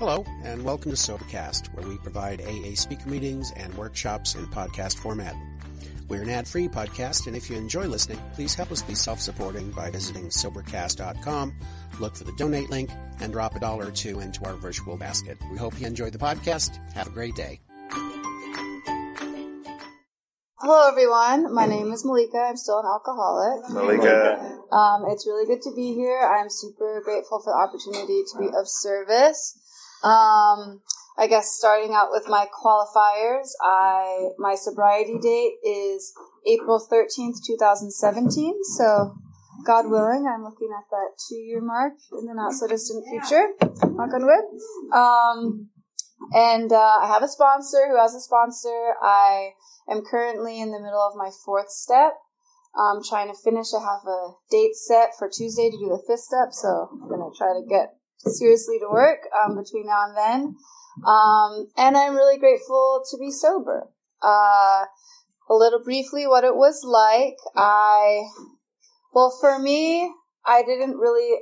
Hello, 0.00 0.24
and 0.44 0.64
welcome 0.64 0.90
to 0.90 0.96
Sobercast, 0.96 1.74
where 1.74 1.86
we 1.86 1.98
provide 1.98 2.40
AA 2.40 2.74
speaker 2.74 3.06
meetings 3.06 3.52
and 3.54 3.74
workshops 3.74 4.34
in 4.34 4.46
podcast 4.46 4.96
format. 4.96 5.36
We're 6.08 6.22
an 6.22 6.30
ad-free 6.30 6.68
podcast, 6.68 7.26
and 7.26 7.36
if 7.36 7.50
you 7.50 7.58
enjoy 7.58 7.84
listening, 7.84 8.18
please 8.32 8.54
help 8.54 8.72
us 8.72 8.80
be 8.80 8.94
self-supporting 8.94 9.72
by 9.72 9.90
visiting 9.90 10.30
Sobercast.com, 10.30 11.54
look 12.00 12.16
for 12.16 12.24
the 12.24 12.32
donate 12.38 12.70
link, 12.70 12.88
and 13.20 13.30
drop 13.30 13.56
a 13.56 13.60
dollar 13.60 13.88
or 13.88 13.90
two 13.90 14.20
into 14.20 14.42
our 14.46 14.54
virtual 14.54 14.96
basket. 14.96 15.36
We 15.52 15.58
hope 15.58 15.78
you 15.78 15.86
enjoyed 15.86 16.14
the 16.14 16.18
podcast. 16.18 16.78
Have 16.94 17.08
a 17.08 17.10
great 17.10 17.34
day. 17.34 17.60
Hello, 20.60 20.88
everyone. 20.88 21.52
My 21.52 21.66
name 21.66 21.92
is 21.92 22.06
Malika. 22.06 22.38
I'm 22.38 22.56
still 22.56 22.78
an 22.78 22.86
alcoholic. 22.86 23.68
Malika. 23.68 24.60
Um, 24.72 25.04
it's 25.08 25.26
really 25.26 25.44
good 25.44 25.60
to 25.62 25.74
be 25.74 25.92
here. 25.92 26.20
I'm 26.20 26.48
super 26.48 27.02
grateful 27.04 27.42
for 27.42 27.52
the 27.52 27.58
opportunity 27.58 28.22
to 28.32 28.38
be 28.38 28.46
of 28.46 28.64
service. 28.64 29.59
Um, 30.02 30.80
I 31.18 31.26
guess 31.28 31.52
starting 31.52 31.92
out 31.94 32.08
with 32.10 32.28
my 32.28 32.46
qualifiers, 32.46 33.50
I 33.62 34.30
my 34.38 34.54
sobriety 34.54 35.18
date 35.20 35.56
is 35.62 36.12
April 36.46 36.78
thirteenth, 36.78 37.36
two 37.46 37.56
thousand 37.58 37.92
seventeen. 37.92 38.64
So, 38.64 39.14
God 39.66 39.90
willing, 39.90 40.26
I'm 40.26 40.42
looking 40.42 40.70
at 40.76 40.88
that 40.90 41.10
two 41.28 41.36
year 41.36 41.60
mark 41.60 41.94
in 42.18 42.26
the 42.26 42.34
not 42.34 42.52
so 42.54 42.66
distant 42.66 43.04
future. 43.10 43.48
Knock 43.60 44.14
on 44.14 44.24
wood. 44.24 44.96
Um, 44.96 45.68
and 46.32 46.72
uh, 46.72 46.98
I 47.02 47.06
have 47.06 47.22
a 47.22 47.28
sponsor 47.28 47.88
who 47.88 48.00
has 48.00 48.14
a 48.14 48.20
sponsor. 48.20 48.94
I 49.02 49.50
am 49.90 50.02
currently 50.02 50.60
in 50.60 50.72
the 50.72 50.80
middle 50.80 51.06
of 51.06 51.16
my 51.16 51.30
fourth 51.44 51.70
step. 51.70 52.14
I'm 52.74 53.02
trying 53.02 53.28
to 53.28 53.34
finish. 53.44 53.74
I 53.76 53.80
have 53.80 54.06
a 54.06 54.32
date 54.50 54.76
set 54.76 55.10
for 55.18 55.28
Tuesday 55.28 55.68
to 55.70 55.76
do 55.76 55.88
the 55.90 56.02
fifth 56.06 56.20
step, 56.20 56.52
so 56.52 56.88
I'm 56.90 57.08
gonna 57.10 57.28
try 57.36 57.52
to 57.52 57.66
get 57.68 57.99
seriously 58.26 58.78
to 58.78 58.88
work 58.90 59.20
um, 59.44 59.56
between 59.56 59.86
now 59.86 60.06
and 60.08 60.16
then. 60.16 60.56
Um, 61.06 61.68
and 61.76 61.96
I'm 61.96 62.14
really 62.14 62.38
grateful 62.38 63.02
to 63.10 63.18
be 63.18 63.30
sober. 63.30 63.88
Uh, 64.22 64.84
a 65.48 65.54
little 65.54 65.82
briefly, 65.82 66.26
what 66.26 66.44
it 66.44 66.54
was 66.54 66.82
like. 66.84 67.36
I, 67.56 68.22
well, 69.12 69.36
for 69.40 69.58
me, 69.58 70.12
I 70.46 70.62
didn't 70.62 70.96
really, 70.96 71.40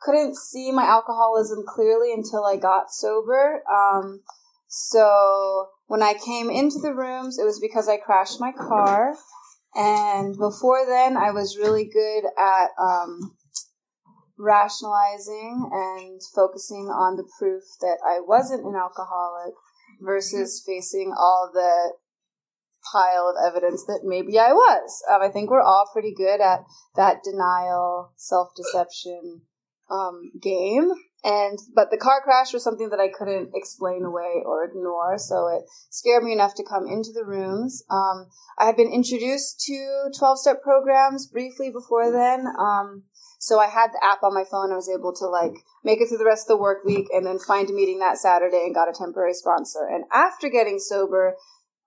couldn't 0.00 0.36
see 0.36 0.70
my 0.72 0.84
alcoholism 0.84 1.64
clearly 1.66 2.12
until 2.12 2.44
I 2.44 2.56
got 2.56 2.90
sober. 2.90 3.62
Um, 3.70 4.20
so 4.68 5.68
when 5.86 6.02
I 6.02 6.14
came 6.14 6.50
into 6.50 6.78
the 6.80 6.94
rooms, 6.94 7.38
it 7.38 7.44
was 7.44 7.60
because 7.60 7.88
I 7.88 7.96
crashed 7.96 8.40
my 8.40 8.52
car. 8.52 9.14
And 9.74 10.36
before 10.36 10.84
then, 10.86 11.16
I 11.16 11.30
was 11.30 11.56
really 11.58 11.84
good 11.84 12.24
at 12.38 12.68
um, 12.78 13.36
rationalizing 14.40 15.68
and 15.70 16.20
focusing 16.34 16.88
on 16.88 17.16
the 17.16 17.28
proof 17.38 17.62
that 17.80 17.98
I 18.04 18.20
wasn't 18.20 18.64
an 18.64 18.74
alcoholic 18.74 19.54
versus 20.00 20.62
facing 20.64 21.12
all 21.16 21.50
the 21.52 21.92
pile 22.92 23.28
of 23.28 23.36
evidence 23.46 23.84
that 23.84 24.00
maybe 24.04 24.38
I 24.38 24.52
was. 24.52 25.02
Um, 25.10 25.20
I 25.22 25.28
think 25.28 25.50
we're 25.50 25.62
all 25.62 25.90
pretty 25.92 26.14
good 26.16 26.40
at 26.40 26.64
that 26.96 27.22
denial, 27.22 28.12
self 28.16 28.54
deception 28.56 29.42
um, 29.90 30.32
game. 30.40 30.90
And 31.22 31.58
but 31.74 31.90
the 31.90 31.98
car 31.98 32.22
crash 32.24 32.54
was 32.54 32.64
something 32.64 32.88
that 32.88 33.00
I 33.00 33.08
couldn't 33.08 33.50
explain 33.54 34.04
away 34.04 34.42
or 34.46 34.64
ignore, 34.64 35.18
so 35.18 35.48
it 35.48 35.64
scared 35.90 36.24
me 36.24 36.32
enough 36.32 36.54
to 36.54 36.64
come 36.64 36.86
into 36.86 37.10
the 37.12 37.26
rooms. 37.26 37.84
Um, 37.90 38.28
I 38.58 38.64
had 38.64 38.76
been 38.76 38.90
introduced 38.90 39.60
to 39.66 40.10
twelve 40.18 40.38
step 40.38 40.62
programs 40.62 41.26
briefly 41.26 41.70
before 41.70 42.10
then. 42.10 42.46
Um, 42.58 43.04
so 43.40 43.58
I 43.58 43.68
had 43.68 43.88
the 43.88 44.04
app 44.04 44.22
on 44.22 44.34
my 44.34 44.44
phone. 44.44 44.70
I 44.70 44.76
was 44.76 44.88
able 44.88 45.14
to 45.16 45.26
like 45.26 45.64
make 45.82 46.00
it 46.00 46.08
through 46.08 46.18
the 46.18 46.28
rest 46.28 46.44
of 46.44 46.48
the 46.48 46.62
work 46.62 46.84
week 46.84 47.06
and 47.10 47.24
then 47.24 47.38
find 47.38 47.70
a 47.70 47.72
meeting 47.72 47.98
that 48.00 48.18
Saturday 48.18 48.64
and 48.66 48.74
got 48.74 48.90
a 48.90 48.92
temporary 48.92 49.32
sponsor. 49.32 49.88
And 49.90 50.04
after 50.12 50.50
getting 50.50 50.78
sober, 50.78 51.36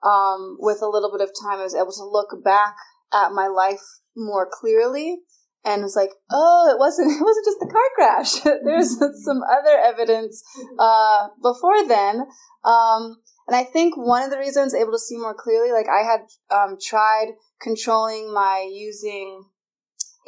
um, 0.01 0.57
with 0.59 0.81
a 0.81 0.89
little 0.89 1.11
bit 1.11 1.21
of 1.21 1.29
time, 1.29 1.59
I 1.59 1.63
was 1.63 1.75
able 1.75 1.93
to 1.93 2.03
look 2.03 2.43
back 2.43 2.75
at 3.13 3.31
my 3.33 3.47
life 3.47 3.85
more 4.17 4.49
clearly 4.51 5.19
and 5.63 5.83
was 5.83 5.95
like, 5.95 6.09
oh, 6.31 6.73
it 6.73 6.79
wasn't, 6.79 7.11
it 7.21 7.23
wasn't 7.23 7.45
just 7.45 7.59
the 7.59 7.69
car 7.71 7.89
crash. 7.95 8.33
There's 8.65 8.97
some 9.23 9.41
other 9.45 9.77
evidence, 9.77 10.43
uh, 10.79 11.27
before 11.39 11.87
then. 11.87 12.21
Um, 12.65 13.17
and 13.47 13.55
I 13.55 13.63
think 13.63 13.95
one 13.95 14.23
of 14.23 14.31
the 14.31 14.39
reasons 14.39 14.73
able 14.73 14.93
to 14.93 14.99
see 14.99 15.17
more 15.17 15.35
clearly, 15.35 15.71
like 15.71 15.87
I 15.87 16.01
had, 16.01 16.21
um, 16.49 16.77
tried 16.81 17.33
controlling 17.61 18.33
my 18.33 18.67
using 18.73 19.45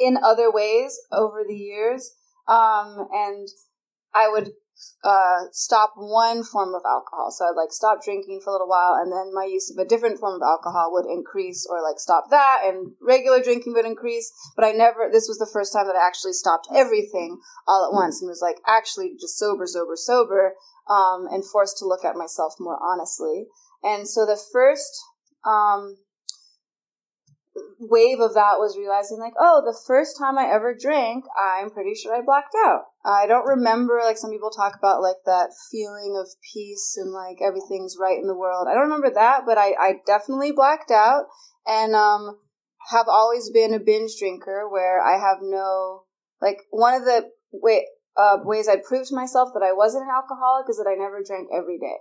in 0.00 0.16
other 0.22 0.50
ways 0.50 0.98
over 1.12 1.44
the 1.46 1.56
years. 1.56 2.12
Um, 2.48 3.08
and 3.12 3.48
I 4.14 4.28
would 4.28 4.52
uh, 5.02 5.48
stop 5.52 5.92
one 5.96 6.44
form 6.44 6.74
of 6.74 6.82
alcohol. 6.86 7.30
So 7.30 7.46
I'd 7.46 7.56
like 7.56 7.72
stop 7.72 8.04
drinking 8.04 8.40
for 8.44 8.50
a 8.50 8.52
little 8.52 8.68
while, 8.68 8.94
and 8.94 9.10
then 9.10 9.32
my 9.32 9.44
use 9.44 9.70
of 9.70 9.78
a 9.78 9.88
different 9.88 10.18
form 10.18 10.34
of 10.34 10.46
alcohol 10.46 10.92
would 10.92 11.06
increase, 11.06 11.66
or 11.68 11.82
like 11.82 11.98
stop 11.98 12.30
that, 12.30 12.62
and 12.64 12.92
regular 13.00 13.42
drinking 13.42 13.72
would 13.72 13.86
increase. 13.86 14.30
But 14.54 14.64
I 14.66 14.72
never. 14.72 15.08
This 15.10 15.28
was 15.28 15.38
the 15.38 15.50
first 15.50 15.72
time 15.72 15.86
that 15.86 15.96
I 15.96 16.06
actually 16.06 16.34
stopped 16.34 16.68
everything 16.74 17.38
all 17.66 17.86
at 17.86 17.94
once, 17.94 18.20
and 18.20 18.28
was 18.28 18.42
like 18.42 18.60
actually 18.66 19.16
just 19.18 19.38
sober, 19.38 19.66
sober, 19.66 19.96
sober, 19.96 20.54
um, 20.90 21.26
and 21.30 21.44
forced 21.44 21.78
to 21.78 21.86
look 21.86 22.04
at 22.04 22.16
myself 22.16 22.54
more 22.58 22.78
honestly. 22.82 23.46
And 23.82 24.08
so 24.08 24.26
the 24.26 24.40
first 24.52 24.92
um, 25.46 25.96
wave 27.78 28.20
of 28.20 28.34
that 28.34 28.58
was 28.58 28.76
realizing 28.76 29.18
like, 29.18 29.34
oh, 29.38 29.62
the 29.64 29.76
first 29.86 30.16
time 30.18 30.38
I 30.38 30.46
ever 30.46 30.74
drank, 30.74 31.24
I'm 31.36 31.70
pretty 31.70 31.94
sure 31.94 32.14
I 32.14 32.22
blacked 32.24 32.54
out. 32.64 32.84
I 33.04 33.26
don't 33.26 33.46
remember 33.46 34.00
like 34.02 34.18
some 34.18 34.30
people 34.30 34.50
talk 34.50 34.74
about 34.76 35.02
like 35.02 35.20
that 35.26 35.50
feeling 35.70 36.16
of 36.18 36.28
peace 36.52 36.96
and 36.96 37.12
like 37.12 37.38
everything's 37.42 37.96
right 38.00 38.18
in 38.18 38.26
the 38.26 38.36
world. 38.36 38.66
I 38.68 38.74
don't 38.74 38.88
remember 38.88 39.10
that, 39.14 39.42
but 39.46 39.58
I, 39.58 39.74
I 39.78 39.94
definitely 40.06 40.52
blacked 40.52 40.90
out 40.90 41.26
and 41.66 41.94
um 41.94 42.38
have 42.90 43.08
always 43.08 43.50
been 43.50 43.74
a 43.74 43.80
binge 43.80 44.12
drinker 44.18 44.68
where 44.70 45.02
I 45.02 45.18
have 45.18 45.38
no 45.42 46.04
like 46.40 46.58
one 46.70 46.94
of 46.94 47.04
the 47.04 47.30
way 47.52 47.86
uh, 48.16 48.38
ways 48.42 48.68
I 48.68 48.76
proved 48.76 49.08
to 49.08 49.14
myself 49.14 49.50
that 49.54 49.62
I 49.62 49.72
wasn't 49.72 50.04
an 50.04 50.14
alcoholic 50.14 50.68
is 50.70 50.78
that 50.78 50.88
I 50.88 50.94
never 50.94 51.22
drank 51.22 51.48
every 51.52 51.78
day. 51.78 51.96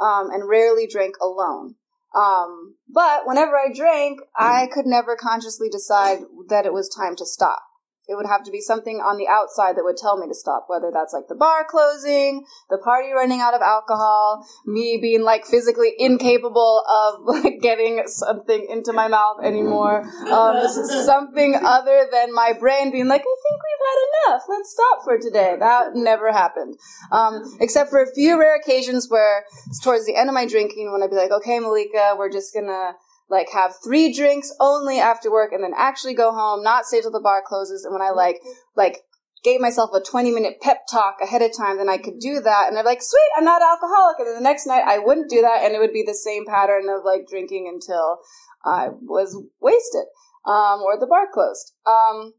Um, 0.00 0.30
and 0.30 0.48
rarely 0.48 0.88
drank 0.90 1.14
alone. 1.22 1.76
Um, 2.14 2.76
but 2.88 3.26
whenever 3.26 3.56
I 3.56 3.72
drank, 3.74 4.20
I 4.36 4.68
could 4.72 4.86
never 4.86 5.16
consciously 5.16 5.68
decide 5.68 6.20
that 6.48 6.66
it 6.66 6.72
was 6.72 6.88
time 6.88 7.16
to 7.16 7.26
stop. 7.26 7.62
It 8.06 8.16
would 8.16 8.26
have 8.26 8.44
to 8.44 8.50
be 8.50 8.60
something 8.60 8.98
on 8.98 9.16
the 9.16 9.26
outside 9.28 9.76
that 9.76 9.84
would 9.84 9.96
tell 9.96 10.18
me 10.18 10.28
to 10.28 10.34
stop, 10.34 10.66
whether 10.68 10.90
that's 10.92 11.14
like 11.14 11.28
the 11.28 11.34
bar 11.34 11.64
closing, 11.68 12.44
the 12.68 12.78
party 12.78 13.12
running 13.12 13.40
out 13.40 13.54
of 13.54 13.62
alcohol, 13.62 14.46
me 14.66 14.98
being 15.00 15.22
like 15.22 15.46
physically 15.46 15.92
incapable 15.98 16.84
of 16.84 17.20
like 17.24 17.60
getting 17.60 18.02
something 18.06 18.66
into 18.68 18.92
my 18.92 19.08
mouth 19.08 19.42
anymore, 19.42 20.02
um, 20.28 20.68
something 21.04 21.54
other 21.54 22.06
than 22.12 22.34
my 22.34 22.52
brain 22.52 22.92
being 22.92 23.08
like, 23.08 23.22
I 23.22 23.36
think 23.48 23.60
we've 23.62 23.86
had 23.88 24.32
enough, 24.32 24.42
let's 24.48 24.70
stop 24.70 25.04
for 25.04 25.18
today. 25.18 25.56
That 25.58 25.94
never 25.94 26.30
happened. 26.30 26.76
Um, 27.10 27.56
except 27.60 27.90
for 27.90 28.02
a 28.02 28.14
few 28.14 28.38
rare 28.38 28.56
occasions 28.56 29.08
where 29.08 29.44
it's 29.66 29.80
towards 29.80 30.04
the 30.04 30.14
end 30.14 30.28
of 30.28 30.34
my 30.34 30.46
drinking, 30.46 30.92
when 30.92 31.02
I'd 31.02 31.10
be 31.10 31.16
like, 31.16 31.30
okay, 31.30 31.58
Malika, 31.58 32.14
we're 32.18 32.30
just 32.30 32.52
gonna 32.52 32.92
like 33.28 33.48
have 33.52 33.74
three 33.82 34.12
drinks 34.12 34.52
only 34.60 34.98
after 34.98 35.30
work 35.30 35.52
and 35.52 35.62
then 35.62 35.72
actually 35.76 36.14
go 36.14 36.32
home, 36.32 36.62
not 36.62 36.84
stay 36.84 37.00
till 37.00 37.10
the 37.10 37.20
bar 37.20 37.42
closes. 37.46 37.84
And 37.84 37.92
when 37.92 38.02
I 38.02 38.10
like, 38.10 38.40
like 38.76 38.98
gave 39.42 39.60
myself 39.60 39.90
a 39.94 40.00
20 40.00 40.30
minute 40.30 40.60
pep 40.60 40.86
talk 40.90 41.16
ahead 41.22 41.42
of 41.42 41.56
time, 41.56 41.78
then 41.78 41.88
I 41.88 41.98
could 41.98 42.18
do 42.18 42.40
that. 42.40 42.68
And 42.68 42.78
I'm 42.78 42.84
like, 42.84 43.02
sweet, 43.02 43.30
I'm 43.36 43.44
not 43.44 43.62
alcoholic. 43.62 44.18
And 44.18 44.28
then 44.28 44.34
the 44.34 44.40
next 44.40 44.66
night 44.66 44.84
I 44.86 44.98
wouldn't 44.98 45.30
do 45.30 45.42
that. 45.42 45.62
And 45.62 45.74
it 45.74 45.78
would 45.78 45.92
be 45.92 46.04
the 46.06 46.14
same 46.14 46.44
pattern 46.46 46.88
of 46.88 47.04
like 47.04 47.26
drinking 47.28 47.70
until 47.72 48.18
I 48.64 48.88
was 48.88 49.36
wasted, 49.60 50.06
um, 50.46 50.80
or 50.80 50.98
the 50.98 51.06
bar 51.06 51.26
closed. 51.32 51.72
Um, 51.86 52.32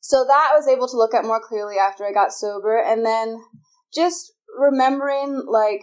so 0.00 0.24
that 0.24 0.50
I 0.52 0.56
was 0.56 0.68
able 0.68 0.88
to 0.88 0.96
look 0.96 1.14
at 1.14 1.24
more 1.24 1.40
clearly 1.40 1.76
after 1.76 2.04
I 2.04 2.12
got 2.12 2.32
sober. 2.32 2.78
And 2.78 3.04
then 3.04 3.42
just 3.94 4.32
remembering 4.58 5.44
like, 5.46 5.82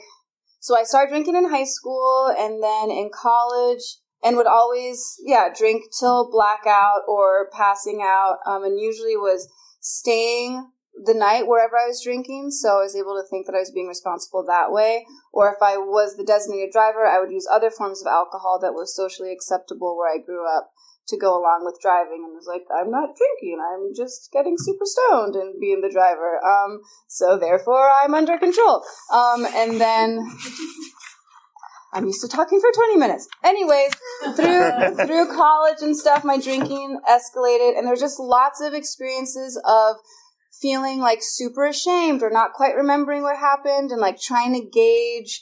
so 0.60 0.78
I 0.78 0.84
started 0.84 1.12
drinking 1.12 1.36
in 1.36 1.50
high 1.50 1.66
school 1.66 2.34
and 2.38 2.62
then 2.64 2.90
in 2.90 3.10
college, 3.14 4.00
and 4.24 4.38
would 4.38 4.48
always, 4.48 5.18
yeah, 5.24 5.50
drink 5.56 5.86
till 6.00 6.30
blackout 6.32 7.02
or 7.08 7.50
passing 7.52 8.02
out. 8.04 8.38
Um, 8.46 8.64
and 8.64 8.80
usually 8.80 9.16
was 9.16 9.48
staying 9.80 10.72
the 11.04 11.14
night 11.14 11.48
wherever 11.48 11.78
I 11.78 11.88
was 11.88 12.02
drinking. 12.04 12.52
So 12.52 12.80
I 12.80 12.84
was 12.84 12.96
able 12.96 13.16
to 13.22 13.28
think 13.30 13.46
that 13.46 13.56
I 13.56 13.60
was 13.60 13.72
being 13.72 13.88
responsible 13.88 14.46
that 14.48 14.72
way. 14.72 15.06
Or 15.34 15.50
if 15.50 15.62
I 15.62 15.78
was 15.78 16.16
the 16.16 16.24
designated 16.24 16.72
driver, 16.72 17.06
I 17.06 17.20
would 17.20 17.32
use 17.32 17.48
other 17.52 17.70
forms 17.70 18.02
of 18.02 18.08
alcohol 18.08 18.60
that 18.62 18.74
were 18.74 18.88
socially 18.88 19.32
acceptable 19.32 19.98
where 19.98 20.12
I 20.12 20.24
grew 20.24 20.48
up 20.48 20.72
to 21.08 21.18
go 21.18 21.38
along 21.38 21.62
with 21.64 21.80
driving 21.82 22.24
and 22.26 22.34
was 22.34 22.48
like, 22.48 22.66
I'm 22.74 22.90
not 22.90 23.16
drinking, 23.16 23.62
I'm 23.62 23.94
just 23.96 24.32
getting 24.32 24.56
super 24.58 24.86
stoned 24.86 25.36
and 25.36 25.60
being 25.60 25.82
the 25.82 25.92
driver. 25.92 26.44
Um, 26.44 26.82
so 27.08 27.38
therefore 27.38 27.90
I'm 28.04 28.16
under 28.16 28.38
control. 28.38 28.84
Um, 29.14 29.46
and 29.46 29.80
then 29.80 30.20
I'm 31.96 32.06
used 32.06 32.22
to 32.22 32.28
talking 32.28 32.60
for 32.60 32.70
20 32.74 32.98
minutes. 32.98 33.28
Anyways, 33.44 33.92
through 34.36 34.96
through 35.08 35.34
college 35.34 35.78
and 35.82 35.96
stuff, 35.96 36.24
my 36.26 36.38
drinking 36.38 37.00
escalated, 37.10 37.78
and 37.78 37.88
there's 37.88 38.02
just 38.02 38.20
lots 38.20 38.62
of 38.62 38.74
experiences 38.74 39.60
of 39.66 39.96
feeling 40.62 41.00
like 41.00 41.20
super 41.22 41.66
ashamed 41.66 42.22
or 42.22 42.30
not 42.30 42.54
quite 42.54 42.76
remembering 42.76 43.24
what 43.24 43.38
happened 43.38 43.92
and 43.92 44.02
like 44.02 44.20
trying 44.20 44.54
to 44.54 44.70
gauge 44.70 45.42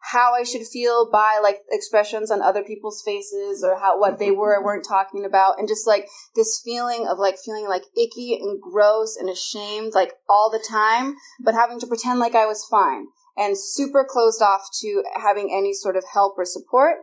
how 0.00 0.32
I 0.34 0.44
should 0.44 0.66
feel 0.66 1.10
by 1.10 1.40
like 1.42 1.58
expressions 1.70 2.30
on 2.30 2.40
other 2.40 2.62
people's 2.62 3.02
faces 3.04 3.64
or 3.64 3.78
how 3.78 3.98
what 3.98 4.18
they 4.18 4.30
were 4.30 4.56
or 4.56 4.64
weren't 4.64 4.86
talking 4.88 5.24
about 5.24 5.58
and 5.58 5.68
just 5.68 5.86
like 5.86 6.08
this 6.34 6.60
feeling 6.64 7.06
of 7.08 7.18
like 7.18 7.36
feeling 7.44 7.68
like 7.68 7.82
icky 7.96 8.38
and 8.40 8.60
gross 8.60 9.16
and 9.16 9.28
ashamed 9.28 9.94
like 9.94 10.12
all 10.28 10.50
the 10.50 10.64
time 10.66 11.16
but 11.40 11.54
having 11.54 11.80
to 11.80 11.86
pretend 11.86 12.20
like 12.20 12.34
I 12.34 12.46
was 12.46 12.64
fine 12.70 13.08
and 13.38 13.56
super 13.58 14.04
closed 14.08 14.42
off 14.42 14.62
to 14.80 15.02
having 15.14 15.54
any 15.56 15.72
sort 15.72 15.96
of 15.96 16.04
help 16.12 16.34
or 16.36 16.44
support 16.44 16.96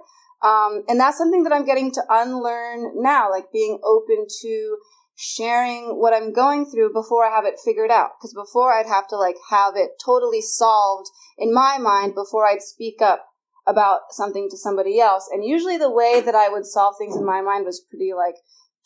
um, 0.44 0.84
and 0.88 1.00
that's 1.00 1.18
something 1.18 1.44
that 1.44 1.54
I'm 1.54 1.66
getting 1.66 1.92
to 1.92 2.04
unlearn 2.10 3.02
now 3.02 3.32
like 3.32 3.52
being 3.52 3.80
open 3.84 4.28
to 4.42 4.78
sharing 5.16 6.00
what 6.00 6.14
I'm 6.14 6.34
going 6.34 6.66
through 6.66 6.94
before 6.94 7.26
I 7.26 7.34
have 7.34 7.46
it 7.46 7.60
figured 7.64 7.90
out. 7.90 8.12
Because 8.20 8.34
before 8.34 8.74
I'd 8.74 8.86
have 8.86 9.08
to 9.10 9.16
like 9.16 9.38
have 9.50 9.76
it 9.76 9.92
totally 10.04 10.42
solved 10.42 11.10
in 11.38 11.54
my 11.54 11.78
mind 11.78 12.14
before 12.16 12.48
I'd 12.48 12.62
speak 12.62 13.02
up 13.02 13.26
about 13.66 14.02
something 14.12 14.48
to 14.52 14.58
somebody 14.58 15.00
else. 15.00 15.28
And 15.32 15.44
usually 15.44 15.78
the 15.78 15.92
way 15.92 16.22
that 16.22 16.36
I 16.36 16.50
would 16.50 16.66
solve 16.66 16.96
things 16.98 17.16
in 17.16 17.26
my 17.26 17.42
mind 17.42 17.66
was 17.66 17.84
pretty 17.90 18.12
like 18.16 18.36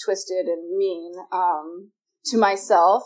twisted 0.04 0.46
and 0.46 0.78
mean 0.78 1.14
um, 1.34 1.92
to 2.28 2.38
myself 2.38 3.04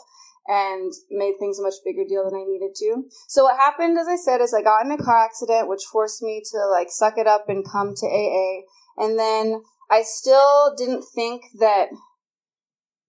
and 0.47 0.91
made 1.09 1.35
things 1.39 1.59
a 1.59 1.63
much 1.63 1.75
bigger 1.85 2.03
deal 2.07 2.23
than 2.25 2.39
I 2.39 2.43
needed 2.45 2.75
to. 2.75 3.03
So 3.27 3.43
what 3.43 3.57
happened, 3.57 3.97
as 3.97 4.07
I 4.07 4.15
said, 4.15 4.41
is 4.41 4.53
I 4.53 4.61
got 4.61 4.85
in 4.85 4.91
a 4.91 4.97
car 4.97 5.23
accident, 5.23 5.69
which 5.69 5.83
forced 5.91 6.21
me 6.21 6.41
to 6.51 6.57
like 6.67 6.87
suck 6.89 7.17
it 7.17 7.27
up 7.27 7.47
and 7.47 7.67
come 7.67 7.93
to 7.95 8.05
AA. 8.05 8.63
And 8.97 9.17
then 9.17 9.61
I 9.89 10.03
still 10.03 10.73
didn't 10.77 11.03
think 11.15 11.43
that 11.59 11.87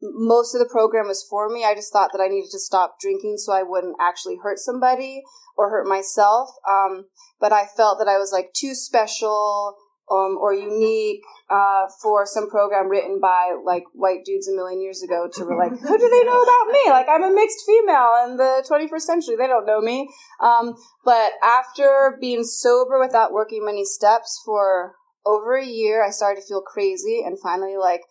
most 0.00 0.54
of 0.54 0.58
the 0.58 0.69
program 0.70 1.06
was 1.06 1.26
for 1.28 1.48
me. 1.48 1.64
I 1.64 1.75
just 1.75 1.92
thought 1.92 2.10
that 2.12 2.22
I 2.22 2.28
needed 2.28 2.50
to 2.52 2.58
stop 2.58 3.00
drinking 3.00 3.38
so 3.38 3.52
I 3.52 3.62
wouldn't 3.62 3.96
actually 4.00 4.36
hurt 4.42 4.58
somebody 4.58 5.22
or 5.56 5.70
hurt 5.70 5.88
myself. 5.88 6.50
Um, 6.69 7.06
but 7.40 7.52
I 7.52 7.66
felt 7.66 7.98
that 7.98 8.08
I 8.08 8.19
was 8.19 8.32
like 8.32 8.52
too 8.52 8.75
special 8.75 9.76
um, 10.11 10.37
or 10.41 10.53
unique 10.53 11.23
uh, 11.51 11.87
for 12.03 12.27
some 12.27 12.51
program 12.51 12.89
written 12.89 13.21
by 13.21 13.56
like 13.65 13.85
white 13.93 14.25
dudes 14.25 14.49
a 14.49 14.55
million 14.55 14.83
years 14.83 15.03
ago 15.03 15.29
to 15.33 15.45
like, 15.45 15.71
who 15.71 15.99
do 15.99 16.09
they 16.09 16.25
know 16.25 16.43
about 16.43 16.73
me? 16.73 16.91
Like 16.91 17.06
I'm 17.09 17.23
a 17.23 17.33
mixed 17.33 17.62
female 17.67 18.12
in 18.27 18.37
the 18.37 18.65
21st 18.69 19.01
century. 19.01 19.37
They 19.37 19.47
don't 19.47 19.67
know 19.67 19.81
me. 19.81 20.09
Um, 20.41 20.75
but 21.05 21.33
after 21.43 22.19
being 22.21 22.45
sober 22.45 23.01
without 23.01 23.33
working 23.33 23.65
many 23.65 23.85
steps 23.85 24.41
for 24.45 24.95
over 25.27 25.56
a 25.56 25.65
year, 25.65 26.05
I 26.05 26.11
started 26.11 26.43
to 26.43 26.47
feel 26.47 26.62
crazy 26.62 27.23
and 27.25 27.39
finally 27.41 27.77
like 27.79 28.03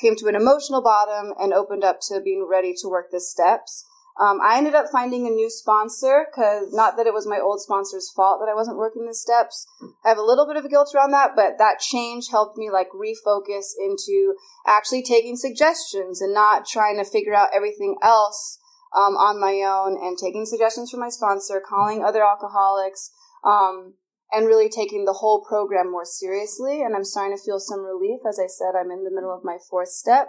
came 0.00 0.16
to 0.16 0.28
an 0.28 0.34
emotional 0.34 0.82
bottom 0.82 1.32
and 1.38 1.52
opened 1.52 1.84
up 1.84 1.98
to 2.08 2.20
being 2.20 2.46
ready 2.48 2.72
to 2.80 2.88
work 2.88 3.06
the 3.10 3.20
steps. 3.20 3.84
Um, 4.20 4.40
I 4.42 4.58
ended 4.58 4.74
up 4.74 4.86
finding 4.90 5.26
a 5.26 5.30
new 5.30 5.48
sponsor 5.48 6.26
because 6.26 6.72
not 6.72 6.96
that 6.96 7.06
it 7.06 7.14
was 7.14 7.26
my 7.26 7.38
old 7.38 7.60
sponsor's 7.60 8.10
fault 8.14 8.40
that 8.40 8.50
I 8.50 8.54
wasn't 8.54 8.76
working 8.76 9.06
the 9.06 9.14
steps. 9.14 9.64
I 10.04 10.08
have 10.08 10.18
a 10.18 10.22
little 10.22 10.46
bit 10.46 10.56
of 10.56 10.68
guilt 10.68 10.92
around 10.94 11.12
that, 11.12 11.36
but 11.36 11.58
that 11.58 11.78
change 11.78 12.26
helped 12.30 12.58
me 12.58 12.68
like 12.68 12.88
refocus 12.90 13.78
into 13.78 14.34
actually 14.66 15.04
taking 15.04 15.36
suggestions 15.36 16.20
and 16.20 16.34
not 16.34 16.66
trying 16.66 16.96
to 16.98 17.08
figure 17.08 17.34
out 17.34 17.50
everything 17.54 17.96
else 18.02 18.58
um, 18.96 19.14
on 19.14 19.40
my 19.40 19.62
own 19.62 19.96
and 20.04 20.18
taking 20.18 20.46
suggestions 20.46 20.90
from 20.90 21.00
my 21.00 21.10
sponsor, 21.10 21.62
calling 21.66 22.02
other 22.02 22.24
alcoholics, 22.24 23.12
um, 23.44 23.94
and 24.32 24.46
really 24.46 24.68
taking 24.68 25.04
the 25.04 25.12
whole 25.12 25.44
program 25.48 25.92
more 25.92 26.04
seriously. 26.04 26.82
And 26.82 26.96
I'm 26.96 27.04
starting 27.04 27.36
to 27.36 27.42
feel 27.42 27.60
some 27.60 27.84
relief. 27.84 28.20
As 28.28 28.40
I 28.42 28.48
said, 28.48 28.74
I'm 28.74 28.90
in 28.90 29.04
the 29.04 29.14
middle 29.14 29.32
of 29.32 29.44
my 29.44 29.58
fourth 29.70 29.90
step. 29.90 30.28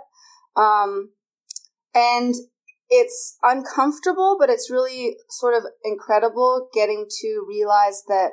Um, 0.55 1.13
and 1.95 2.35
it's 2.89 3.37
uncomfortable, 3.43 4.37
but 4.39 4.49
it's 4.49 4.71
really 4.71 5.15
sort 5.29 5.55
of 5.55 5.63
incredible 5.83 6.69
getting 6.73 7.05
to 7.21 7.45
realize 7.47 8.03
that 8.07 8.31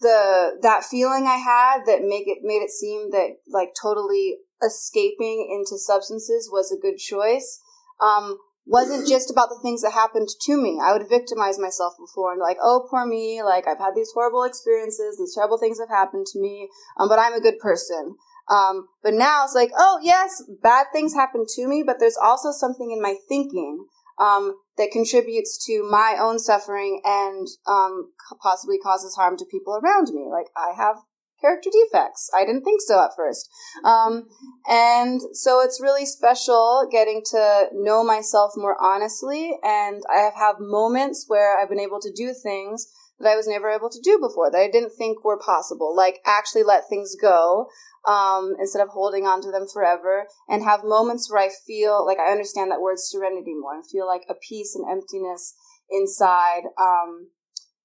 the 0.00 0.58
that 0.62 0.84
feeling 0.84 1.26
I 1.26 1.36
had 1.36 1.86
that 1.86 2.02
make 2.02 2.26
it 2.26 2.38
made 2.42 2.60
it 2.62 2.70
seem 2.70 3.10
that 3.12 3.36
like 3.48 3.70
totally 3.80 4.38
escaping 4.62 5.48
into 5.50 5.78
substances 5.78 6.50
was 6.52 6.72
a 6.72 6.80
good 6.80 6.98
choice. 6.98 7.60
Um, 8.00 8.38
wasn't 8.66 9.08
just 9.08 9.30
about 9.30 9.48
the 9.48 9.60
things 9.62 9.82
that 9.82 9.92
happened 9.92 10.28
to 10.42 10.56
me. 10.56 10.80
I 10.82 10.92
would 10.92 11.08
victimize 11.08 11.58
myself 11.58 11.94
before 11.98 12.32
and 12.32 12.40
like, 12.40 12.58
oh, 12.60 12.86
poor 12.90 13.06
me. 13.06 13.42
Like 13.42 13.66
I've 13.66 13.78
had 13.78 13.94
these 13.94 14.10
horrible 14.12 14.42
experiences. 14.42 15.16
These 15.18 15.34
terrible 15.34 15.58
things 15.58 15.78
have 15.78 15.88
happened 15.88 16.26
to 16.32 16.40
me. 16.40 16.68
Um, 16.98 17.08
but 17.08 17.18
I'm 17.18 17.34
a 17.34 17.40
good 17.40 17.58
person. 17.58 18.16
Um, 18.48 18.88
but 19.02 19.14
now 19.14 19.44
it's 19.44 19.54
like, 19.54 19.70
oh 19.76 19.98
yes, 20.02 20.42
bad 20.62 20.86
things 20.92 21.14
happen 21.14 21.44
to 21.56 21.66
me, 21.66 21.82
but 21.84 21.96
there's 21.98 22.16
also 22.16 22.52
something 22.52 22.90
in 22.90 23.02
my 23.02 23.16
thinking, 23.28 23.86
um, 24.18 24.54
that 24.78 24.90
contributes 24.92 25.64
to 25.66 25.86
my 25.90 26.16
own 26.18 26.38
suffering 26.38 27.00
and, 27.04 27.46
um, 27.66 28.12
possibly 28.42 28.78
causes 28.78 29.14
harm 29.14 29.36
to 29.36 29.44
people 29.50 29.74
around 29.76 30.08
me. 30.12 30.28
Like 30.30 30.46
I 30.56 30.72
have 30.76 30.96
character 31.40 31.70
defects. 31.70 32.30
I 32.34 32.44
didn't 32.44 32.62
think 32.62 32.80
so 32.80 33.02
at 33.02 33.10
first. 33.16 33.48
Um, 33.84 34.26
and 34.68 35.20
so 35.32 35.60
it's 35.60 35.82
really 35.82 36.06
special 36.06 36.88
getting 36.90 37.22
to 37.30 37.66
know 37.74 38.04
myself 38.04 38.52
more 38.56 38.76
honestly. 38.82 39.58
And 39.62 40.02
I 40.10 40.20
have 40.20 40.34
had 40.34 40.54
moments 40.58 41.26
where 41.28 41.58
I've 41.58 41.68
been 41.68 41.80
able 41.80 42.00
to 42.00 42.12
do 42.14 42.32
things 42.32 42.86
that 43.18 43.30
I 43.30 43.36
was 43.36 43.46
never 43.48 43.70
able 43.70 43.88
to 43.88 44.00
do 44.02 44.18
before 44.18 44.50
that 44.50 44.60
I 44.60 44.70
didn't 44.70 44.92
think 44.96 45.24
were 45.24 45.38
possible, 45.38 45.94
like 45.96 46.20
actually 46.26 46.62
let 46.64 46.88
things 46.88 47.16
go. 47.20 47.66
Um, 48.06 48.54
instead 48.60 48.82
of 48.82 48.90
holding 48.90 49.26
on 49.26 49.42
to 49.42 49.50
them 49.50 49.66
forever 49.66 50.28
and 50.48 50.62
have 50.62 50.84
moments 50.84 51.28
where 51.28 51.42
I 51.42 51.50
feel 51.66 52.06
like 52.06 52.18
I 52.20 52.30
understand 52.30 52.70
that 52.70 52.80
word 52.80 53.00
serenity 53.00 53.52
more 53.58 53.74
and 53.74 53.82
feel 53.84 54.06
like 54.06 54.22
a 54.30 54.34
peace 54.34 54.76
and 54.76 54.88
emptiness 54.88 55.56
inside. 55.90 56.62
Um, 56.80 57.30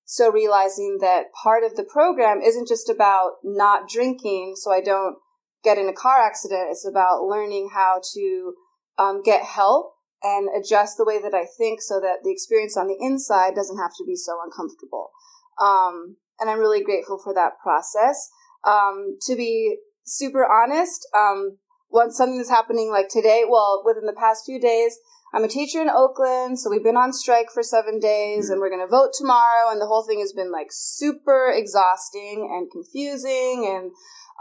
so 0.06 0.30
realizing 0.30 1.00
that 1.02 1.34
part 1.42 1.64
of 1.64 1.76
the 1.76 1.84
program 1.84 2.42
isn't 2.42 2.68
just 2.68 2.90
about 2.90 3.38
not 3.44 3.90
drinking 3.90 4.56
so 4.58 4.72
I 4.72 4.82
don't 4.82 5.16
get 5.64 5.78
in 5.78 5.88
a 5.88 5.94
car 5.94 6.20
accident. 6.22 6.68
It's 6.70 6.86
about 6.88 7.24
learning 7.24 7.70
how 7.74 8.02
to 8.14 8.54
um, 8.98 9.22
get 9.24 9.44
help 9.44 9.94
and 10.24 10.50
adjust 10.56 10.98
the 10.98 11.06
way 11.06 11.20
that 11.22 11.34
I 11.34 11.46
think 11.58 11.82
so 11.82 12.00
that 12.00 12.24
the 12.24 12.32
experience 12.32 12.78
on 12.78 12.88
the 12.88 12.98
inside 13.00 13.56
doesn't 13.56 13.80
have 13.80 13.96
to 13.98 14.06
be 14.06 14.16
so 14.16 14.38
uncomfortable. 14.44 15.12
Um, 15.60 16.18
and 16.40 16.50
I'm 16.50 16.60
really 16.60 16.84
grateful 16.84 17.20
for 17.24 17.34
that 17.34 17.54
process. 17.64 18.30
Um, 18.68 19.18
to 19.28 19.36
be 19.36 19.78
super 20.04 20.46
honest, 20.46 21.08
um, 21.16 21.58
once 21.90 22.18
something 22.18 22.40
is 22.40 22.50
happening 22.50 22.90
like 22.90 23.10
today, 23.10 23.44
well, 23.48 23.84
within 23.86 24.06
the 24.06 24.18
past 24.18 24.44
few 24.46 24.60
days, 24.60 24.98
I'm 25.34 25.44
a 25.44 25.48
teacher 25.48 25.82
in 25.82 25.90
Oakland, 25.90 26.60
so 26.60 26.70
we've 26.70 26.84
been 26.84 26.98
on 26.98 27.14
strike 27.14 27.48
for 27.54 27.64
seven 27.64 28.00
days 28.00 28.50
and 28.50 28.60
we're 28.60 28.70
going 28.70 28.86
to 28.86 28.92
vote 28.92 29.12
tomorrow. 29.18 29.72
And 29.72 29.80
the 29.80 29.88
whole 29.88 30.04
thing 30.04 30.20
has 30.20 30.34
been 30.34 30.52
like 30.52 30.68
super 30.72 31.50
exhausting 31.50 32.50
and 32.52 32.70
confusing. 32.70 33.66
And, 33.66 33.92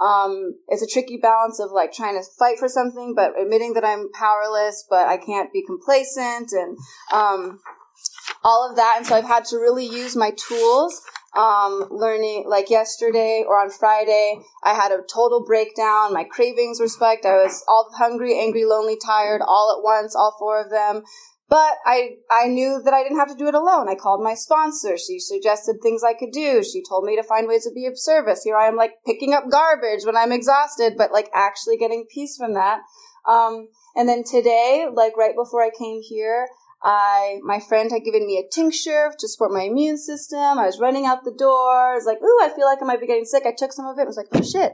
um, 0.04 0.54
it's 0.68 0.82
a 0.82 0.88
tricky 0.88 1.18
balance 1.20 1.60
of 1.60 1.70
like 1.70 1.92
trying 1.92 2.18
to 2.18 2.26
fight 2.38 2.58
for 2.58 2.68
something, 2.68 3.14
but 3.14 3.38
admitting 3.40 3.74
that 3.74 3.84
I'm 3.84 4.10
powerless, 4.12 4.84
but 4.88 5.06
I 5.06 5.16
can't 5.16 5.52
be 5.52 5.64
complacent 5.64 6.50
and, 6.52 6.76
um, 7.12 7.60
all 8.42 8.68
of 8.68 8.76
that. 8.76 8.94
And 8.96 9.06
so 9.06 9.14
I've 9.14 9.24
had 9.24 9.44
to 9.46 9.58
really 9.58 9.86
use 9.86 10.16
my 10.16 10.32
tools 10.48 11.00
um, 11.36 11.86
learning 11.90 12.44
like 12.48 12.70
yesterday 12.70 13.44
or 13.46 13.56
on 13.56 13.70
Friday, 13.70 14.40
I 14.64 14.74
had 14.74 14.90
a 14.90 15.02
total 15.12 15.44
breakdown. 15.44 16.12
My 16.12 16.24
cravings 16.24 16.80
were 16.80 16.88
spiked. 16.88 17.24
I 17.24 17.42
was 17.42 17.64
all 17.68 17.88
hungry, 17.96 18.38
angry, 18.38 18.64
lonely, 18.64 18.96
tired, 19.04 19.40
all 19.42 19.76
at 19.76 19.84
once, 19.84 20.16
all 20.16 20.34
four 20.38 20.60
of 20.60 20.70
them. 20.70 21.02
But 21.48 21.78
I, 21.84 22.10
I 22.30 22.46
knew 22.46 22.80
that 22.84 22.94
I 22.94 23.02
didn't 23.02 23.18
have 23.18 23.28
to 23.28 23.34
do 23.34 23.48
it 23.48 23.56
alone. 23.56 23.88
I 23.88 23.96
called 23.96 24.22
my 24.22 24.34
sponsor. 24.34 24.96
She 24.96 25.18
suggested 25.18 25.78
things 25.82 26.04
I 26.04 26.14
could 26.14 26.30
do. 26.30 26.62
She 26.62 26.82
told 26.88 27.04
me 27.04 27.16
to 27.16 27.24
find 27.24 27.48
ways 27.48 27.64
to 27.64 27.72
be 27.74 27.86
of 27.86 27.98
service. 27.98 28.44
Here 28.44 28.56
I 28.56 28.68
am 28.68 28.76
like 28.76 28.92
picking 29.04 29.34
up 29.34 29.50
garbage 29.50 30.04
when 30.04 30.16
I'm 30.16 30.30
exhausted, 30.30 30.94
but 30.96 31.10
like 31.10 31.28
actually 31.34 31.76
getting 31.76 32.06
peace 32.08 32.36
from 32.36 32.54
that. 32.54 32.82
Um, 33.28 33.68
and 33.96 34.08
then 34.08 34.22
today, 34.22 34.86
like 34.92 35.16
right 35.16 35.34
before 35.36 35.62
I 35.62 35.70
came 35.76 36.00
here, 36.02 36.46
I, 36.82 37.38
my 37.42 37.60
friend 37.60 37.90
had 37.90 38.04
given 38.04 38.26
me 38.26 38.38
a 38.38 38.48
tincture 38.50 39.12
to 39.18 39.28
support 39.28 39.52
my 39.52 39.62
immune 39.62 39.98
system. 39.98 40.58
I 40.58 40.66
was 40.66 40.80
running 40.80 41.06
out 41.06 41.24
the 41.24 41.34
door. 41.36 41.92
I 41.92 41.94
was 41.94 42.06
like, 42.06 42.18
ooh, 42.22 42.38
I 42.42 42.48
feel 42.54 42.66
like 42.66 42.78
I 42.80 42.86
might 42.86 43.00
be 43.00 43.06
getting 43.06 43.26
sick. 43.26 43.44
I 43.46 43.52
took 43.56 43.72
some 43.72 43.86
of 43.86 43.98
it. 43.98 44.02
I 44.02 44.06
was 44.06 44.16
like, 44.16 44.28
oh 44.32 44.42
shit, 44.42 44.72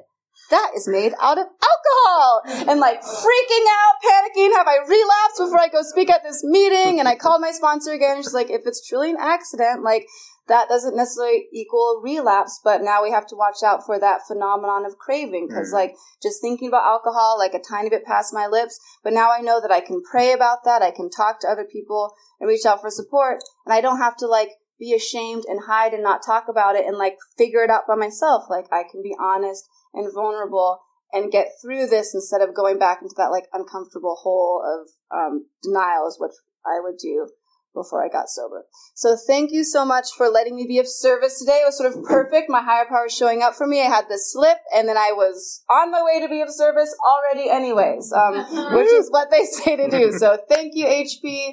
that 0.51 0.71
is 0.77 0.87
made 0.87 1.13
out 1.21 1.39
of 1.39 1.47
alcohol. 1.47 2.43
And 2.71 2.79
like 2.79 3.03
freaking 3.03 3.67
out, 3.67 3.95
panicking, 4.05 4.53
have 4.55 4.69
I 4.69 4.79
relapsed 4.87 5.39
before 5.39 5.61
I 5.61 5.69
go 5.69 5.83
speak 5.83 6.11
at 6.11 6.23
this 6.23 6.45
meeting? 6.45 7.01
And 7.01 7.09
I 7.09 7.17
called 7.17 7.41
my 7.41 7.51
sponsor 7.51 7.93
again. 7.93 8.19
She's 8.19 8.35
like, 8.35 8.51
if 8.51 8.63
it's 8.67 8.87
truly 8.87 9.11
an 9.11 9.17
accident, 9.19 9.83
like 9.83 10.07
that 10.49 10.69
doesn't 10.69 10.97
necessarily 10.97 11.47
equal 11.53 11.99
a 11.99 12.03
relapse, 12.03 12.61
but 12.63 12.83
now 12.83 13.03
we 13.03 13.11
have 13.11 13.27
to 13.27 13.37
watch 13.37 13.63
out 13.65 13.85
for 13.85 13.99
that 13.99 14.21
phenomenon 14.29 14.87
of 14.87 14.97
craving 14.97 15.49
because, 15.49 15.71
mm. 15.71 15.75
like, 15.75 15.95
just 16.23 16.41
thinking 16.41 16.69
about 16.69 16.87
alcohol, 16.87 17.37
like 17.39 17.55
a 17.55 17.59
tiny 17.61 17.91
bit 17.91 18.05
past 18.05 18.33
my 18.33 18.47
lips, 18.47 18.79
but 19.03 19.13
now 19.13 19.33
I 19.33 19.41
know 19.41 19.61
that 19.61 19.73
I 19.73 19.81
can 19.81 20.03
pray 20.03 20.33
about 20.33 20.65
that, 20.65 20.83
I 20.83 20.93
can 20.93 21.11
talk 21.11 21.41
to 21.41 21.49
other 21.49 21.65
people 21.65 22.13
and 22.39 22.49
reach 22.49 22.65
out 22.65 22.81
for 22.81 22.91
support, 22.91 23.43
and 23.65 23.75
I 23.75 23.81
don't 23.81 23.99
have 23.99 24.17
to, 24.19 24.27
like, 24.27 24.51
be 24.79 24.95
ashamed 24.95 25.45
and 25.49 25.65
hide 25.67 25.95
and 25.95 26.03
not 26.03 26.21
talk 26.25 26.45
about 26.49 26.77
it 26.77 26.87
and, 26.87 26.97
like, 26.97 27.17
figure 27.37 27.65
it 27.65 27.71
out 27.71 27.89
by 27.89 27.97
myself. 27.97 28.45
Like, 28.49 28.67
I 28.71 28.85
can 28.91 29.03
be 29.03 29.17
honest 29.19 29.69
and 29.95 30.13
vulnerable 30.13 30.81
and 31.13 31.33
get 31.33 31.49
through 31.63 31.87
this 31.87 32.15
instead 32.15 32.43
of 32.43 32.55
going 32.55 32.79
back 32.79 33.01
into 33.03 33.15
that, 33.17 33.31
like, 33.31 33.47
uncomfortable 33.53 34.17
hole 34.23 34.63
of 34.63 35.17
um, 35.17 35.47
denial, 35.63 36.07
is 36.07 36.21
what 36.21 36.33
I 36.65 36.79
would 36.81 36.99
do 36.99 37.31
before 37.77 38.05
I 38.05 38.09
got 38.09 38.29
sober. 38.29 38.65
So 38.95 39.17
thank 39.29 39.53
you 39.53 39.63
so 39.63 39.85
much 39.85 40.09
for 40.17 40.29
letting 40.29 40.57
me 40.57 40.67
be 40.67 40.79
of 40.79 40.89
service 40.89 41.39
today. 41.39 41.61
It 41.63 41.67
was 41.67 41.79
sort 41.79 41.95
of 41.95 42.03
perfect. 42.03 42.49
My 42.49 42.63
higher 42.63 42.87
power 42.89 43.09
showing 43.09 43.43
up 43.43 43.55
for 43.55 43.67
me. 43.67 43.81
I 43.81 43.85
had 43.85 44.07
the 44.09 44.19
slip 44.19 44.59
and 44.75 44.89
then 44.89 44.97
I 44.97 45.13
was 45.13 45.63
on 45.71 45.93
my 45.93 46.03
way 46.03 46.21
to 46.21 46.29
be 46.29 46.41
of 46.41 46.51
service 46.51 46.93
already 47.07 47.49
anyways, 47.49 48.13
um, 48.13 48.35
which 48.75 48.89
is 48.89 49.11
what 49.11 49.31
they 49.31 49.45
say 49.45 49.77
to 49.77 49.89
do. 49.89 50.13
So 50.19 50.39
thank 50.49 50.75
you, 50.75 50.87
HP. 50.87 51.53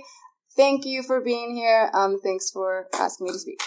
Thank 0.56 0.86
you 0.86 1.04
for 1.04 1.22
being 1.22 1.56
here. 1.56 1.92
Um, 1.94 2.20
thanks 2.24 2.50
for 2.52 2.88
asking 3.00 3.26
me 3.26 3.34
to 3.34 3.40
speak. 3.40 3.60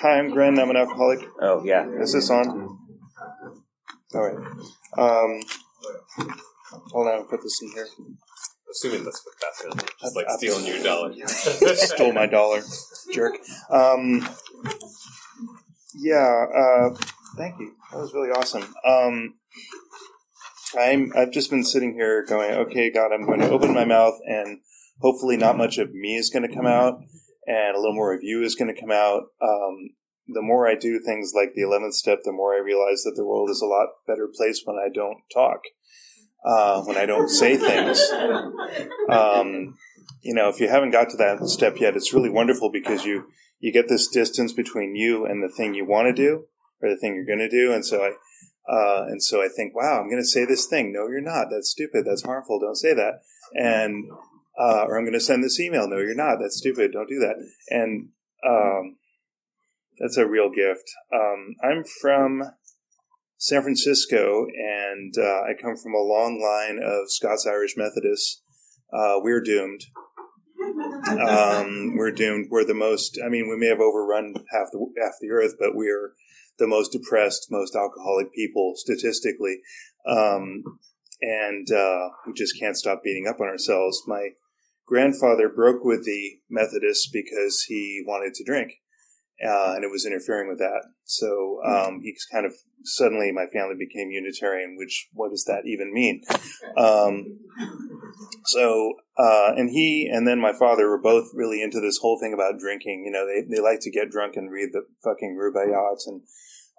Hi, 0.00 0.18
I'm 0.18 0.30
Gren. 0.30 0.58
I'm 0.58 0.68
an 0.70 0.76
alcoholic. 0.76 1.20
Oh, 1.40 1.62
yeah. 1.64 1.88
Is 2.00 2.12
this 2.12 2.28
on? 2.28 2.78
All 4.14 4.22
right. 4.22 4.36
Um, 4.98 5.40
hold 6.70 7.08
on, 7.08 7.14
I'll 7.14 7.24
put 7.24 7.42
this 7.42 7.60
in 7.62 7.70
here. 7.72 7.86
Assuming 8.70 9.04
that's 9.04 9.24
what 9.24 9.70
to 9.70 9.76
be. 9.76 9.92
Just 10.00 10.16
like 10.16 10.26
stealing 10.30 10.66
your 10.66 10.82
dollar. 10.82 11.14
Stole 11.26 12.12
my 12.12 12.26
dollar, 12.26 12.62
jerk. 13.12 13.36
Um, 13.70 14.28
yeah. 15.94 16.46
Uh, 16.54 16.94
thank 17.36 17.58
you. 17.60 17.74
That 17.92 17.98
was 17.98 18.12
really 18.12 18.30
awesome. 18.30 18.74
Um, 18.84 19.34
I'm. 20.78 21.12
I've 21.16 21.30
just 21.30 21.50
been 21.50 21.64
sitting 21.64 21.94
here 21.94 22.24
going, 22.24 22.50
okay, 22.52 22.90
God, 22.90 23.12
I'm 23.12 23.24
going 23.24 23.40
to 23.40 23.50
open 23.50 23.72
my 23.72 23.84
mouth, 23.84 24.18
and 24.26 24.58
hopefully, 25.00 25.36
not 25.36 25.56
much 25.56 25.78
of 25.78 25.94
me 25.94 26.16
is 26.16 26.30
going 26.30 26.46
to 26.46 26.54
come 26.54 26.66
out, 26.66 26.98
and 27.46 27.76
a 27.76 27.78
little 27.78 27.94
more 27.94 28.12
of 28.12 28.20
you 28.22 28.42
is 28.42 28.56
going 28.56 28.74
to 28.74 28.80
come 28.80 28.90
out. 28.90 29.22
Um, 29.40 29.90
the 30.28 30.42
more 30.42 30.66
I 30.66 30.74
do 30.74 30.98
things 30.98 31.32
like 31.34 31.54
the 31.54 31.62
11th 31.62 31.92
step, 31.92 32.20
the 32.24 32.32
more 32.32 32.54
I 32.54 32.58
realize 32.58 33.02
that 33.04 33.14
the 33.16 33.24
world 33.24 33.48
is 33.50 33.62
a 33.62 33.66
lot 33.66 33.88
better 34.06 34.28
place 34.34 34.62
when 34.64 34.76
I 34.76 34.88
don't 34.92 35.18
talk, 35.32 35.60
uh, 36.46 36.82
when 36.82 36.96
I 36.96 37.06
don't 37.06 37.28
say 37.28 37.56
things. 37.56 38.00
Um, 39.10 39.76
you 40.22 40.34
know, 40.34 40.48
if 40.48 40.60
you 40.60 40.68
haven't 40.68 40.92
got 40.92 41.10
to 41.10 41.16
that 41.16 41.46
step 41.48 41.78
yet, 41.78 41.96
it's 41.96 42.12
really 42.14 42.30
wonderful 42.30 42.70
because 42.70 43.04
you, 43.04 43.28
you 43.58 43.72
get 43.72 43.88
this 43.88 44.08
distance 44.08 44.52
between 44.52 44.94
you 44.94 45.26
and 45.26 45.42
the 45.42 45.52
thing 45.54 45.74
you 45.74 45.84
want 45.84 46.06
to 46.06 46.12
do 46.12 46.44
or 46.80 46.88
the 46.88 46.96
thing 46.96 47.14
you're 47.14 47.26
going 47.26 47.38
to 47.38 47.48
do. 47.48 47.72
And 47.72 47.84
so 47.84 48.04
I, 48.04 48.12
uh, 48.72 49.06
and 49.08 49.22
so 49.22 49.42
I 49.42 49.48
think, 49.48 49.74
wow, 49.74 50.00
I'm 50.00 50.08
going 50.08 50.22
to 50.22 50.26
say 50.26 50.44
this 50.44 50.66
thing. 50.66 50.92
No, 50.92 51.08
you're 51.08 51.20
not. 51.20 51.48
That's 51.50 51.70
stupid. 51.70 52.04
That's 52.06 52.22
harmful. 52.22 52.60
Don't 52.60 52.76
say 52.76 52.94
that. 52.94 53.22
And, 53.54 54.08
uh, 54.58 54.84
or 54.86 54.98
I'm 54.98 55.04
going 55.04 55.12
to 55.12 55.20
send 55.20 55.44
this 55.44 55.60
email. 55.60 55.88
No, 55.88 55.98
you're 55.98 56.14
not. 56.14 56.38
That's 56.40 56.58
stupid. 56.58 56.92
Don't 56.92 57.08
do 57.08 57.20
that. 57.20 57.36
And, 57.70 58.08
um, 58.46 58.96
that's 59.98 60.16
a 60.16 60.26
real 60.26 60.50
gift. 60.50 60.90
Um, 61.14 61.54
I'm 61.62 61.84
from 62.02 62.42
San 63.38 63.62
Francisco, 63.62 64.46
and 64.46 65.14
uh, 65.18 65.42
I 65.42 65.52
come 65.60 65.76
from 65.76 65.94
a 65.94 65.98
long 65.98 66.40
line 66.40 66.80
of 66.82 67.10
Scots 67.10 67.46
Irish 67.46 67.74
Methodists. 67.76 68.42
Uh, 68.92 69.18
we're 69.20 69.42
doomed. 69.42 69.82
Um, 71.08 71.96
we're 71.96 72.12
doomed. 72.12 72.48
We're 72.50 72.64
the 72.64 72.74
most. 72.74 73.18
I 73.24 73.28
mean, 73.28 73.48
we 73.48 73.56
may 73.56 73.66
have 73.66 73.80
overrun 73.80 74.34
half 74.52 74.68
the 74.72 74.86
half 75.02 75.14
the 75.20 75.30
earth, 75.30 75.54
but 75.58 75.74
we're 75.74 76.12
the 76.58 76.66
most 76.66 76.92
depressed, 76.92 77.48
most 77.50 77.76
alcoholic 77.76 78.32
people 78.32 78.72
statistically, 78.76 79.60
um, 80.08 80.62
and 81.20 81.70
uh, 81.70 82.08
we 82.26 82.32
just 82.32 82.58
can't 82.58 82.76
stop 82.76 83.02
beating 83.04 83.26
up 83.28 83.40
on 83.40 83.48
ourselves. 83.48 84.02
My 84.06 84.30
grandfather 84.86 85.48
broke 85.48 85.84
with 85.84 86.06
the 86.06 86.38
Methodists 86.48 87.08
because 87.12 87.64
he 87.68 88.02
wanted 88.06 88.32
to 88.34 88.44
drink 88.44 88.72
uh, 89.44 89.74
and 89.74 89.84
it 89.84 89.90
was 89.90 90.06
interfering 90.06 90.48
with 90.48 90.58
that. 90.58 90.84
So 91.04 91.60
um, 91.64 92.00
he 92.02 92.16
kind 92.32 92.46
of 92.46 92.52
suddenly 92.84 93.32
my 93.32 93.46
family 93.52 93.74
became 93.78 94.10
Unitarian. 94.10 94.76
Which 94.78 95.08
what 95.12 95.30
does 95.30 95.44
that 95.44 95.62
even 95.66 95.92
mean? 95.92 96.22
Um, 96.76 97.40
so 98.46 98.94
uh, 99.18 99.52
and 99.56 99.70
he 99.70 100.08
and 100.10 100.26
then 100.26 100.40
my 100.40 100.52
father 100.52 100.88
were 100.88 101.00
both 101.00 101.30
really 101.34 101.62
into 101.62 101.80
this 101.80 101.98
whole 101.98 102.18
thing 102.18 102.32
about 102.32 102.58
drinking. 102.58 103.04
You 103.04 103.12
know, 103.12 103.26
they 103.26 103.42
they 103.48 103.60
like 103.60 103.80
to 103.80 103.90
get 103.90 104.10
drunk 104.10 104.36
and 104.36 104.50
read 104.50 104.70
the 104.72 104.82
fucking 105.04 105.36
Rubaiyat 105.38 105.98
and 106.06 106.22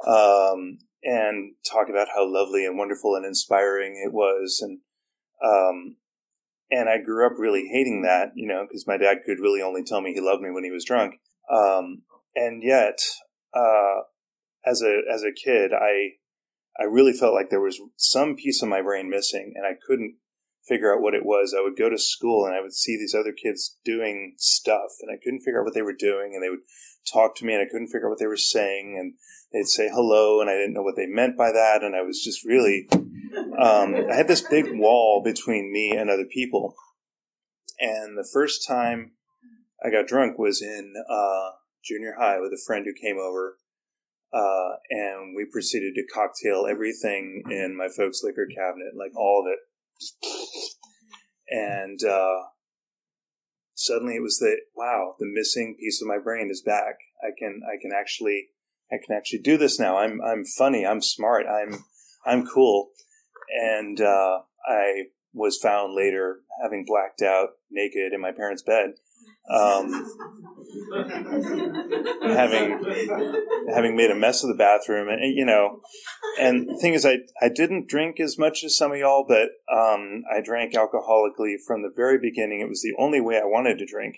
um, 0.08 0.80
and 1.04 1.54
talk 1.72 1.90
about 1.90 2.08
how 2.16 2.26
lovely 2.26 2.66
and 2.66 2.78
wonderful 2.78 3.16
and 3.16 3.26
inspiring 3.26 4.02
it 4.04 4.14
was 4.14 4.60
and. 4.62 4.80
Um, 5.46 5.98
and 6.70 6.90
I 6.90 6.98
grew 6.98 7.26
up 7.26 7.34
really 7.38 7.70
hating 7.72 8.02
that, 8.02 8.32
you 8.36 8.48
know, 8.48 8.66
because 8.68 8.88
my 8.88 8.98
dad 8.98 9.20
could 9.26 9.40
really 9.40 9.62
only 9.62 9.84
tell 9.84 10.02
me 10.02 10.14
he 10.14 10.20
loved 10.20 10.42
me 10.42 10.52
when 10.52 10.64
he 10.64 10.72
was 10.72 10.84
drunk. 10.84 11.14
Um, 11.50 12.02
and 12.36 12.64
yet, 12.64 13.00
uh, 13.54 14.02
as 14.66 14.82
a 14.82 15.02
as 15.14 15.24
a 15.24 15.32
kid, 15.32 15.72
I 15.74 16.14
I 16.80 16.84
really 16.84 17.14
felt 17.14 17.34
like 17.34 17.50
there 17.50 17.62
was 17.62 17.82
some 17.96 18.36
piece 18.36 18.62
of 18.62 18.70
my 18.70 18.82
brain 18.82 19.10
missing, 19.10 19.54
and 19.56 19.66
I 19.66 19.78
couldn't 19.88 20.18
figure 20.68 20.94
out 20.94 21.02
what 21.02 21.16
it 21.16 21.26
was. 21.26 21.56
I 21.58 21.62
would 21.62 21.78
go 21.78 21.90
to 21.90 21.98
school 21.98 22.46
and 22.46 22.54
I 22.54 22.62
would 22.62 22.74
see 22.74 22.98
these 22.98 23.16
other 23.16 23.32
kids 23.32 23.78
doing 23.86 24.34
stuff, 24.38 24.92
and 25.02 25.12
I 25.12 25.18
couldn't 25.24 25.40
figure 25.40 25.62
out 25.62 25.66
what 25.66 25.74
they 25.74 25.82
were 25.82 25.96
doing, 25.98 26.34
and 26.34 26.44
they 26.44 26.50
would 26.50 26.66
talk 27.12 27.36
to 27.38 27.46
me, 27.46 27.54
and 27.54 27.62
I 27.62 27.72
couldn't 27.72 27.88
figure 27.88 28.08
out 28.08 28.12
what 28.12 28.20
they 28.20 28.28
were 28.28 28.38
saying, 28.38 28.98
and 29.00 29.14
they'd 29.54 29.70
say 29.70 29.90
hello, 29.90 30.42
and 30.42 30.50
I 30.50 30.54
didn't 30.54 30.74
know 30.74 30.84
what 30.84 30.96
they 30.98 31.08
meant 31.08 31.38
by 31.38 31.52
that, 31.52 31.84
and 31.84 31.96
I 31.96 32.02
was 32.02 32.22
just 32.22 32.46
really 32.46 32.88
um, 33.58 33.96
I 33.96 34.16
had 34.16 34.28
this 34.28 34.42
big 34.42 34.66
wall 34.74 35.22
between 35.24 35.72
me 35.72 35.92
and 35.92 36.10
other 36.10 36.26
people, 36.26 36.76
and 37.80 38.18
the 38.18 38.28
first 38.32 38.68
time 38.68 39.14
I 39.84 39.90
got 39.90 40.08
drunk 40.08 40.38
was 40.38 40.62
in 40.62 40.94
uh, 41.10 41.52
junior 41.88 42.16
high 42.20 42.40
with 42.40 42.52
a 42.52 42.64
friend 42.66 42.86
who 42.86 42.94
came 42.94 43.18
over, 43.18 43.58
uh, 44.34 44.76
and 44.90 45.36
we 45.36 45.46
proceeded 45.52 45.96
to 45.96 46.14
cocktail 46.14 46.68
everything 46.70 47.44
in 47.50 47.76
my 47.78 47.88
folks' 47.88 48.22
liquor 48.24 48.48
cabinet, 48.48 48.94
like 48.98 49.16
all 49.16 49.46
of 49.46 49.52
it. 49.52 49.60
And 51.50 52.04
uh, 52.04 52.42
suddenly 53.74 54.16
it 54.16 54.22
was 54.22 54.38
that 54.40 54.58
wow, 54.76 55.16
the 55.20 55.32
missing 55.32 55.78
piece 55.80 56.02
of 56.02 56.08
my 56.08 56.18
brain 56.22 56.50
is 56.52 56.62
back. 56.62 56.98
I 57.24 57.30
can 57.38 57.62
I 57.66 57.82
can 57.82 57.92
actually 57.98 58.50
I 58.92 58.98
can 59.04 59.16
actually 59.16 59.40
do 59.40 59.58
this 59.58 59.80
now. 59.80 59.98
I'm 59.98 60.20
I'm 60.22 60.44
funny. 60.44 60.86
I'm 60.86 61.02
smart. 61.02 61.46
I'm 61.48 61.86
I'm 62.26 62.46
cool. 62.46 62.90
And 63.50 64.02
uh, 64.02 64.40
I 64.68 65.04
was 65.34 65.58
found 65.58 65.96
later 65.96 66.42
having 66.62 66.84
blacked 66.86 67.22
out 67.22 67.50
naked 67.72 68.12
in 68.12 68.20
my 68.20 68.32
parents' 68.32 68.64
bed 68.64 68.96
um, 69.50 70.06
having 72.22 72.84
having 73.74 73.96
made 73.96 74.12
a 74.12 74.16
mess 74.16 74.44
of 74.44 74.50
the 74.50 74.58
bathroom, 74.58 75.08
and 75.08 75.22
you 75.36 75.46
know, 75.46 75.82
and 76.40 76.70
the 76.70 76.78
thing 76.78 76.94
is, 76.94 77.06
I 77.06 77.20
I 77.42 77.50
didn't 77.50 77.88
drink 77.88 78.20
as 78.20 78.38
much 78.38 78.64
as 78.64 78.78
some 78.78 78.92
of 78.92 78.98
y'all, 78.98 79.26
but 79.28 79.50
um, 79.74 80.24
I 80.32 80.42
drank 80.42 80.74
alcoholically 80.74 81.56
from 81.66 81.82
the 81.82 81.94
very 81.96 82.20
beginning. 82.20 82.60
It 82.60 82.70
was 82.70 82.82
the 82.82 82.96
only 83.00 83.22
way 83.22 83.38
I 83.38 83.46
wanted 83.46 83.78
to 83.80 83.86
drink. 83.86 84.18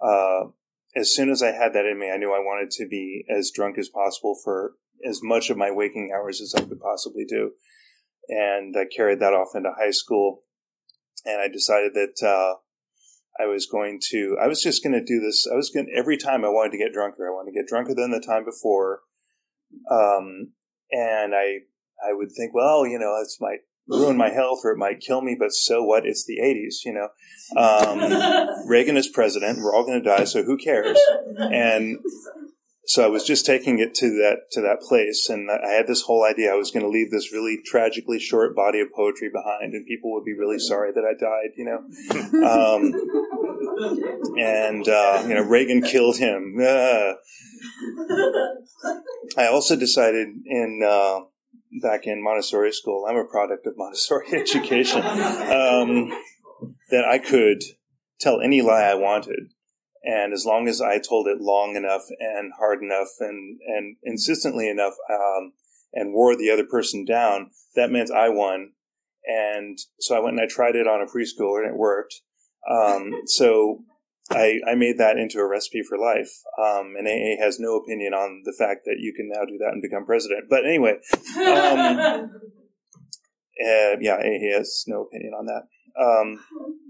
Uh, 0.00 0.50
as 0.96 1.14
soon 1.14 1.30
as 1.30 1.42
I 1.42 1.50
had 1.50 1.72
that 1.72 1.86
in 1.86 1.98
me, 1.98 2.10
I 2.10 2.16
knew 2.16 2.32
I 2.32 2.38
wanted 2.38 2.70
to 2.72 2.86
be 2.88 3.24
as 3.28 3.50
drunk 3.52 3.78
as 3.78 3.88
possible 3.88 4.36
for 4.44 4.74
as 5.08 5.20
much 5.22 5.50
of 5.50 5.56
my 5.56 5.70
waking 5.72 6.12
hours 6.14 6.40
as 6.40 6.54
I 6.54 6.64
could 6.64 6.80
possibly 6.80 7.24
do, 7.24 7.52
and 8.28 8.76
I 8.76 8.84
carried 8.84 9.18
that 9.20 9.34
off 9.34 9.54
into 9.54 9.72
high 9.76 9.90
school. 9.90 10.42
And 11.26 11.40
I 11.40 11.48
decided 11.48 11.94
that 11.94 12.22
uh, 12.22 12.60
I 13.40 13.46
was 13.46 13.66
going 13.66 14.00
to, 14.10 14.36
I 14.40 14.46
was 14.46 14.62
just 14.62 14.82
going 14.82 14.92
to 14.92 15.04
do 15.04 15.20
this. 15.20 15.46
I 15.50 15.56
was 15.56 15.70
going 15.70 15.92
every 15.94 16.16
time 16.16 16.44
I 16.44 16.48
wanted 16.48 16.72
to 16.72 16.78
get 16.78 16.92
drunker, 16.92 17.28
I 17.28 17.32
wanted 17.32 17.52
to 17.52 17.58
get 17.58 17.68
drunker 17.68 17.94
than 17.94 18.10
the 18.10 18.20
time 18.20 18.44
before. 18.44 19.00
Um, 19.90 20.52
and 20.90 21.34
I, 21.34 21.60
I 22.04 22.12
would 22.12 22.30
think, 22.30 22.54
well, 22.54 22.86
you 22.86 22.98
know, 22.98 23.18
this 23.20 23.38
might 23.40 23.60
ruin 23.88 24.16
my 24.16 24.30
health 24.30 24.60
or 24.64 24.72
it 24.72 24.78
might 24.78 25.00
kill 25.00 25.20
me, 25.20 25.36
but 25.38 25.52
so 25.52 25.82
what? 25.82 26.06
It's 26.06 26.24
the 26.24 26.38
80s, 26.38 26.84
you 26.84 26.92
know. 26.92 27.08
Um, 27.60 28.68
Reagan 28.68 28.96
is 28.96 29.08
president. 29.08 29.58
We're 29.58 29.74
all 29.74 29.84
going 29.84 30.02
to 30.02 30.08
die, 30.08 30.24
so 30.24 30.42
who 30.42 30.56
cares? 30.56 30.98
And 31.36 31.98
so 32.86 33.04
I 33.04 33.08
was 33.08 33.24
just 33.24 33.46
taking 33.46 33.78
it 33.78 33.94
to 33.94 34.08
that 34.18 34.50
to 34.52 34.60
that 34.60 34.80
place, 34.80 35.28
and 35.28 35.50
I 35.50 35.70
had 35.70 35.86
this 35.86 36.02
whole 36.02 36.24
idea 36.24 36.52
I 36.52 36.56
was 36.56 36.70
going 36.70 36.84
to 36.84 36.90
leave 36.90 37.10
this 37.10 37.32
really 37.32 37.58
tragically 37.64 38.18
short 38.18 38.54
body 38.54 38.80
of 38.80 38.92
poetry 38.94 39.30
behind, 39.32 39.72
and 39.72 39.86
people 39.86 40.12
would 40.12 40.24
be 40.24 40.34
really 40.34 40.58
sorry 40.58 40.92
that 40.92 41.04
I 41.04 41.14
died, 41.18 41.54
you 41.56 41.64
know. 41.64 41.84
Um, 42.44 42.92
and 44.38 44.88
uh, 44.88 45.24
you 45.26 45.34
know, 45.34 45.42
Reagan 45.42 45.82
killed 45.82 46.18
him. 46.18 46.58
Uh. 46.60 47.14
I 49.36 49.46
also 49.46 49.76
decided 49.76 50.28
in 50.44 50.80
uh, 50.86 51.20
back 51.82 52.06
in 52.06 52.22
Montessori 52.22 52.72
school, 52.72 53.06
I'm 53.08 53.16
a 53.16 53.24
product 53.24 53.66
of 53.66 53.74
Montessori 53.76 54.28
education, 54.32 55.00
um, 55.00 56.10
that 56.90 57.04
I 57.04 57.18
could 57.18 57.62
tell 58.20 58.40
any 58.40 58.60
lie 58.60 58.82
I 58.82 58.94
wanted 58.94 59.53
and 60.04 60.32
as 60.32 60.44
long 60.44 60.68
as 60.68 60.80
I 60.80 60.98
told 60.98 61.26
it 61.28 61.40
long 61.40 61.76
enough 61.76 62.02
and 62.18 62.52
hard 62.58 62.82
enough 62.82 63.08
and, 63.20 63.58
and 63.66 63.96
insistently 64.02 64.68
enough, 64.68 64.94
um, 65.10 65.52
and 65.92 66.12
wore 66.12 66.36
the 66.36 66.50
other 66.50 66.64
person 66.64 67.04
down, 67.04 67.50
that 67.76 67.90
meant 67.90 68.10
I 68.10 68.28
won. 68.28 68.72
And 69.26 69.78
so 70.00 70.16
I 70.16 70.20
went 70.20 70.38
and 70.38 70.44
I 70.44 70.52
tried 70.52 70.76
it 70.76 70.86
on 70.86 71.00
a 71.00 71.06
preschooler 71.06 71.64
and 71.64 71.70
it 71.70 71.78
worked. 71.78 72.20
Um, 72.70 73.12
so 73.26 73.84
I, 74.30 74.60
I 74.66 74.74
made 74.74 74.98
that 74.98 75.16
into 75.16 75.38
a 75.38 75.48
recipe 75.48 75.82
for 75.88 75.96
life. 75.96 76.30
Um, 76.58 76.94
and 76.98 77.06
AA 77.06 77.42
has 77.42 77.58
no 77.58 77.76
opinion 77.76 78.12
on 78.12 78.42
the 78.44 78.54
fact 78.58 78.82
that 78.84 78.96
you 78.98 79.14
can 79.14 79.30
now 79.32 79.44
do 79.46 79.56
that 79.58 79.72
and 79.72 79.82
become 79.82 80.04
president. 80.04 80.44
But 80.50 80.66
anyway, 80.66 80.98
um, 81.38 82.30
Uh, 83.60 83.96
yeah, 84.00 84.16
AA 84.16 84.56
has 84.56 84.84
no 84.86 85.02
opinion 85.02 85.32
on 85.34 85.46
that. 85.46 85.62
Um, 86.00 86.44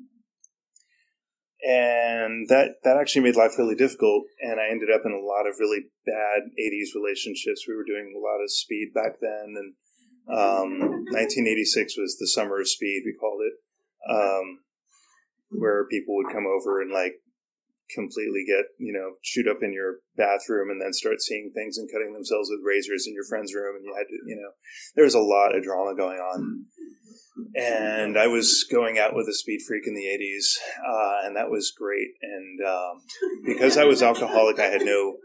and 1.64 2.46
that 2.48 2.76
that 2.84 2.98
actually 2.98 3.22
made 3.22 3.36
life 3.36 3.56
really 3.56 3.74
difficult. 3.74 4.24
And 4.40 4.60
I 4.60 4.68
ended 4.70 4.90
up 4.92 5.02
in 5.04 5.12
a 5.12 5.24
lot 5.24 5.48
of 5.48 5.58
really 5.58 5.88
bad 6.04 6.52
'80s 6.60 6.92
relationships. 6.94 7.64
We 7.66 7.74
were 7.74 7.88
doing 7.88 8.12
a 8.12 8.20
lot 8.20 8.44
of 8.44 8.52
speed 8.52 8.92
back 8.94 9.16
then, 9.20 9.56
and 9.56 9.72
um, 10.28 10.70
1986 11.16 11.96
was 11.96 12.16
the 12.20 12.28
summer 12.28 12.60
of 12.60 12.68
speed. 12.68 13.02
We 13.04 13.16
called 13.18 13.40
it, 13.40 13.56
um, 14.12 14.60
where 15.56 15.88
people 15.88 16.16
would 16.16 16.32
come 16.32 16.46
over 16.46 16.82
and 16.82 16.92
like 16.92 17.16
completely 17.92 18.44
get 18.46 18.64
you 18.78 18.92
know 18.92 19.16
shoot 19.22 19.48
up 19.48 19.62
in 19.62 19.72
your 19.72 20.00
bathroom 20.16 20.70
and 20.70 20.80
then 20.80 20.92
start 20.92 21.20
seeing 21.20 21.52
things 21.54 21.76
and 21.76 21.88
cutting 21.92 22.12
themselves 22.12 22.48
with 22.50 22.64
razors 22.64 23.04
in 23.06 23.12
your 23.12 23.28
friend's 23.28 23.54
room 23.54 23.76
and 23.76 23.84
you 23.84 23.92
had 23.92 24.08
to 24.08 24.16
you 24.26 24.36
know 24.36 24.50
there 24.96 25.04
was 25.04 25.14
a 25.14 25.20
lot 25.20 25.54
of 25.54 25.62
drama 25.62 25.94
going 25.94 26.16
on 26.16 26.64
and 27.54 28.18
I 28.18 28.26
was 28.26 28.64
going 28.70 28.98
out 28.98 29.14
with 29.14 29.26
a 29.28 29.34
speed 29.34 29.60
freak 29.66 29.86
in 29.86 29.94
the 29.94 30.06
80s, 30.06 30.58
uh, 30.86 31.26
and 31.26 31.36
that 31.36 31.50
was 31.50 31.72
great. 31.76 32.08
And 32.22 32.60
um, 32.66 33.02
because 33.44 33.76
I 33.76 33.84
was 33.84 34.02
alcoholic, 34.02 34.58
I 34.58 34.66
had 34.66 34.82
no, 34.82 35.16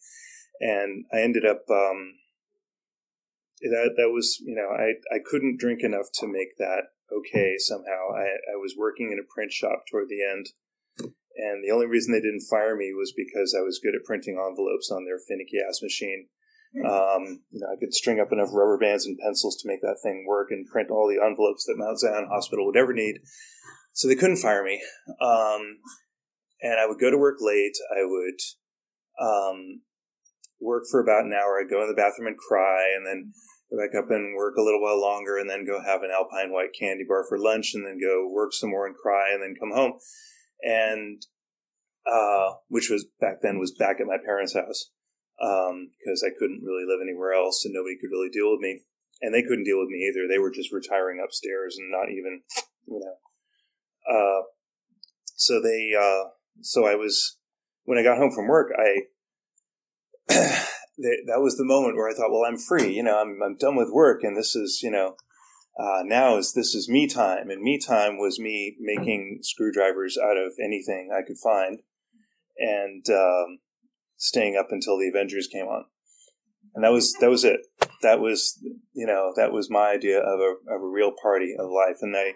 and 0.61 1.05
I 1.13 1.21
ended 1.21 1.45
up 1.45 1.65
um, 1.69 2.15
that 3.61 3.95
that 3.97 4.11
was 4.15 4.39
you 4.41 4.55
know 4.55 4.71
I 4.71 4.95
I 5.13 5.19
couldn't 5.19 5.59
drink 5.59 5.83
enough 5.83 6.07
to 6.21 6.29
make 6.29 6.57
that 6.59 6.95
okay 7.11 7.57
somehow. 7.59 8.15
I 8.15 8.55
I 8.55 8.57
was 8.63 8.79
working 8.79 9.11
in 9.11 9.19
a 9.19 9.27
print 9.35 9.53
shop 9.53 9.83
toward 9.91 10.09
the 10.09 10.23
end, 10.23 10.47
and 11.37 11.65
the 11.65 11.75
only 11.75 11.87
reason 11.87 12.13
they 12.13 12.23
didn't 12.23 12.47
fire 12.49 12.77
me 12.77 12.95
was 12.95 13.13
because 13.13 13.53
I 13.59 13.63
was 13.63 13.83
good 13.83 13.97
at 13.97 14.07
printing 14.07 14.39
envelopes 14.39 14.93
on 14.93 15.05
their 15.05 15.19
finicky 15.19 15.59
ass 15.59 15.83
machine. 15.83 16.29
Um, 16.87 17.43
you 17.51 17.59
know, 17.59 17.67
I 17.67 17.75
could 17.81 17.93
string 17.93 18.21
up 18.21 18.31
enough 18.31 18.51
rubber 18.53 18.79
bands 18.79 19.05
and 19.05 19.19
pencils 19.19 19.57
to 19.57 19.67
make 19.67 19.83
that 19.83 19.99
thing 20.05 20.25
work 20.25 20.53
and 20.53 20.71
print 20.71 20.89
all 20.89 21.09
the 21.09 21.19
envelopes 21.19 21.65
that 21.65 21.75
Mount 21.77 21.99
Zion 21.99 22.29
Hospital 22.31 22.65
would 22.67 22.77
ever 22.77 22.95
need. 22.95 23.19
So 23.93 24.09
they 24.09 24.15
couldn't 24.15 24.37
fire 24.37 24.65
me. 24.65 24.83
Um, 25.21 25.79
and 26.63 26.79
I 26.79 26.87
would 26.87 27.01
go 27.01 27.11
to 27.11 27.19
work 27.19 27.39
late. 27.41 27.77
I 27.91 28.05
would 28.05 28.41
um, 29.21 29.83
work 30.61 30.85
for 30.91 31.01
about 31.01 31.25
an 31.25 31.33
hour. 31.33 31.59
I'd 31.59 31.71
go 31.71 31.83
in 31.83 31.89
the 31.89 31.95
bathroom 31.95 32.29
and 32.29 32.37
cry, 32.37 32.93
and 32.95 33.07
then 33.07 33.33
go 33.71 33.79
back 33.79 33.97
up 33.97 34.11
and 34.11 34.37
work 34.37 34.57
a 34.57 34.63
little 34.63 34.81
while 34.81 35.01
longer, 35.01 35.39
and 35.39 35.49
then 35.49 35.67
go 35.67 35.81
have 35.83 36.03
an 36.03 36.11
Alpine 36.13 36.53
White 36.53 36.77
candy 36.79 37.05
bar 37.07 37.25
for 37.29 37.39
lunch, 37.39 37.73
and 37.75 37.87
then 37.87 37.99
go 38.01 38.29
work 38.31 38.53
some 38.53 38.71
more 38.71 38.87
and 38.87 38.97
cry, 38.97 39.33
and 39.33 39.43
then 39.43 39.55
come 39.59 39.73
home. 39.73 39.99
And 40.63 41.25
uh, 42.07 42.57
which 42.69 42.91
was 42.91 43.07
back 43.21 43.41
then 43.43 43.59
was 43.59 43.73
back 43.73 43.97
at 44.01 44.07
my 44.07 44.19
parents' 44.25 44.55
house 44.55 44.91
because 45.39 46.23
um, 46.23 46.29
I 46.29 46.37
couldn't 46.39 46.65
really 46.65 46.85
live 46.85 47.01
anywhere 47.03 47.33
else, 47.33 47.65
and 47.65 47.73
nobody 47.73 47.97
could 47.97 48.13
really 48.13 48.29
deal 48.29 48.53
with 48.53 48.61
me, 48.61 48.85
and 49.23 49.33
they 49.33 49.43
couldn't 49.43 49.65
deal 49.65 49.81
with 49.81 49.89
me 49.89 50.05
either. 50.05 50.29
They 50.29 50.39
were 50.39 50.53
just 50.53 50.73
retiring 50.73 51.21
upstairs 51.25 51.77
and 51.79 51.91
not 51.91 52.13
even, 52.13 52.43
you 52.87 53.01
know 53.01 53.17
uh, 54.09 54.43
so 55.25 55.61
they, 55.61 55.93
uh, 55.99 56.31
so 56.61 56.87
I 56.87 56.95
was, 56.95 57.39
when 57.85 57.99
I 57.99 58.03
got 58.03 58.19
home 58.19 58.31
from 58.31 58.49
work, 58.49 58.73
I, 58.79 59.03
that 60.29 61.41
was 61.41 61.57
the 61.57 61.65
moment 61.65 61.97
where 61.97 62.09
I 62.09 62.15
thought, 62.15 62.31
well, 62.31 62.45
I'm 62.45 62.59
free, 62.59 62.95
you 62.95 63.03
know, 63.03 63.21
I'm, 63.21 63.41
I'm 63.45 63.57
done 63.57 63.77
with 63.77 63.91
work 63.91 64.23
and 64.23 64.37
this 64.37 64.55
is, 64.55 64.81
you 64.83 64.91
know, 64.91 65.17
uh, 65.79 66.03
now 66.05 66.37
is 66.37 66.53
this 66.53 66.75
is 66.75 66.89
me 66.89 67.07
time 67.07 67.49
and 67.49 67.63
me 67.63 67.79
time 67.79 68.19
was 68.19 68.39
me 68.39 68.77
making 68.81 69.39
screwdrivers 69.43 70.19
out 70.19 70.37
of 70.37 70.53
anything 70.63 71.11
I 71.11 71.27
could 71.27 71.39
find 71.39 71.81
and, 72.59 73.05
um, 73.09 73.61
staying 74.17 74.57
up 74.57 74.69
until 74.71 74.99
the 74.99 75.09
Avengers 75.09 75.47
came 75.47 75.67
on. 75.67 75.85
And 76.75 76.85
that 76.85 76.93
was, 76.93 77.15
that 77.21 77.31
was 77.31 77.45
it. 77.45 77.61
That 78.03 78.21
was, 78.21 78.63
you 78.93 79.07
know, 79.07 79.33
that 79.37 79.53
was 79.53 79.71
my 79.71 79.91
idea 79.91 80.19
of 80.21 80.39
a, 80.39 80.75
of 80.75 80.83
a 80.83 80.87
real 80.87 81.13
party 81.23 81.55
of 81.59 81.71
life. 81.71 81.97
And 82.03 82.15
they, 82.15 82.35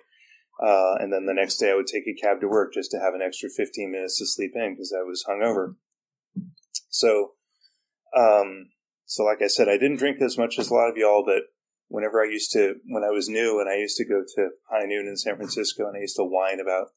uh, 0.63 0.95
and 1.01 1.13
then 1.13 1.27
the 1.27 1.35
next 1.35 1.57
day 1.57 1.71
I 1.71 1.75
would 1.75 1.87
take 1.87 2.07
a 2.07 2.15
cab 2.15 2.41
to 2.41 2.49
work 2.49 2.73
just 2.73 2.91
to 2.93 2.99
have 2.99 3.15
an 3.15 3.23
extra 3.23 3.49
15 3.49 3.91
minutes 3.91 4.19
to 4.19 4.27
sleep 4.27 4.53
in 4.55 4.75
because 4.75 4.95
I 4.97 5.03
was 5.03 5.25
hungover. 5.29 5.75
So, 6.89 7.33
um, 8.17 8.71
so 9.05 9.25
like 9.25 9.43
I 9.43 9.49
said, 9.49 9.69
I 9.69 9.79
didn't 9.79 9.97
drink 9.97 10.21
as 10.21 10.39
much 10.39 10.59
as 10.59 10.71
a 10.71 10.75
lot 10.75 10.91
of 10.91 10.97
y'all, 10.97 11.25
but 11.27 11.43
whenever 11.89 12.23
I 12.23 12.31
used 12.31 12.53
to, 12.53 12.75
when 12.87 13.03
I 13.03 13.11
was 13.11 13.29
new 13.29 13.61
and 13.61 13.69
I 13.69 13.77
used 13.77 13.97
to 13.97 14.05
go 14.05 14.23
to 14.37 14.51
High 14.71 14.87
Noon 14.87 15.09
in 15.09 15.17
San 15.17 15.37
Francisco 15.37 15.87
and 15.89 15.97
I 15.97 16.01
used 16.01 16.17
to 16.17 16.25
whine 16.25 16.61
about, 16.61 16.89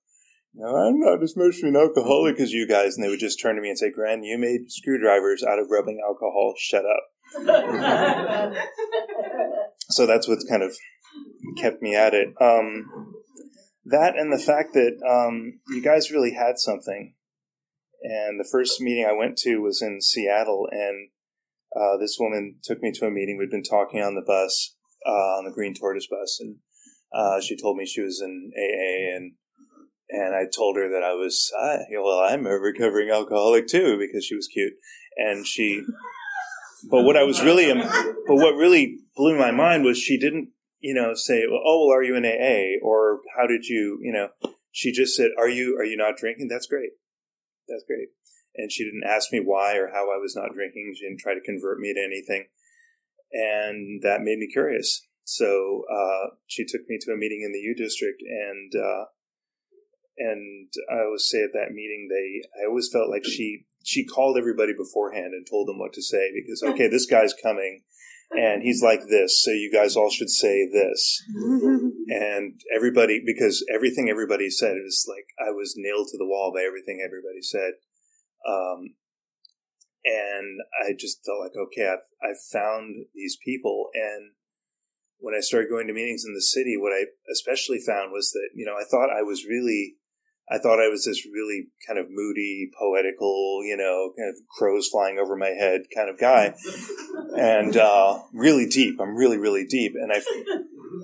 you 0.53 0.63
know, 0.63 0.75
I'm 0.75 0.99
not 0.99 1.23
as 1.23 1.35
much 1.35 1.57
of 1.57 1.63
an 1.63 1.75
alcoholic 1.75 2.39
as 2.39 2.51
you 2.51 2.67
guys. 2.67 2.95
And 2.95 3.03
they 3.03 3.09
would 3.09 3.19
just 3.19 3.41
turn 3.41 3.55
to 3.55 3.61
me 3.61 3.69
and 3.69 3.77
say, 3.77 3.91
Gren, 3.91 4.23
you 4.23 4.37
made 4.37 4.71
screwdrivers 4.71 5.43
out 5.43 5.59
of 5.59 5.69
rubbing 5.69 5.99
alcohol. 6.07 6.53
Shut 6.57 6.85
up. 6.85 7.09
so 9.89 10.05
that's 10.05 10.27
what 10.27 10.39
kind 10.49 10.63
of 10.63 10.75
kept 11.57 11.81
me 11.81 11.95
at 11.95 12.13
it. 12.13 12.29
Um, 12.39 13.06
that 13.89 14.17
and 14.17 14.31
the 14.31 14.43
fact 14.43 14.73
that 14.73 14.99
um, 15.07 15.59
you 15.69 15.81
guys 15.81 16.11
really 16.11 16.33
had 16.33 16.57
something. 16.57 17.13
And 18.03 18.39
the 18.39 18.47
first 18.49 18.79
meeting 18.79 19.05
I 19.05 19.17
went 19.17 19.37
to 19.39 19.57
was 19.57 19.81
in 19.81 20.01
Seattle, 20.01 20.67
and 20.71 21.09
uh, 21.75 21.97
this 21.97 22.17
woman 22.19 22.57
took 22.63 22.81
me 22.81 22.91
to 22.93 23.07
a 23.07 23.11
meeting. 23.11 23.37
We'd 23.37 23.49
been 23.49 23.63
talking 23.63 24.01
on 24.01 24.13
the 24.13 24.23
bus, 24.25 24.75
uh, 25.05 25.37
on 25.37 25.45
the 25.45 25.51
Green 25.51 25.73
Tortoise 25.73 26.07
bus, 26.07 26.37
and 26.39 26.57
uh, 27.13 27.41
she 27.41 27.57
told 27.57 27.75
me 27.75 27.85
she 27.85 28.01
was 28.01 28.21
in 28.23 28.51
AA, 28.55 29.15
and 29.15 29.33
and 30.09 30.35
I 30.35 30.45
told 30.45 30.77
her 30.77 30.89
that 30.89 31.03
I 31.03 31.13
was, 31.13 31.51
I, 31.59 31.79
well, 32.01 32.19
I'm 32.19 32.45
a 32.45 32.51
recovering 32.51 33.09
alcoholic 33.09 33.67
too, 33.67 33.97
because 33.97 34.23
she 34.23 34.35
was 34.35 34.47
cute, 34.47 34.73
and 35.17 35.45
she. 35.45 35.83
But 36.89 37.03
what 37.03 37.17
I 37.17 37.23
was 37.23 37.41
really, 37.41 37.73
but 37.73 38.35
what 38.35 38.55
really 38.55 38.99
blew 39.15 39.37
my 39.37 39.51
mind 39.51 39.83
was 39.83 39.97
she 39.97 40.19
didn't 40.19 40.49
you 40.79 40.93
know, 40.93 41.13
say, 41.13 41.43
"Oh, 41.49 41.87
well, 41.87 41.95
are 41.95 42.03
you 42.03 42.15
in 42.15 42.25
AA?" 42.25 42.79
or 42.81 43.21
"How 43.35 43.47
did 43.47 43.65
you?" 43.65 43.99
You 44.01 44.13
know, 44.13 44.51
she 44.71 44.91
just 44.91 45.15
said, 45.15 45.31
"Are 45.37 45.49
you 45.49 45.77
are 45.77 45.85
you 45.85 45.97
not 45.97 46.17
drinking?" 46.17 46.47
That's 46.47 46.67
great. 46.67 46.91
That's 47.67 47.83
great. 47.85 48.09
And 48.55 48.71
she 48.71 48.83
didn't 48.83 49.03
ask 49.05 49.31
me 49.31 49.39
why 49.39 49.75
or 49.77 49.89
how 49.93 50.11
I 50.11 50.17
was 50.17 50.35
not 50.35 50.53
drinking. 50.53 50.93
She 50.95 51.05
didn't 51.05 51.19
try 51.19 51.33
to 51.33 51.41
convert 51.41 51.79
me 51.79 51.93
to 51.93 52.03
anything, 52.03 52.47
and 53.31 54.01
that 54.03 54.21
made 54.21 54.39
me 54.39 54.47
curious. 54.51 55.05
so 55.23 55.83
uh, 55.91 56.35
she 56.47 56.65
took 56.65 56.81
me 56.87 56.97
to 57.01 57.11
a 57.11 57.17
meeting 57.17 57.41
in 57.43 57.51
the 57.51 57.59
U 57.59 57.75
District, 57.75 58.21
and 58.21 58.73
uh, 58.75 59.05
and 60.17 60.71
I 60.91 61.03
always 61.05 61.27
say 61.29 61.43
at 61.43 61.53
that 61.53 61.73
meeting, 61.73 62.07
they 62.09 62.41
I 62.59 62.67
always 62.67 62.89
felt 62.91 63.09
like 63.09 63.25
she 63.25 63.65
she 63.83 64.05
called 64.05 64.37
everybody 64.37 64.73
beforehand 64.73 65.33
and 65.33 65.45
told 65.47 65.67
them 65.67 65.79
what 65.79 65.93
to 65.93 66.01
say 66.01 66.31
because 66.33 66.63
okay, 66.63 66.87
this 66.87 67.05
guy's 67.05 67.33
coming, 67.33 67.83
and 68.31 68.61
he's 68.61 68.81
like 68.81 69.01
this, 69.09 69.41
so 69.43 69.51
you 69.51 69.71
guys 69.71 69.95
all 69.95 70.09
should 70.09 70.29
say 70.29 70.67
this, 70.67 71.23
and 72.09 72.59
everybody 72.75 73.21
because 73.25 73.65
everything 73.73 74.09
everybody 74.09 74.49
said 74.49 74.77
it 74.77 74.83
was 74.83 75.05
like 75.07 75.27
I 75.39 75.51
was 75.51 75.75
nailed 75.77 76.07
to 76.11 76.17
the 76.17 76.27
wall 76.27 76.51
by 76.53 76.61
everything 76.61 77.01
everybody 77.03 77.41
said. 77.41 77.73
Um, 78.47 78.95
and 80.07 80.59
I 80.87 80.93
just 80.97 81.19
felt 81.25 81.39
like, 81.39 81.51
okay, 81.67 81.87
I've, 81.87 82.07
I've 82.23 82.39
found 82.51 83.05
these 83.13 83.37
people. 83.43 83.89
And 83.93 84.31
when 85.19 85.35
I 85.35 85.41
started 85.41 85.69
going 85.69 85.87
to 85.87 85.93
meetings 85.93 86.23
in 86.25 86.33
the 86.33 86.41
city, 86.41 86.77
what 86.77 86.93
I 86.93 87.05
especially 87.31 87.79
found 87.85 88.11
was 88.11 88.31
that, 88.31 88.49
you 88.55 88.65
know, 88.65 88.75
I 88.79 88.85
thought 88.89 89.09
I 89.09 89.23
was 89.23 89.45
really, 89.45 89.95
I 90.49 90.59
thought 90.59 90.79
I 90.79 90.87
was 90.87 91.03
this 91.03 91.25
really 91.25 91.67
kind 91.85 91.99
of 91.99 92.05
moody, 92.09 92.71
poetical, 92.79 93.61
you 93.65 93.75
know, 93.75 94.13
kind 94.17 94.29
of 94.29 94.35
crows 94.57 94.87
flying 94.87 95.19
over 95.19 95.35
my 95.35 95.49
head 95.49 95.81
kind 95.93 96.09
of 96.09 96.17
guy. 96.17 96.55
and, 97.35 97.77
uh, 97.77 98.19
really 98.33 98.67
deep. 98.67 98.99
I'm 98.99 99.15
really, 99.15 99.37
really 99.37 99.65
deep. 99.65 99.93
And 99.95 100.11
I, 100.11 100.21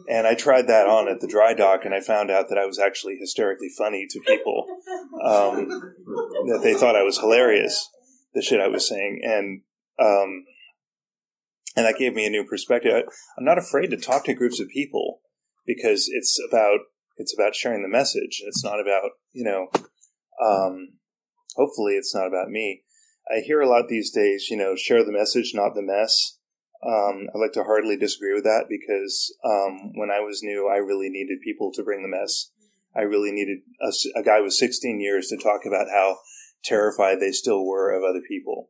and 0.10 0.28
I 0.28 0.36
tried 0.36 0.68
that 0.68 0.88
on 0.88 1.08
at 1.08 1.22
the 1.22 1.28
dry 1.28 1.54
dock 1.54 1.86
and 1.86 1.94
I 1.94 2.00
found 2.00 2.32
out 2.32 2.50
that 2.50 2.58
I 2.58 2.66
was 2.66 2.80
actually 2.80 3.18
hysterically 3.20 3.70
funny 3.78 4.08
to 4.10 4.20
people. 4.22 4.66
Um, 5.24 5.68
that 6.48 6.62
they 6.64 6.74
thought 6.74 6.96
I 6.96 7.04
was 7.04 7.20
hilarious 7.20 7.90
the 8.34 8.42
shit 8.42 8.60
I 8.60 8.68
was 8.68 8.88
saying, 8.88 9.22
and 9.24 9.62
um, 10.00 10.46
and 11.76 11.86
that 11.86 11.98
gave 11.98 12.14
me 12.14 12.26
a 12.26 12.30
new 12.30 12.44
perspective. 12.44 13.04
I'm 13.38 13.46
not 13.46 13.58
afraid 13.58 13.88
to 13.92 13.98
talk 13.98 14.26
to 14.26 14.34
groups 14.34 14.60
of 14.60 14.70
people 14.70 15.22
because 15.66 16.10
it's 16.12 16.40
about 16.50 16.80
it's 17.18 17.34
about 17.34 17.56
sharing 17.56 17.84
the 17.84 17.88
message. 17.90 18.42
It's 18.46 18.64
not 18.64 18.80
about 18.80 19.12
you 19.32 19.44
know. 19.44 19.68
Um, 20.44 20.94
hopefully, 21.56 21.94
it's 21.94 22.14
not 22.16 22.28
about 22.28 22.50
me. 22.50 22.84
I 23.32 23.40
hear 23.40 23.62
a 23.62 23.70
lot 23.70 23.88
these 23.88 24.12
days, 24.12 24.48
you 24.50 24.58
know, 24.58 24.76
share 24.76 25.04
the 25.04 25.12
message, 25.12 25.52
not 25.54 25.76
the 25.76 25.82
mess. 25.82 26.38
Um, 26.86 27.28
I 27.34 27.38
like 27.38 27.54
to 27.54 27.64
hardly 27.64 27.96
disagree 27.96 28.34
with 28.34 28.44
that 28.44 28.66
because 28.68 29.34
um, 29.46 29.94
when 29.96 30.12
I 30.12 30.20
was 30.20 30.44
new, 30.44 30.70
I 30.70 30.78
really 30.78 31.10
needed 31.10 31.40
people 31.42 31.72
to 31.74 31.84
bring 31.84 32.02
the 32.02 32.10
mess. 32.10 32.52
I 32.96 33.02
really 33.02 33.32
needed 33.32 33.60
a, 33.82 34.20
a 34.20 34.24
guy 34.24 34.42
with 34.42 34.54
16 34.54 35.00
years 35.00 35.30
to 35.30 35.38
talk 35.38 35.62
about 35.66 35.88
how 35.90 36.18
terrified 36.64 37.20
they 37.20 37.32
still 37.32 37.66
were 37.66 37.92
of 37.92 38.04
other 38.04 38.22
people. 38.28 38.70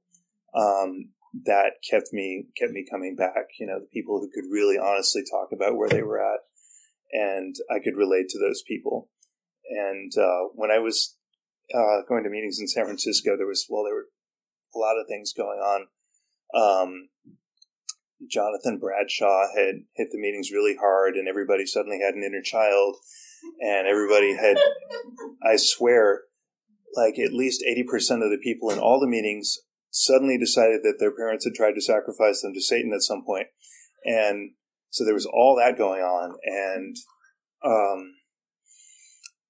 Um, 0.56 1.10
that 1.46 1.82
kept 1.90 2.14
me 2.14 2.46
kept 2.56 2.72
me 2.72 2.86
coming 2.90 3.16
back. 3.16 3.48
You 3.60 3.66
know, 3.66 3.80
the 3.80 3.90
people 3.92 4.20
who 4.20 4.30
could 4.30 4.50
really 4.52 4.78
honestly 4.78 5.24
talk 5.30 5.50
about 5.52 5.76
where 5.76 5.90
they 5.90 6.04
were 6.04 6.22
at, 6.22 6.42
and 7.12 7.56
I 7.72 7.80
could 7.84 7.98
relate 7.98 8.30
to 8.30 8.40
those 8.40 8.62
people. 8.68 9.10
And 9.68 10.12
uh, 10.16 10.50
when 10.54 10.70
I 10.70 10.78
was 10.78 11.18
uh, 11.74 12.06
going 12.08 12.24
to 12.24 12.30
meetings 12.30 12.60
in 12.60 12.68
San 12.68 12.86
Francisco, 12.86 13.36
there 13.36 13.48
was 13.48 13.66
well, 13.68 13.84
there 13.84 13.96
were 13.96 14.08
a 14.76 14.80
lot 14.80 15.00
of 15.00 15.08
things 15.08 15.34
going 15.34 15.60
on. 15.60 15.88
Um, 16.56 17.10
Jonathan 18.30 18.80
Bradshaw 18.80 19.48
had 19.56 19.84
hit 19.96 20.10
the 20.12 20.20
meetings 20.20 20.52
really 20.52 20.76
hard, 20.76 21.16
and 21.16 21.28
everybody 21.28 21.66
suddenly 21.66 22.00
had 22.00 22.16
an 22.16 22.24
inner 22.24 22.42
child, 22.42 22.98
and 23.60 23.88
everybody 23.88 24.36
had, 24.36 24.58
I 25.44 25.56
swear, 25.58 26.22
like 26.96 27.20
at 27.20 27.34
least 27.34 27.64
80% 27.68 28.24
of 28.24 28.32
the 28.32 28.40
people 28.42 28.70
in 28.70 28.80
all 28.80 29.00
the 29.00 29.08
meetings 29.08 29.58
suddenly 29.90 30.38
decided 30.38 30.82
that 30.84 30.98
their 31.00 31.16
parents 31.16 31.46
had 31.46 31.54
tried 31.54 31.74
to 31.74 31.82
sacrifice 31.82 32.42
them 32.42 32.54
to 32.54 32.62
Satan 32.62 32.94
at 32.94 33.02
some 33.02 33.24
point. 33.26 33.48
And 34.06 34.52
so 34.94 35.04
there 35.04 35.16
was 35.16 35.26
all 35.26 35.56
that 35.58 35.78
going 35.78 36.02
on 36.02 36.38
and 36.44 36.96
um 37.66 38.14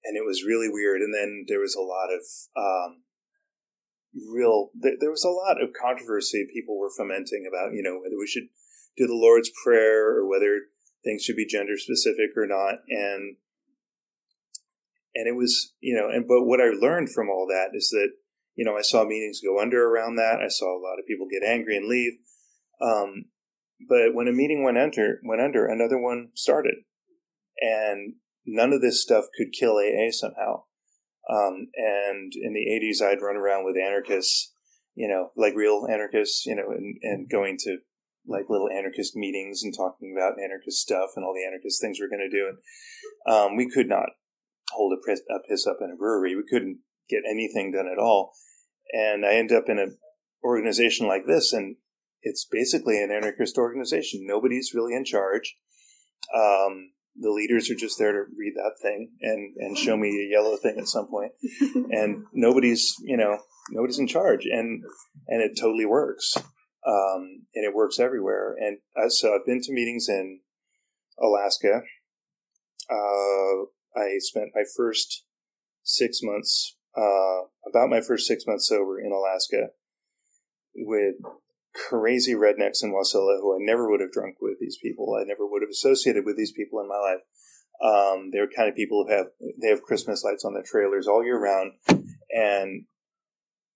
and 0.06 0.16
it 0.16 0.26
was 0.26 0.46
really 0.48 0.70
weird 0.70 1.02
and 1.02 1.14
then 1.14 1.46
there 1.50 1.60
was 1.60 1.76
a 1.76 1.82
lot 1.82 2.08
of 2.08 2.24
um 2.56 3.03
real 4.14 4.70
there 4.80 5.12
was 5.12 5.24
a 5.24 5.30
lot 5.30 5.62
of 5.62 5.74
controversy. 5.74 6.48
People 6.54 6.78
were 6.78 6.92
fomenting 6.96 7.46
about, 7.48 7.74
you 7.74 7.84
know, 7.84 8.00
whether 8.00 8.18
we 8.18 8.28
should 8.28 8.48
do 8.98 9.08
the 9.08 9.16
Lord's 9.16 9.52
prayer 9.64 10.08
or 10.18 10.28
whether 10.28 10.70
things 11.04 11.24
should 11.24 11.36
be 11.36 11.46
gender 11.46 11.78
specific 11.78 12.38
or 12.38 12.48
not. 12.48 12.80
And 12.90 13.38
and 15.16 15.28
it 15.28 15.36
was 15.36 15.74
you 15.80 15.96
know 15.96 16.10
and 16.10 16.28
but 16.28 16.44
what 16.44 16.60
i 16.60 16.70
learned 16.70 17.08
from 17.08 17.30
all 17.30 17.46
that 17.48 17.70
is 17.78 17.90
that 17.90 18.10
you 18.56 18.66
know 18.66 18.76
i 18.76 18.82
saw 18.82 19.04
meetings 19.04 19.42
go 19.42 19.62
under 19.62 19.86
around 19.86 20.16
that. 20.16 20.40
I 20.44 20.48
saw 20.48 20.76
a 20.76 20.82
lot 20.82 21.00
of 21.00 21.06
people 21.08 21.28
get 21.30 21.48
angry 21.48 21.78
and 21.78 21.88
leave. 21.88 22.14
Um, 22.82 23.26
but 23.88 24.14
when 24.14 24.28
a 24.28 24.32
meeting 24.32 24.64
went 24.64 24.78
under 24.78 25.20
went 25.24 25.42
under 25.42 25.66
another 25.66 26.00
one 26.00 26.30
started. 26.34 26.76
And 27.62 28.16
none 28.46 28.74
of 28.74 28.82
this 28.82 29.02
stuff 29.02 29.26
could 29.38 29.54
kill 29.58 29.78
aa 29.78 30.12
somehow 30.12 30.64
um, 31.30 31.68
and 31.76 32.34
in 32.36 32.54
the 32.54 32.68
80s 32.68 33.06
i'd 33.06 33.22
run 33.22 33.38
around 33.38 33.66
with 33.66 33.78
anarchists 33.78 34.54
you 34.96 35.08
know 35.08 35.32
like 35.36 35.56
real 35.56 35.88
anarchists 35.90 36.46
you 36.46 36.56
know 36.56 36.70
and, 36.70 36.98
and 37.02 37.30
going 37.30 37.58
to 37.60 37.78
like 38.26 38.46
little 38.50 38.70
anarchist 38.70 39.16
meetings 39.16 39.64
and 39.64 39.74
talking 39.76 40.16
about 40.16 40.40
anarchist 40.42 40.78
stuff 40.78 41.12
and 41.16 41.26
all 41.26 41.34
the 41.34 41.46
anarchist 41.46 41.82
things 41.82 41.98
we're 42.00 42.10
going 42.10 42.30
to 42.30 42.38
do 42.38 42.48
and 42.48 42.58
um, 43.26 43.56
we 43.56 43.70
could 43.70 43.88
not 43.88 44.10
hold 44.74 44.94
a 44.94 45.08
piss, 45.08 45.22
a 45.30 45.40
piss 45.48 45.66
up 45.68 45.78
in 45.82 45.92
a 45.92 45.96
brewery. 45.96 46.36
We 46.36 46.44
couldn't 46.50 46.80
get 47.10 47.24
anything 47.30 47.72
done 47.72 47.88
at 47.88 48.02
all. 48.02 48.34
And 48.92 49.26
I 49.26 49.36
end 49.36 49.52
up 49.52 49.66
in 49.68 49.80
an 49.80 49.98
organization 50.44 51.08
like 51.08 51.26
this, 51.26 51.54
and 51.54 51.78
it's 52.22 52.48
basically 52.50 53.02
an 53.02 53.12
anarchist 53.12 53.58
organization. 53.58 54.22
Nobody's 54.24 54.74
really 54.74 54.94
in 54.94 55.06
charge. 55.06 55.56
Um, 56.36 56.92
the 57.16 57.32
leaders 57.32 57.70
are 57.70 57.76
just 57.76 58.00
there 58.00 58.12
to 58.12 58.24
read 58.38 58.54
that 58.56 58.74
thing 58.82 59.12
and, 59.22 59.56
and 59.58 59.78
show 59.78 59.96
me 59.96 60.10
a 60.10 60.32
yellow 60.32 60.58
thing 60.58 60.78
at 60.80 60.88
some 60.88 61.08
and 61.92 62.26
nobody's, 62.34 62.96
you 63.04 63.18
know, 63.18 63.38
nobody's 63.72 64.00
in 64.00 64.08
charge. 64.08 64.46
And, 64.46 64.84
and 65.28 65.42
it 65.42 65.58
totally 65.60 65.86
works. 65.86 66.36
Um, 66.86 67.46
and 67.56 67.64
it 67.66 67.74
works 67.74 68.00
everywhere. 68.00 68.56
And 68.60 68.80
uh, 69.02 69.10
so 69.10 69.34
I've 69.34 69.46
been 69.46 69.62
to 69.62 69.74
meetings 69.74 70.08
in 70.10 70.40
Alaska. 71.22 71.82
Uh, 72.90 73.66
I 73.96 74.18
spent 74.18 74.50
my 74.56 74.64
first 74.76 75.24
six 75.84 76.20
months, 76.24 76.76
uh, 76.98 77.48
about 77.70 77.90
my 77.90 78.02
first 78.02 78.28
six 78.28 78.46
months 78.48 78.68
sober 78.68 79.00
in 79.00 79.12
Alaska 79.12 79.68
with 80.76 81.16
crazy 81.74 82.34
rednecks 82.34 82.84
in 82.84 82.94
Wasilla 82.94 83.40
who 83.42 83.56
I 83.56 83.58
never 83.60 83.90
would 83.90 84.02
have 84.02 84.12
drunk 84.12 84.38
with 84.42 84.60
these 84.60 84.78
people. 84.82 85.18
I 85.20 85.24
never 85.24 85.46
would 85.46 85.62
have 85.62 85.70
associated 85.70 86.26
with 86.26 86.38
these 86.38 86.52
people 86.52 86.80
in 86.80 86.88
my 86.88 86.98
life. 86.98 87.22
Um, 87.84 88.30
they're 88.32 88.48
kind 88.48 88.70
of 88.70 88.76
people 88.76 89.06
who 89.06 89.14
have, 89.14 89.28
they 89.62 89.70
have 89.70 89.82
Christmas 89.82 90.24
lights 90.24 90.46
on 90.46 90.54
their 90.54 90.64
trailers 90.64 91.08
all 91.08 91.24
year 91.24 91.40
round. 91.40 91.74
And, 92.32 92.86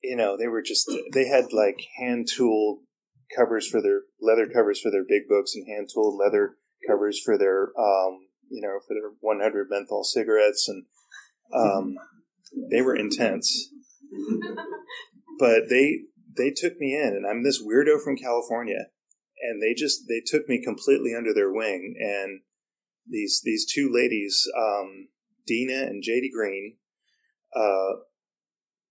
you 0.03 0.15
know, 0.15 0.37
they 0.37 0.47
were 0.47 0.61
just, 0.61 0.89
they 1.13 1.27
had 1.27 1.51
like 1.51 1.79
hand 1.97 2.27
tooled 2.27 2.79
covers 3.35 3.67
for 3.67 3.81
their 3.81 4.01
leather 4.21 4.47
covers 4.47 4.79
for 4.79 4.91
their 4.91 5.03
big 5.07 5.27
books 5.27 5.53
and 5.55 5.67
hand 5.67 5.89
tooled 5.93 6.19
leather 6.19 6.55
covers 6.87 7.19
for 7.19 7.37
their, 7.37 7.69
um, 7.77 8.27
you 8.49 8.61
know, 8.61 8.79
for 8.87 8.93
their 8.93 9.11
100 9.19 9.67
menthol 9.69 10.03
cigarettes, 10.03 10.69
and 10.69 10.85
um, 11.53 11.97
they 12.71 12.81
were 12.81 12.95
intense. 12.95 13.69
But 15.39 15.69
they 15.69 15.99
they 16.37 16.51
took 16.51 16.79
me 16.79 16.95
in, 16.95 17.13
and 17.15 17.25
I'm 17.25 17.43
this 17.43 17.61
weirdo 17.61 18.01
from 18.03 18.17
California, 18.17 18.87
and 19.41 19.61
they 19.61 19.73
just 19.73 20.07
they 20.07 20.21
took 20.25 20.47
me 20.47 20.61
completely 20.63 21.13
under 21.15 21.33
their 21.33 21.51
wing. 21.51 21.95
And 21.99 22.41
these 23.09 23.41
these 23.43 23.65
two 23.65 23.91
ladies, 23.93 24.47
um, 24.57 25.09
Dina 25.45 25.83
and 25.83 26.03
JD 26.03 26.31
Green, 26.33 26.77
uh, 27.55 28.01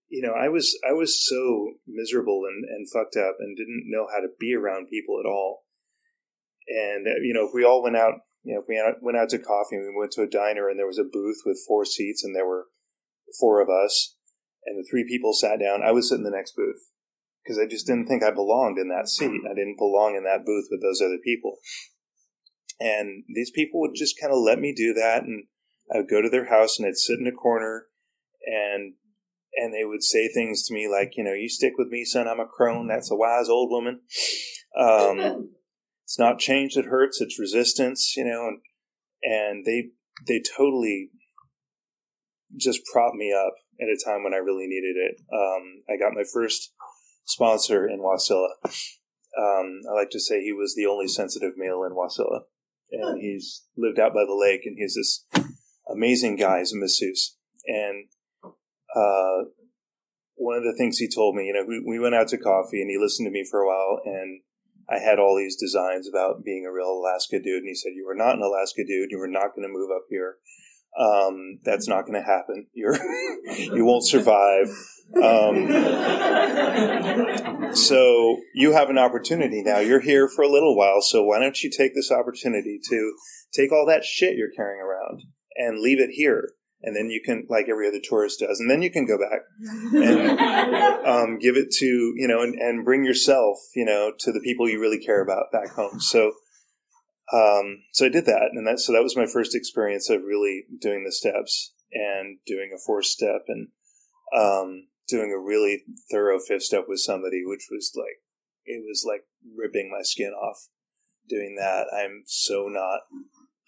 you 0.09 0.21
know, 0.21 0.33
I 0.33 0.49
was 0.49 0.77
I 0.87 0.93
was 0.93 1.25
so 1.25 1.73
miserable 1.87 2.43
and, 2.47 2.65
and 2.65 2.87
fucked 2.89 3.17
up, 3.17 3.37
and 3.39 3.57
didn't 3.57 3.85
know 3.87 4.07
how 4.11 4.19
to 4.19 4.29
be 4.39 4.53
around 4.53 4.89
people 4.89 5.19
at 5.19 5.27
all. 5.27 5.63
And 6.67 7.07
uh, 7.07 7.19
you 7.23 7.33
know, 7.33 7.47
if 7.47 7.53
we 7.53 7.63
all 7.63 7.83
went 7.83 7.97
out 7.97 8.13
you 8.43 8.53
know, 8.53 8.61
if 8.61 8.67
we 8.69 8.81
went 9.01 9.17
out 9.17 9.29
to 9.29 9.39
coffee 9.39 9.75
and 9.75 9.83
we 9.83 9.99
went 9.99 10.11
to 10.13 10.21
a 10.21 10.29
diner 10.29 10.69
and 10.69 10.79
there 10.79 10.87
was 10.87 10.99
a 10.99 11.03
booth 11.03 11.41
with 11.45 11.59
four 11.67 11.83
seats 11.83 12.23
and 12.23 12.33
there 12.33 12.45
were 12.45 12.67
four 13.37 13.61
of 13.61 13.67
us 13.67 14.15
and 14.65 14.79
the 14.79 14.87
three 14.89 15.05
people 15.05 15.33
sat 15.33 15.59
down. 15.59 15.83
I 15.83 15.91
was 15.91 16.07
sitting 16.07 16.25
in 16.25 16.31
the 16.31 16.37
next 16.37 16.55
booth 16.55 16.91
because 17.47 17.61
I 17.61 17.65
just 17.65 17.87
didn't 17.87 18.07
think 18.07 18.23
I 18.23 18.31
belonged 18.31 18.77
in 18.77 18.89
that 18.89 19.07
seat. 19.07 19.41
I 19.49 19.53
didn't 19.53 19.77
belong 19.77 20.15
in 20.15 20.25
that 20.25 20.45
booth 20.45 20.67
with 20.69 20.81
those 20.81 21.01
other 21.01 21.19
people. 21.23 21.57
And 22.79 23.23
these 23.33 23.51
people 23.51 23.79
would 23.79 23.95
just 23.95 24.19
kind 24.19 24.33
of 24.33 24.39
let 24.39 24.59
me 24.59 24.73
do 24.75 24.93
that. 24.93 25.23
And 25.23 25.45
I 25.93 25.99
would 25.99 26.09
go 26.09 26.21
to 26.21 26.29
their 26.29 26.49
house 26.49 26.77
and 26.77 26.87
I'd 26.87 26.97
sit 26.97 27.19
in 27.19 27.27
a 27.27 27.31
corner 27.31 27.85
and 28.45 28.93
and 29.53 29.73
they 29.73 29.85
would 29.85 30.03
say 30.03 30.27
things 30.27 30.63
to 30.67 30.73
me 30.73 30.87
like, 30.87 31.13
you 31.17 31.23
know, 31.23 31.33
you 31.33 31.49
stick 31.49 31.73
with 31.77 31.87
me, 31.87 32.05
son. 32.05 32.27
I'm 32.27 32.39
a 32.39 32.45
crone. 32.45 32.87
That's 32.87 33.09
a 33.09 33.15
wise 33.15 33.49
old 33.49 33.71
woman. 33.71 34.01
Um, 34.77 35.49
it's 36.03 36.19
not 36.19 36.37
change 36.37 36.75
that 36.75 36.85
hurts; 36.85 37.19
it's 37.21 37.39
resistance, 37.39 38.13
you 38.15 38.23
know. 38.23 38.47
And 38.47 38.61
and 39.23 39.65
they 39.65 39.89
they 40.27 40.43
totally 40.55 41.09
just 42.55 42.81
propped 42.93 43.15
me 43.15 43.33
up 43.33 43.53
at 43.81 43.87
a 43.87 43.97
time 44.05 44.23
when 44.23 44.33
I 44.33 44.37
really 44.37 44.67
needed 44.67 44.95
it. 44.95 45.21
Um, 45.33 45.83
I 45.89 45.97
got 45.97 46.15
my 46.15 46.23
first 46.31 46.73
sponsor 47.27 47.87
in 47.87 47.99
Wasilla. 47.99 48.49
Um, 49.37 49.81
I 49.87 49.93
like 49.93 50.09
to 50.11 50.19
say 50.19 50.41
he 50.41 50.53
was 50.53 50.73
the 50.73 50.87
only 50.87 51.07
sensitive 51.07 51.53
male 51.57 51.83
in 51.83 51.93
Wasilla. 51.93 52.41
and 52.91 53.21
he's 53.21 53.65
lived 53.77 53.99
out 53.99 54.13
by 54.13 54.25
the 54.25 54.33
lake, 54.33 54.61
and 54.65 54.75
he's 54.79 54.95
this 54.95 55.25
amazing 55.87 56.37
guy. 56.37 56.59
He's 56.59 56.73
a 56.73 56.77
masseuse, 56.77 57.37
and 57.67 58.05
uh, 58.95 59.51
one 60.35 60.57
of 60.57 60.63
the 60.63 60.75
things 60.75 60.97
he 60.97 61.07
told 61.07 61.35
me, 61.35 61.45
you 61.45 61.53
know, 61.53 61.65
we, 61.67 61.83
we 61.85 61.99
went 61.99 62.15
out 62.15 62.29
to 62.29 62.37
coffee, 62.37 62.81
and 62.81 62.89
he 62.89 62.97
listened 62.97 63.27
to 63.27 63.31
me 63.31 63.45
for 63.49 63.59
a 63.59 63.67
while, 63.67 64.01
and 64.05 64.41
I 64.89 64.99
had 64.99 65.19
all 65.19 65.35
these 65.37 65.57
designs 65.57 66.07
about 66.07 66.43
being 66.43 66.65
a 66.65 66.71
real 66.71 66.89
Alaska 66.89 67.39
dude, 67.39 67.61
and 67.61 67.67
he 67.67 67.75
said, 67.75 67.91
"You 67.95 68.07
are 68.09 68.15
not 68.15 68.35
an 68.35 68.41
Alaska 68.41 68.83
dude. 68.87 69.11
You 69.11 69.21
are 69.21 69.27
not 69.27 69.53
going 69.53 69.67
to 69.67 69.73
move 69.73 69.91
up 69.91 70.05
here. 70.09 70.37
Um, 70.97 71.59
that's 71.63 71.87
not 71.87 72.07
going 72.07 72.21
to 72.21 72.27
happen. 72.27 72.67
You're 72.73 72.97
you 73.57 73.85
won't 73.85 74.05
survive." 74.05 74.67
Um, 75.15 75.69
so 77.73 78.41
you 78.53 78.73
have 78.73 78.89
an 78.89 78.97
opportunity 78.97 79.61
now. 79.63 79.79
You're 79.79 80.01
here 80.01 80.27
for 80.27 80.41
a 80.43 80.49
little 80.49 80.75
while, 80.75 81.01
so 81.01 81.23
why 81.23 81.39
don't 81.39 81.63
you 81.63 81.69
take 81.69 81.95
this 81.95 82.11
opportunity 82.11 82.79
to 82.89 83.13
take 83.53 83.71
all 83.71 83.85
that 83.87 84.03
shit 84.03 84.35
you're 84.35 84.51
carrying 84.55 84.81
around 84.81 85.21
and 85.55 85.79
leave 85.79 85.99
it 86.01 86.09
here, 86.11 86.49
and 86.83 86.93
then 86.95 87.09
you 87.09 87.21
can, 87.23 87.45
like 87.49 87.67
every 87.69 87.87
other 87.87 88.01
tourist 88.03 88.41
does, 88.41 88.59
and 88.59 88.69
then 88.69 88.81
you 88.81 88.91
can 88.91 89.05
go 89.05 89.17
back 89.17 89.41
and 89.93 90.39
um, 91.07 91.39
give 91.39 91.55
it 91.55 91.71
to 91.71 91.85
you 91.85 92.27
know, 92.27 92.41
and, 92.41 92.55
and 92.55 92.83
bring 92.83 93.05
yourself, 93.05 93.57
you 93.75 93.85
know, 93.85 94.11
to 94.19 94.31
the 94.31 94.41
people 94.41 94.67
you 94.67 94.79
really 94.79 94.99
care 94.99 95.21
about 95.21 95.51
back 95.51 95.69
home. 95.69 95.99
So. 95.99 96.33
Um, 97.33 97.83
so 97.91 98.05
I 98.05 98.09
did 98.09 98.25
that, 98.25 98.49
and 98.53 98.65
that 98.67 98.79
so 98.79 98.93
that 98.93 99.03
was 99.03 99.17
my 99.17 99.25
first 99.25 99.55
experience 99.55 100.09
of 100.09 100.23
really 100.23 100.63
doing 100.79 101.03
the 101.03 101.11
steps 101.11 101.73
and 101.91 102.37
doing 102.45 102.71
a 102.73 102.79
four 102.85 103.03
step, 103.03 103.43
and 103.47 103.67
um, 104.35 104.87
doing 105.07 105.31
a 105.31 105.39
really 105.39 105.83
thorough 106.11 106.39
fifth 106.39 106.63
step 106.63 106.85
with 106.87 106.99
somebody, 106.99 107.43
which 107.45 107.67
was 107.71 107.91
like, 107.95 108.21
it 108.65 108.83
was 108.87 109.05
like 109.07 109.23
ripping 109.57 109.89
my 109.91 110.03
skin 110.03 110.31
off 110.31 110.67
doing 111.27 111.55
that. 111.59 111.87
I'm 111.93 112.23
so 112.25 112.67
not 112.67 113.01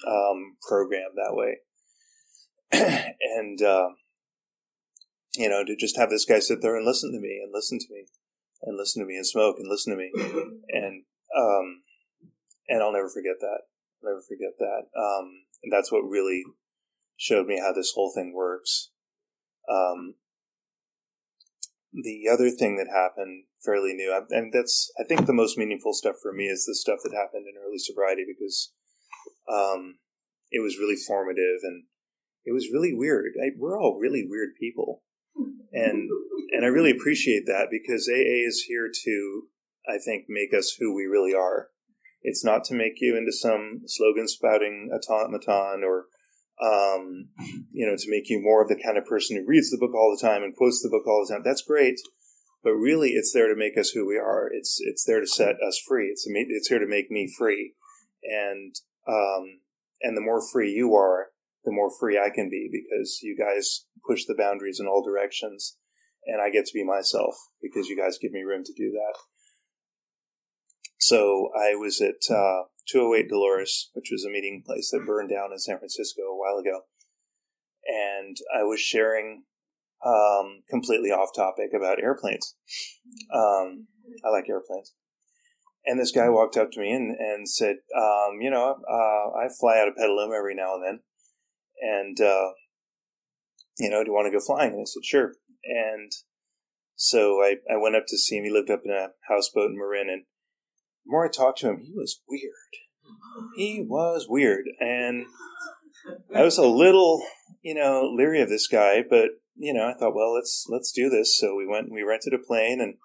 um, 0.07 0.57
programmed 0.67 1.15
that 1.15 1.35
way. 1.35 1.57
and, 2.71 3.61
uh, 3.61 3.89
you 5.35 5.49
know, 5.49 5.63
to 5.63 5.75
just 5.75 5.97
have 5.97 6.09
this 6.09 6.25
guy 6.25 6.39
sit 6.39 6.61
there 6.61 6.75
and 6.75 6.85
listen 6.85 7.11
to 7.11 7.19
me 7.19 7.39
and 7.43 7.51
listen 7.53 7.79
to 7.79 7.87
me 7.91 8.05
and 8.63 8.77
listen 8.77 9.01
to 9.01 9.07
me 9.07 9.15
and 9.15 9.27
smoke 9.27 9.55
and 9.59 9.69
listen 9.69 9.93
to 9.93 9.97
me. 9.97 10.11
And, 10.71 11.03
um, 11.35 11.81
and 12.69 12.81
I'll 12.81 12.93
never 12.93 13.09
forget 13.09 13.41
that. 13.41 13.61
I'll 14.01 14.13
never 14.13 14.23
forget 14.27 14.53
that. 14.59 14.83
Um, 14.97 15.43
and 15.63 15.73
that's 15.73 15.91
what 15.91 16.07
really 16.07 16.43
showed 17.17 17.47
me 17.47 17.59
how 17.59 17.73
this 17.73 17.91
whole 17.93 18.13
thing 18.15 18.33
works. 18.33 18.91
Um, 19.69 20.15
the 21.91 22.29
other 22.31 22.49
thing 22.49 22.77
that 22.77 22.87
happened 22.87 23.45
fairly 23.65 23.93
new, 23.93 24.13
and 24.29 24.53
that's 24.53 24.91
I 24.99 25.03
think 25.03 25.25
the 25.25 25.33
most 25.33 25.57
meaningful 25.57 25.93
stuff 25.93 26.15
for 26.21 26.31
me 26.31 26.45
is 26.45 26.65
the 26.65 26.75
stuff 26.75 26.99
that 27.03 27.13
happened 27.13 27.45
in 27.47 27.59
early 27.59 27.79
sobriety 27.79 28.23
because 28.27 28.71
um, 29.51 29.97
it 30.51 30.61
was 30.61 30.77
really 30.77 30.95
formative 30.95 31.59
and 31.63 31.85
it 32.45 32.53
was 32.53 32.69
really 32.71 32.93
weird. 32.93 33.33
I, 33.41 33.49
we're 33.57 33.79
all 33.79 33.99
really 33.99 34.25
weird 34.27 34.49
people, 34.59 35.03
and 35.73 36.09
and 36.51 36.63
I 36.63 36.67
really 36.67 36.91
appreciate 36.91 37.45
that 37.47 37.67
because 37.71 38.09
AA 38.09 38.47
is 38.47 38.65
here 38.67 38.89
to 39.05 39.43
I 39.87 39.97
think 39.97 40.25
make 40.29 40.53
us 40.53 40.75
who 40.79 40.95
we 40.95 41.03
really 41.05 41.33
are. 41.33 41.69
It's 42.21 42.43
not 42.43 42.63
to 42.65 42.75
make 42.75 42.99
you 42.99 43.17
into 43.17 43.31
some 43.31 43.81
slogan 43.87 44.27
spouting 44.27 44.89
automaton 45.09 45.83
or 45.83 46.05
um, 46.61 47.29
you 47.71 47.87
know, 47.87 47.95
to 47.95 48.11
make 48.11 48.29
you 48.29 48.41
more 48.41 48.61
of 48.61 48.67
the 48.67 48.81
kind 48.83 48.97
of 48.97 49.05
person 49.05 49.37
who 49.37 49.47
reads 49.47 49.69
the 49.71 49.77
book 49.77 49.95
all 49.95 50.15
the 50.15 50.27
time 50.27 50.43
and 50.43 50.55
quotes 50.55 50.81
the 50.81 50.89
book 50.89 51.07
all 51.07 51.25
the 51.25 51.33
time. 51.33 51.41
That's 51.43 51.61
great, 51.61 51.99
but 52.63 52.73
really, 52.73 53.11
it's 53.11 53.31
there 53.33 53.47
to 53.47 53.55
make 53.55 53.77
us 53.77 53.91
who 53.91 54.05
we 54.05 54.17
are. 54.17 54.49
It's 54.51 54.77
it's 54.81 55.05
there 55.05 55.21
to 55.21 55.27
set 55.27 55.55
us 55.65 55.81
free. 55.87 56.07
It's 56.07 56.27
it's 56.27 56.67
here 56.67 56.79
to 56.79 56.87
make 56.87 57.09
me 57.09 57.33
free, 57.37 57.75
and 58.23 58.75
um, 59.07 59.61
and 60.01 60.17
the 60.17 60.21
more 60.21 60.41
free 60.51 60.71
you 60.71 60.93
are, 60.95 61.27
the 61.63 61.71
more 61.71 61.89
free 61.97 62.19
I 62.19 62.29
can 62.29 62.49
be 62.49 62.69
because 62.71 63.19
you 63.21 63.37
guys 63.37 63.85
push 64.05 64.25
the 64.25 64.35
boundaries 64.37 64.79
in 64.81 64.87
all 64.87 65.03
directions, 65.03 65.77
and 66.25 66.41
I 66.41 66.49
get 66.49 66.65
to 66.65 66.73
be 66.73 66.83
myself 66.83 67.35
because 67.61 67.87
you 67.87 67.97
guys 67.97 68.19
give 68.21 68.31
me 68.31 68.41
room 68.41 68.63
to 68.65 68.73
do 68.73 68.91
that. 68.91 69.17
So 70.99 71.49
I 71.55 71.75
was 71.75 72.01
at 72.01 72.33
uh, 72.33 72.63
208 72.91 73.29
Dolores, 73.29 73.89
which 73.93 74.09
was 74.11 74.25
a 74.25 74.29
meeting 74.29 74.61
place 74.65 74.91
that 74.91 75.05
burned 75.05 75.29
down 75.29 75.51
in 75.51 75.59
San 75.59 75.79
Francisco 75.79 76.21
a 76.23 76.37
while 76.37 76.57
ago. 76.57 76.81
And 77.85 78.37
I 78.53 78.63
was 78.63 78.81
sharing 78.81 79.43
um, 80.05 80.61
completely 80.69 81.09
off 81.09 81.29
topic 81.35 81.71
about 81.75 82.03
airplanes. 82.03 82.55
Um, 83.33 83.87
I 84.25 84.29
like 84.29 84.49
airplanes. 84.49 84.93
And 85.85 85.99
this 85.99 86.11
guy 86.11 86.29
walked 86.29 86.57
up 86.57 86.71
to 86.71 86.81
me 86.81 86.91
and, 86.91 87.15
and 87.17 87.49
said, 87.49 87.77
um, 87.97 88.41
You 88.41 88.51
know, 88.51 88.75
uh, 88.89 89.37
I 89.37 89.47
fly 89.59 89.79
out 89.79 89.87
of 89.87 89.95
Petaluma 89.95 90.35
every 90.35 90.53
now 90.53 90.75
and 90.75 90.83
then. 90.83 90.99
And, 91.81 92.19
uh, 92.19 92.49
you 93.77 93.89
know, 93.89 94.03
do 94.03 94.09
you 94.09 94.13
want 94.13 94.25
to 94.27 94.37
go 94.37 94.45
flying? 94.45 94.73
And 94.73 94.81
I 94.81 94.85
said, 94.85 95.05
Sure. 95.05 95.33
And 95.63 96.11
so 96.95 97.41
I, 97.41 97.55
I 97.71 97.77
went 97.77 97.95
up 97.95 98.03
to 98.07 98.17
see 98.17 98.37
him. 98.37 98.43
He 98.43 98.51
lived 98.51 98.69
up 98.69 98.81
in 98.83 98.91
a 98.91 99.11
houseboat 99.29 99.71
in 99.71 99.77
Marin. 99.77 100.09
And 100.09 100.23
the 101.09 101.11
more 101.11 101.25
I 101.25 101.29
talked 101.29 101.59
to 101.59 101.69
him, 101.69 101.81
he 101.83 101.91
was 101.91 102.21
weird. 102.29 102.53
He 103.55 103.83
was 103.87 104.27
weird. 104.29 104.65
And 104.79 105.25
I 106.35 106.43
was 106.43 106.57
a 106.57 106.67
little, 106.67 107.23
you 107.63 107.73
know, 107.73 108.13
leery 108.15 108.41
of 108.41 108.49
this 108.49 108.67
guy, 108.67 109.03
but 109.07 109.29
you 109.55 109.73
know, 109.73 109.87
I 109.87 109.93
thought, 109.93 110.15
well, 110.15 110.33
let's 110.33 110.65
let's 110.69 110.91
do 110.91 111.09
this. 111.09 111.37
So 111.37 111.55
we 111.55 111.67
went 111.67 111.87
and 111.87 111.95
we 111.95 112.03
rented 112.03 112.33
a 112.33 112.37
plane 112.37 112.79
and 112.79 112.95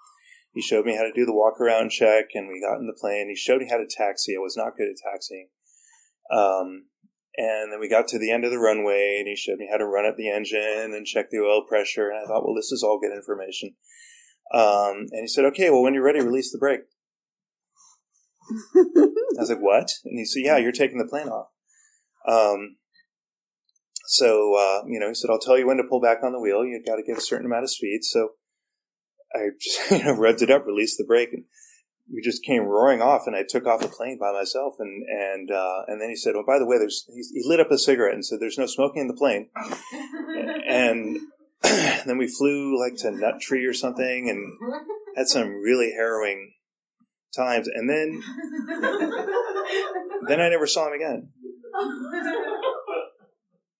he 0.52 0.60
showed 0.60 0.84
me 0.84 0.94
how 0.94 1.02
to 1.02 1.12
do 1.12 1.24
the 1.24 1.34
walk 1.34 1.60
around 1.60 1.90
check 1.90 2.26
and 2.34 2.48
we 2.48 2.60
got 2.60 2.78
in 2.78 2.86
the 2.86 2.98
plane. 3.00 3.28
He 3.28 3.36
showed 3.36 3.60
me 3.60 3.68
how 3.68 3.78
to 3.78 3.88
taxi. 3.88 4.36
I 4.36 4.40
was 4.40 4.56
not 4.56 4.76
good 4.76 4.88
at 4.88 5.12
taxiing. 5.12 5.48
Um, 6.30 6.86
and 7.36 7.72
then 7.72 7.80
we 7.80 7.88
got 7.88 8.06
to 8.08 8.18
the 8.18 8.30
end 8.30 8.44
of 8.44 8.52
the 8.52 8.58
runway 8.58 9.16
and 9.18 9.26
he 9.26 9.34
showed 9.34 9.58
me 9.58 9.68
how 9.70 9.78
to 9.78 9.86
run 9.86 10.06
up 10.06 10.16
the 10.16 10.30
engine 10.30 10.94
and 10.94 11.06
check 11.06 11.30
the 11.30 11.38
oil 11.38 11.64
pressure. 11.66 12.10
And 12.10 12.18
I 12.18 12.28
thought, 12.28 12.44
well, 12.44 12.54
this 12.54 12.70
is 12.70 12.84
all 12.84 13.00
good 13.00 13.16
information. 13.16 13.74
Um, 14.52 15.06
and 15.10 15.22
he 15.22 15.26
said, 15.26 15.46
okay, 15.46 15.70
well, 15.70 15.82
when 15.82 15.94
you're 15.94 16.04
ready, 16.04 16.20
release 16.20 16.52
the 16.52 16.58
brake. 16.58 16.82
I 18.50 19.40
was 19.40 19.50
like, 19.50 19.60
what? 19.60 19.90
And 20.04 20.18
he 20.18 20.24
said, 20.24 20.42
yeah, 20.44 20.58
you're 20.58 20.72
taking 20.72 20.98
the 20.98 21.06
plane 21.06 21.28
off. 21.28 21.48
Um, 22.26 22.76
so, 24.06 24.54
uh, 24.54 24.86
you 24.86 25.00
know, 25.00 25.08
he 25.08 25.14
said, 25.14 25.30
I'll 25.30 25.38
tell 25.38 25.58
you 25.58 25.66
when 25.66 25.78
to 25.78 25.84
pull 25.88 26.00
back 26.00 26.18
on 26.22 26.32
the 26.32 26.40
wheel. 26.40 26.64
You've 26.64 26.86
got 26.86 26.96
to 26.96 27.02
get 27.02 27.18
a 27.18 27.22
certain 27.22 27.46
amount 27.46 27.64
of 27.64 27.70
speed. 27.70 28.00
So 28.02 28.30
I 29.34 29.48
just, 29.60 29.90
you 29.90 30.04
know, 30.04 30.14
revved 30.14 30.42
it 30.42 30.50
up, 30.50 30.66
released 30.66 30.98
the 30.98 31.04
brake, 31.04 31.32
and 31.32 31.44
we 32.12 32.20
just 32.22 32.44
came 32.44 32.62
roaring 32.62 33.00
off. 33.00 33.22
And 33.26 33.34
I 33.34 33.44
took 33.48 33.66
off 33.66 33.80
the 33.80 33.88
plane 33.88 34.18
by 34.20 34.32
myself. 34.32 34.74
And, 34.78 35.04
and, 35.08 35.50
uh, 35.50 35.82
and 35.88 36.00
then 36.00 36.10
he 36.10 36.16
said, 36.16 36.34
well, 36.34 36.44
by 36.46 36.58
the 36.58 36.66
way, 36.66 36.78
there's, 36.78 37.06
he 37.08 37.42
lit 37.44 37.60
up 37.60 37.70
a 37.70 37.78
cigarette 37.78 38.14
and 38.14 38.24
said, 38.24 38.40
there's 38.40 38.58
no 38.58 38.66
smoking 38.66 39.02
in 39.02 39.08
the 39.08 39.14
plane. 39.14 39.48
and 40.68 41.18
then 41.62 42.18
we 42.18 42.26
flew 42.26 42.78
like 42.78 42.96
to 42.98 43.10
Nut 43.10 43.40
Tree 43.40 43.64
or 43.64 43.72
something 43.72 44.28
and 44.28 44.52
had 45.16 45.28
some 45.28 45.48
really 45.48 45.92
harrowing 45.92 46.52
times, 47.34 47.68
and 47.68 47.88
then 47.88 48.22
then 50.28 50.40
I 50.40 50.48
never 50.48 50.66
saw 50.66 50.86
him 50.88 50.94
again. 50.94 51.28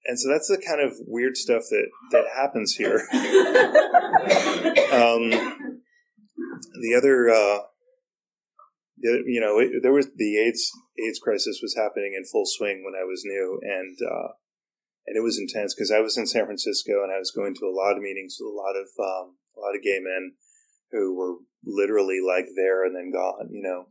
And 0.07 0.21
so 0.21 0.29
that's 0.29 0.49
the 0.49 0.59
kind 0.59 0.81
of 0.81 0.93
weird 1.07 1.37
stuff 1.37 1.63
that 1.71 1.89
that 2.13 2.25
happens 2.35 2.75
here. 2.75 3.07
um, 4.93 5.31
the 6.81 6.95
other, 6.97 7.31
uh, 7.31 7.61
the, 8.99 9.23
you 9.27 9.41
know, 9.41 9.59
it, 9.59 9.83
there 9.83 9.93
was 9.93 10.09
the 10.17 10.39
AIDS 10.39 10.71
AIDS 10.99 11.19
crisis 11.19 11.61
was 11.63 11.75
happening 11.75 12.15
in 12.17 12.25
full 12.25 12.45
swing 12.47 12.85
when 12.85 12.95
I 12.95 13.05
was 13.05 13.23
new, 13.25 13.61
and 13.63 13.97
uh, 14.03 14.35
and 15.07 15.17
it 15.17 15.23
was 15.23 15.39
intense 15.39 15.75
because 15.75 15.91
I 15.91 16.01
was 16.01 16.17
in 16.17 16.27
San 16.27 16.47
Francisco 16.47 17.03
and 17.03 17.13
I 17.13 17.19
was 17.19 17.31
going 17.31 17.55
to 17.55 17.67
a 17.67 17.75
lot 17.75 17.97
of 17.97 18.03
meetings 18.03 18.37
with 18.39 18.53
a 18.53 18.57
lot 18.57 18.77
of 18.77 18.89
um, 18.99 19.37
a 19.57 19.61
lot 19.61 19.75
of 19.75 19.83
gay 19.83 20.01
men 20.01 20.35
who 20.93 21.17
were 21.17 21.37
literally 21.67 22.21
like 22.25 22.47
there 22.57 22.85
and 22.85 22.95
then 22.95 23.13
gone, 23.13 23.49
you 23.51 23.63
know. 23.63 23.87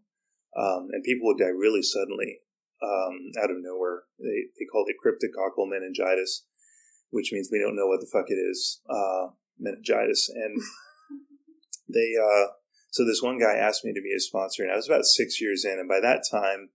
Um, 0.55 0.89
and 0.91 1.03
people 1.03 1.27
would 1.27 1.39
die 1.39 1.49
really 1.49 1.81
suddenly 1.81 2.39
um, 2.83 3.31
out 3.41 3.49
of 3.49 3.57
nowhere. 3.59 4.03
They, 4.19 4.49
they 4.59 4.65
called 4.71 4.89
it 4.89 4.97
cryptococcal 5.01 5.67
meningitis, 5.67 6.45
which 7.09 7.31
means 7.31 7.49
we 7.51 7.59
don't 7.59 7.75
know 7.75 7.87
what 7.87 8.01
the 8.01 8.09
fuck 8.11 8.29
it 8.29 8.35
is, 8.37 8.81
uh, 8.89 9.33
meningitis. 9.59 10.29
And 10.29 10.61
they, 11.93 12.13
uh, 12.21 12.53
so 12.91 13.05
this 13.05 13.21
one 13.23 13.39
guy 13.39 13.55
asked 13.55 13.83
me 13.83 13.93
to 13.93 14.01
be 14.01 14.11
his 14.13 14.27
sponsor, 14.27 14.63
and 14.63 14.71
I 14.71 14.75
was 14.75 14.87
about 14.87 15.05
six 15.05 15.41
years 15.41 15.65
in. 15.65 15.79
And 15.79 15.89
by 15.89 15.99
that 16.01 16.23
time, 16.29 16.69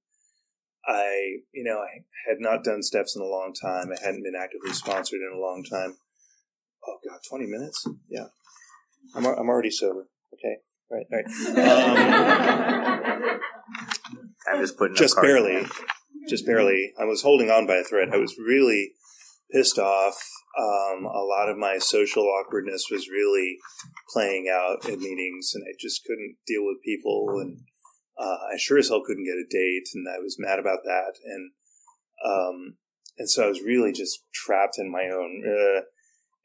I, 0.86 1.42
you 1.52 1.62
know, 1.62 1.78
I 1.78 2.02
had 2.28 2.40
not 2.40 2.64
done 2.64 2.82
steps 2.82 3.14
in 3.14 3.22
a 3.22 3.26
long 3.26 3.52
time. 3.54 3.92
I 3.92 4.04
hadn't 4.04 4.24
been 4.24 4.38
actively 4.40 4.72
sponsored 4.72 5.20
in 5.20 5.36
a 5.36 5.40
long 5.40 5.62
time. 5.62 5.96
Oh 6.86 6.98
God, 7.06 7.20
20 7.28 7.46
minutes? 7.46 7.86
Yeah. 8.08 8.26
I'm, 9.14 9.26
I'm 9.26 9.48
already 9.48 9.70
sober. 9.70 10.08
Okay. 10.32 10.56
Right. 10.90 11.06
Right. 11.12 11.26
Um, 11.48 13.40
I'm 14.52 14.60
just 14.62 14.78
putting 14.78 14.96
just 14.96 15.20
barely, 15.20 15.66
just 16.28 16.46
barely. 16.46 16.92
I 16.98 17.04
was 17.04 17.22
holding 17.22 17.50
on 17.50 17.66
by 17.66 17.76
a 17.76 17.84
thread. 17.84 18.08
I 18.12 18.16
was 18.16 18.36
really 18.38 18.92
pissed 19.52 19.78
off. 19.78 20.18
Um, 20.58 21.04
a 21.04 21.22
lot 21.22 21.48
of 21.50 21.56
my 21.58 21.78
social 21.78 22.24
awkwardness 22.24 22.86
was 22.90 23.08
really 23.08 23.58
playing 24.12 24.48
out 24.50 24.88
in 24.88 24.98
meetings, 25.00 25.52
and 25.54 25.64
I 25.68 25.74
just 25.78 26.02
couldn't 26.06 26.36
deal 26.46 26.64
with 26.64 26.82
people. 26.84 27.38
And 27.40 27.58
Uh, 28.18 28.38
I 28.52 28.56
sure 28.56 28.78
as 28.78 28.88
hell 28.88 29.02
couldn't 29.06 29.26
get 29.26 29.36
a 29.38 29.46
date, 29.48 29.88
and 29.94 30.06
I 30.08 30.18
was 30.18 30.36
mad 30.40 30.58
about 30.58 30.80
that. 30.84 31.12
And 31.24 31.52
um, 32.24 32.76
and 33.18 33.30
so 33.30 33.44
I 33.44 33.48
was 33.48 33.60
really 33.62 33.92
just 33.92 34.24
trapped 34.34 34.78
in 34.78 34.90
my 34.90 35.04
own. 35.04 35.44
Uh, 35.46 35.82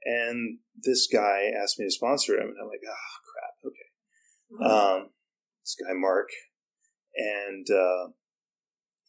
and 0.06 0.60
this 0.84 1.08
guy 1.08 1.50
asked 1.56 1.80
me 1.80 1.86
to 1.86 1.92
sponsor 1.92 2.36
him, 2.36 2.50
and 2.50 2.58
I'm 2.62 2.68
like, 2.68 2.84
oh 2.86 2.94
crap, 2.94 3.23
okay. 3.23 3.23
Um, 4.62 5.10
this 5.64 5.76
guy 5.82 5.94
Mark, 5.94 6.30
and 7.16 7.66
uh, 7.70 8.12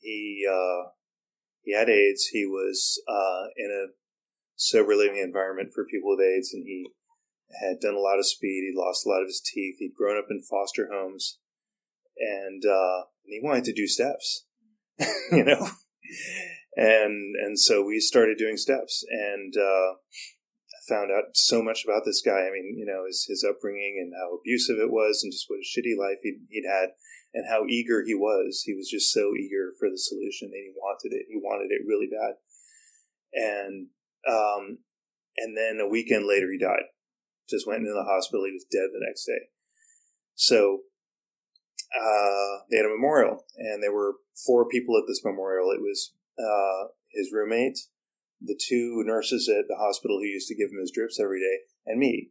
he 0.00 0.46
uh, 0.48 0.90
he 1.62 1.74
had 1.74 1.88
AIDS. 1.88 2.26
He 2.26 2.46
was 2.46 3.02
uh, 3.08 3.48
in 3.56 3.70
a 3.70 3.92
sober 4.56 4.94
living 4.94 5.18
environment 5.22 5.70
for 5.74 5.84
people 5.84 6.10
with 6.10 6.24
AIDS, 6.24 6.52
and 6.52 6.64
he 6.66 6.90
had 7.60 7.80
done 7.80 7.94
a 7.94 8.00
lot 8.00 8.18
of 8.18 8.26
speed. 8.26 8.64
He'd 8.64 8.78
lost 8.78 9.06
a 9.06 9.08
lot 9.08 9.22
of 9.22 9.28
his 9.28 9.42
teeth. 9.44 9.76
He'd 9.78 9.94
grown 9.96 10.18
up 10.18 10.26
in 10.30 10.42
foster 10.42 10.88
homes, 10.92 11.38
and 12.18 12.62
uh, 12.64 13.04
he 13.24 13.40
wanted 13.42 13.64
to 13.64 13.74
do 13.74 13.86
steps, 13.86 14.46
you 15.32 15.44
know. 15.44 15.68
And 16.76 17.34
and 17.36 17.58
so 17.58 17.84
we 17.84 18.00
started 18.00 18.38
doing 18.38 18.56
steps, 18.56 19.04
and 19.08 19.54
uh, 19.56 19.94
found 20.88 21.10
out 21.10 21.34
so 21.34 21.62
much 21.62 21.84
about 21.84 22.02
this 22.04 22.20
guy. 22.20 22.46
I 22.46 22.52
mean, 22.52 22.76
you 22.76 22.86
know, 22.86 23.04
his 23.06 23.26
his 23.28 23.44
upbringing 23.44 23.98
and 24.00 24.12
how 24.14 24.36
abusive 24.36 24.78
it 24.78 24.90
was, 24.90 25.22
and 25.22 25.32
just 25.32 25.46
what 25.48 25.60
a 25.60 25.66
shitty 25.66 25.96
life 25.98 26.18
he'd, 26.22 26.46
he'd 26.50 26.68
had, 26.68 26.90
and 27.32 27.48
how 27.48 27.66
eager 27.68 28.04
he 28.04 28.14
was. 28.14 28.62
He 28.64 28.74
was 28.74 28.88
just 28.88 29.12
so 29.12 29.32
eager 29.34 29.72
for 29.78 29.88
the 29.88 29.98
solution, 29.98 30.50
and 30.52 30.64
he 30.64 30.72
wanted 30.76 31.12
it. 31.12 31.26
He 31.28 31.36
wanted 31.36 31.70
it 31.70 31.86
really 31.86 32.08
bad, 32.08 32.34
and 33.32 33.88
um, 34.28 34.78
and 35.36 35.56
then 35.56 35.80
a 35.80 35.88
weekend 35.88 36.26
later, 36.26 36.50
he 36.50 36.58
died. 36.58 36.88
Just 37.48 37.66
went 37.66 37.80
into 37.80 37.92
the 37.92 38.08
hospital. 38.08 38.44
He 38.46 38.52
was 38.52 38.66
dead 38.70 38.88
the 38.92 39.04
next 39.04 39.26
day. 39.26 39.52
So 40.34 40.80
uh, 41.94 42.64
they 42.70 42.78
had 42.78 42.86
a 42.86 42.94
memorial, 42.94 43.44
and 43.56 43.82
there 43.82 43.92
were 43.92 44.16
four 44.46 44.66
people 44.68 44.96
at 44.96 45.04
this 45.06 45.22
memorial. 45.24 45.70
It 45.70 45.80
was 45.80 46.12
uh, 46.38 46.88
his 47.10 47.30
roommate, 47.32 47.78
the 48.44 48.58
two 48.60 49.02
nurses 49.04 49.48
at 49.48 49.66
the 49.68 49.76
hospital 49.76 50.18
who 50.18 50.26
used 50.26 50.48
to 50.48 50.56
give 50.56 50.70
him 50.70 50.80
his 50.80 50.92
drips 50.94 51.18
every 51.20 51.40
day, 51.40 51.58
and 51.86 51.98
me. 51.98 52.30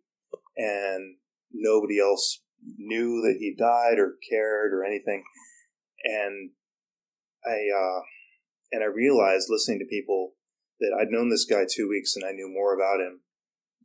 And 0.56 1.18
nobody 1.52 2.00
else 2.00 2.42
knew 2.78 3.22
that 3.22 3.38
he 3.40 3.56
died 3.58 4.00
or 4.00 4.16
cared 4.30 4.74
or 4.74 4.86
anything. 4.86 5.24
And 6.04 6.52
I 7.46 7.58
uh, 7.74 8.02
and 8.72 8.84
I 8.84 8.88
realized 8.88 9.48
listening 9.50 9.80
to 9.80 9.86
people 9.86 10.34
that 10.80 10.96
I'd 11.00 11.12
known 11.12 11.30
this 11.30 11.46
guy 11.46 11.66
two 11.70 11.88
weeks 11.88 12.16
and 12.16 12.26
I 12.26 12.32
knew 12.32 12.50
more 12.52 12.76
about 12.76 13.00
him 13.00 13.22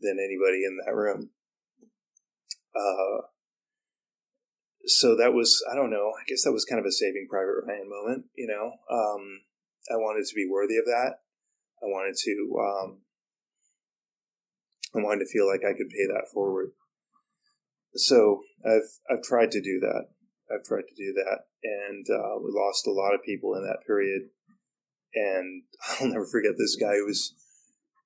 than 0.00 0.18
anybody 0.18 0.64
in 0.64 0.78
that 0.84 0.94
room. 0.94 1.30
Uh, 2.74 3.26
so 4.86 5.16
that 5.16 5.32
was 5.32 5.62
I 5.70 5.74
don't 5.74 5.90
know. 5.90 6.12
I 6.18 6.24
guess 6.26 6.42
that 6.44 6.52
was 6.52 6.64
kind 6.64 6.80
of 6.80 6.86
a 6.86 6.92
Saving 6.92 7.26
Private 7.30 7.64
Ryan 7.66 7.88
moment. 7.88 8.24
You 8.36 8.48
know, 8.48 8.72
um, 8.90 9.40
I 9.90 9.96
wanted 9.96 10.26
to 10.26 10.34
be 10.34 10.48
worthy 10.50 10.76
of 10.76 10.86
that. 10.86 11.20
I 11.82 11.86
wanted 11.86 12.16
to. 12.16 12.56
Um, 12.60 12.98
I 14.94 15.04
wanted 15.04 15.24
to 15.24 15.30
feel 15.30 15.46
like 15.46 15.60
I 15.60 15.76
could 15.76 15.90
pay 15.90 16.06
that 16.06 16.28
forward. 16.32 16.70
So 17.94 18.42
I've 18.64 18.88
I've 19.10 19.22
tried 19.22 19.50
to 19.52 19.60
do 19.60 19.80
that. 19.80 20.08
I've 20.50 20.64
tried 20.64 20.88
to 20.88 20.94
do 20.96 21.12
that, 21.12 21.40
and 21.62 22.06
uh, 22.08 22.38
we 22.42 22.50
lost 22.52 22.86
a 22.86 22.92
lot 22.92 23.14
of 23.14 23.22
people 23.22 23.54
in 23.54 23.64
that 23.64 23.86
period. 23.86 24.22
And 25.14 25.62
I'll 26.00 26.08
never 26.08 26.26
forget 26.26 26.52
this 26.56 26.76
guy 26.76 26.94
who 26.96 27.06
was 27.06 27.34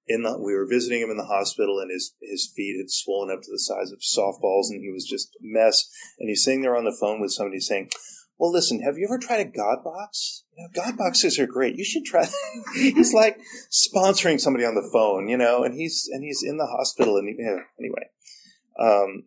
in 0.06 0.22
the. 0.22 0.38
We 0.38 0.54
were 0.54 0.66
visiting 0.66 1.02
him 1.02 1.10
in 1.10 1.16
the 1.16 1.24
hospital, 1.24 1.78
and 1.78 1.90
his 1.90 2.14
his 2.20 2.52
feet 2.54 2.78
had 2.78 2.90
swollen 2.90 3.30
up 3.30 3.42
to 3.42 3.50
the 3.50 3.58
size 3.58 3.92
of 3.92 4.00
softballs, 4.00 4.70
and 4.70 4.80
he 4.82 4.90
was 4.90 5.06
just 5.08 5.34
a 5.36 5.42
mess. 5.42 5.88
And 6.18 6.28
he's 6.28 6.44
sitting 6.44 6.62
there 6.62 6.76
on 6.76 6.84
the 6.84 6.96
phone 6.98 7.20
with 7.20 7.32
somebody 7.32 7.60
saying, 7.60 7.90
"Well, 8.42 8.50
listen, 8.50 8.82
have 8.82 8.98
you 8.98 9.06
ever 9.06 9.18
tried 9.18 9.38
a 9.38 9.44
God 9.44 9.84
box? 9.84 10.42
You 10.56 10.64
know, 10.64 10.82
God 10.82 10.96
boxes 10.96 11.38
are 11.38 11.46
great. 11.46 11.76
You 11.76 11.84
should 11.84 12.04
try." 12.04 12.26
he's 12.74 13.14
like 13.14 13.38
sponsoring 13.70 14.40
somebody 14.40 14.64
on 14.64 14.74
the 14.74 14.90
phone, 14.92 15.28
you 15.28 15.36
know, 15.36 15.62
and 15.62 15.76
he's 15.76 16.08
and 16.10 16.24
he's 16.24 16.42
in 16.42 16.56
the 16.56 16.66
hospital, 16.66 17.16
and 17.18 17.28
he, 17.28 17.40
anyway. 17.78 18.08
Um, 18.76 19.26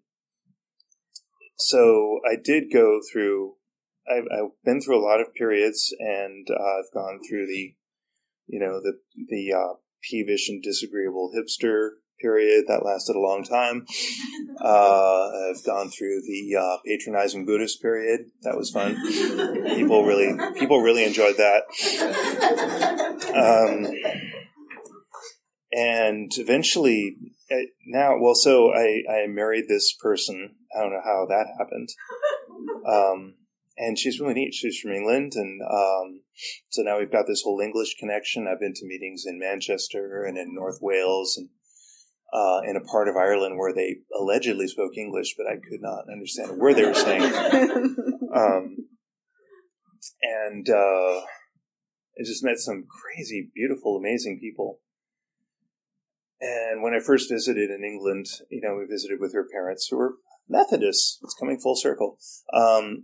so 1.56 2.19
I 2.30 2.36
did 2.36 2.65
go 2.73 2.99
through. 3.10 3.54
I've, 4.06 4.25
I've, 4.30 4.51
been 4.65 4.82
through 4.82 4.99
a 4.99 5.08
lot 5.08 5.21
of 5.21 5.34
periods, 5.34 5.95
and 5.97 6.45
uh, 6.51 6.80
I've 6.80 6.93
gone 6.93 7.21
through 7.25 7.47
the, 7.47 7.73
you 8.47 8.60
know, 8.60 8.82
the 8.82 8.99
the 9.30 9.54
uh, 9.54 9.73
peevish 10.04 10.49
and 10.49 10.62
disagreeable 10.62 11.32
hipster 11.34 11.91
period 12.21 12.65
that 12.67 12.86
lasted 12.86 13.15
a 13.15 13.19
long 13.19 13.43
time. 13.43 13.86
Uh, 14.58 15.30
I've 15.51 15.63
gone 15.65 15.89
through 15.89 16.21
the 16.21 16.56
uh, 16.56 16.78
patronizing 16.86 17.45
Buddhist 17.45 17.82
period. 17.82 18.32
That 18.43 18.58
was 18.58 18.71
fun. 18.71 18.95
people 19.75 20.06
really 20.06 20.34
people 20.58 20.82
really 20.82 21.04
enjoyed 21.04 21.36
that. 21.38 21.63
Um, 23.36 23.86
and 25.75 26.32
eventually, 26.38 27.17
uh, 27.51 27.67
now, 27.86 28.17
well, 28.17 28.34
so 28.34 28.71
I, 28.73 29.04
I 29.10 29.28
married 29.28 29.65
this 29.67 29.93
person. 29.93 30.56
I 30.75 30.82
don't 30.82 30.93
know 30.93 31.01
how 31.04 31.25
that 31.28 31.47
happened. 31.60 31.89
Um, 32.88 33.34
and 33.78 33.99
she's 33.99 34.19
really 34.19 34.36
neat. 34.36 34.54
She's 34.54 34.80
from 34.80 34.93
England, 34.93 35.34
and 35.36 35.62
um, 35.62 36.21
so 36.69 36.82
now 36.82 36.97
we've 36.97 37.12
got 37.12 37.28
this 37.28 37.41
whole 37.43 37.60
English 37.60 37.95
connection. 37.99 38.47
I've 38.47 38.62
been 38.62 38.73
to 38.73 38.88
meetings 38.88 39.25
in 39.28 39.38
Manchester 39.38 40.23
and 40.23 40.38
in 40.38 40.56
North 40.56 40.80
Wales 40.82 41.36
and 41.38 41.49
uh, 42.33 42.61
in 42.67 42.75
a 42.75 42.81
part 42.81 43.07
of 43.07 43.15
Ireland 43.15 43.57
where 43.57 43.73
they 43.73 43.97
allegedly 44.17 44.67
spoke 44.67 44.97
English, 44.97 45.35
but 45.38 45.47
I 45.47 45.55
could 45.55 45.81
not 45.81 46.05
understand 46.11 46.51
a 46.51 46.53
word 46.55 46.75
they 46.75 46.85
were 46.85 46.93
saying. 46.93 47.23
um, 48.35 48.77
and 50.21 50.69
uh, 50.69 51.21
I 51.21 52.23
just 52.23 52.43
met 52.43 52.57
some 52.57 52.85
crazy, 52.89 53.49
beautiful, 53.53 53.97
amazing 53.97 54.39
people. 54.39 54.79
And 56.41 56.83
when 56.83 56.93
I 56.93 56.99
first 56.99 57.29
visited 57.29 57.69
in 57.69 57.83
England, 57.83 58.25
you 58.49 58.61
know, 58.61 58.75
we 58.75 58.85
visited 58.85 59.19
with 59.19 59.33
her 59.33 59.47
parents 59.51 59.88
who 59.89 59.97
were 59.97 60.15
Methodists. 60.47 61.19
It's 61.23 61.33
coming 61.33 61.59
full 61.59 61.75
circle. 61.75 62.17
Um, 62.53 63.03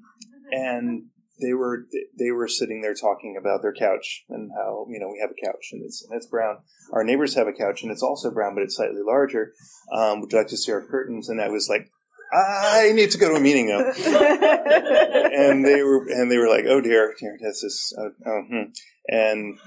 and 0.51 1.05
they 1.41 1.53
were 1.53 1.85
they 2.17 2.31
were 2.31 2.47
sitting 2.47 2.81
there 2.81 2.93
talking 2.93 3.35
about 3.39 3.61
their 3.61 3.73
couch 3.73 4.23
and 4.29 4.51
how 4.55 4.85
you 4.89 4.99
know 4.99 5.09
we 5.09 5.19
have 5.19 5.31
a 5.31 5.45
couch 5.45 5.69
and 5.71 5.83
it's 5.83 6.03
and 6.03 6.15
it's 6.15 6.27
brown. 6.27 6.57
Our 6.93 7.03
neighbors 7.03 7.35
have 7.35 7.47
a 7.47 7.53
couch 7.53 7.83
and 7.83 7.91
it's 7.91 8.03
also 8.03 8.31
brown, 8.31 8.55
but 8.55 8.63
it's 8.63 8.75
slightly 8.75 9.01
larger. 9.03 9.53
Um, 9.91 10.21
would 10.21 10.31
you 10.31 10.37
like 10.37 10.47
to 10.47 10.57
see 10.57 10.71
our 10.71 10.85
curtains? 10.85 11.29
And 11.29 11.41
I 11.41 11.49
was 11.49 11.67
like, 11.69 11.89
I 12.33 12.91
need 12.93 13.11
to 13.11 13.17
go 13.17 13.29
to 13.29 13.35
a 13.35 13.39
meeting 13.39 13.67
now. 13.67 13.79
and 13.79 15.65
they 15.65 15.83
were 15.83 16.07
and 16.07 16.31
they 16.31 16.37
were 16.37 16.49
like, 16.49 16.65
oh 16.67 16.81
dear, 16.81 17.13
dear, 17.19 17.37
this 17.41 17.63
is 17.63 17.93
uh, 17.97 18.29
oh, 18.29 18.41
hmm. 18.49 18.71
and 19.07 19.59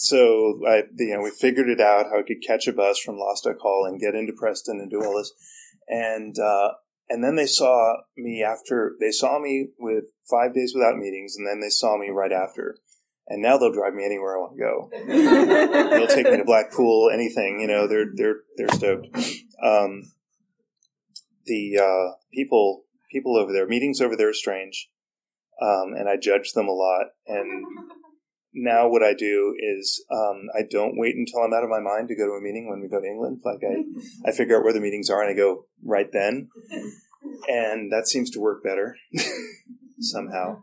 so 0.00 0.60
I, 0.64 0.84
you 0.96 1.16
know, 1.16 1.22
we 1.22 1.30
figured 1.30 1.68
it 1.68 1.80
out 1.80 2.06
how 2.06 2.20
I 2.20 2.22
could 2.22 2.40
catch 2.46 2.68
a 2.68 2.72
bus 2.72 3.00
from 3.00 3.18
Lostock 3.18 3.58
Hall 3.58 3.84
and 3.84 4.00
get 4.00 4.14
into 4.14 4.32
Preston 4.32 4.78
and 4.78 4.88
do 4.88 5.02
all 5.02 5.18
this. 5.18 5.32
And, 5.88 6.38
uh, 6.38 6.74
and 7.08 7.24
then 7.24 7.36
they 7.36 7.46
saw 7.46 7.94
me 8.16 8.42
after, 8.42 8.94
they 9.00 9.10
saw 9.10 9.38
me 9.38 9.68
with 9.78 10.04
five 10.28 10.54
days 10.54 10.72
without 10.74 10.96
meetings 10.96 11.36
and 11.36 11.46
then 11.46 11.60
they 11.60 11.70
saw 11.70 11.96
me 11.96 12.10
right 12.10 12.32
after. 12.32 12.76
And 13.28 13.42
now 13.42 13.58
they'll 13.58 13.72
drive 13.72 13.94
me 13.94 14.04
anywhere 14.04 14.36
I 14.36 14.40
want 14.40 14.56
to 14.56 14.62
go. 14.62 15.90
they'll 15.90 16.06
take 16.06 16.30
me 16.30 16.38
to 16.38 16.44
Blackpool, 16.44 17.10
anything, 17.12 17.60
you 17.60 17.66
know, 17.66 17.86
they're, 17.86 18.06
they're, 18.14 18.40
they're 18.56 18.68
stoked. 18.68 19.06
Um, 19.62 20.02
the, 21.44 21.78
uh, 21.78 22.16
people, 22.32 22.84
people 23.10 23.36
over 23.36 23.52
there, 23.52 23.66
meetings 23.66 24.00
over 24.00 24.16
there 24.16 24.30
are 24.30 24.34
strange. 24.34 24.88
Um, 25.60 25.94
and 25.96 26.08
I 26.08 26.16
judge 26.16 26.52
them 26.52 26.68
a 26.68 26.72
lot. 26.72 27.06
And 27.26 27.66
now 28.58 28.88
what 28.88 29.02
I 29.02 29.14
do 29.14 29.54
is 29.58 30.04
um, 30.10 30.48
I 30.56 30.62
don't 30.68 30.98
wait 30.98 31.16
until 31.16 31.40
I'm 31.40 31.52
out 31.52 31.64
of 31.64 31.70
my 31.70 31.80
mind 31.80 32.08
to 32.08 32.16
go 32.16 32.26
to 32.26 32.32
a 32.32 32.40
meeting 32.40 32.68
when 32.68 32.80
we 32.80 32.88
go 32.88 33.00
to 33.00 33.06
England. 33.06 33.40
Like 33.44 33.60
I, 33.62 33.84
I 34.28 34.32
figure 34.32 34.56
out 34.56 34.64
where 34.64 34.72
the 34.72 34.80
meetings 34.80 35.10
are 35.10 35.22
and 35.22 35.30
I 35.30 35.34
go 35.34 35.66
right 35.84 36.10
then, 36.12 36.48
and 37.48 37.92
that 37.92 38.08
seems 38.08 38.30
to 38.30 38.40
work 38.40 38.62
better 38.62 38.96
somehow. 40.00 40.62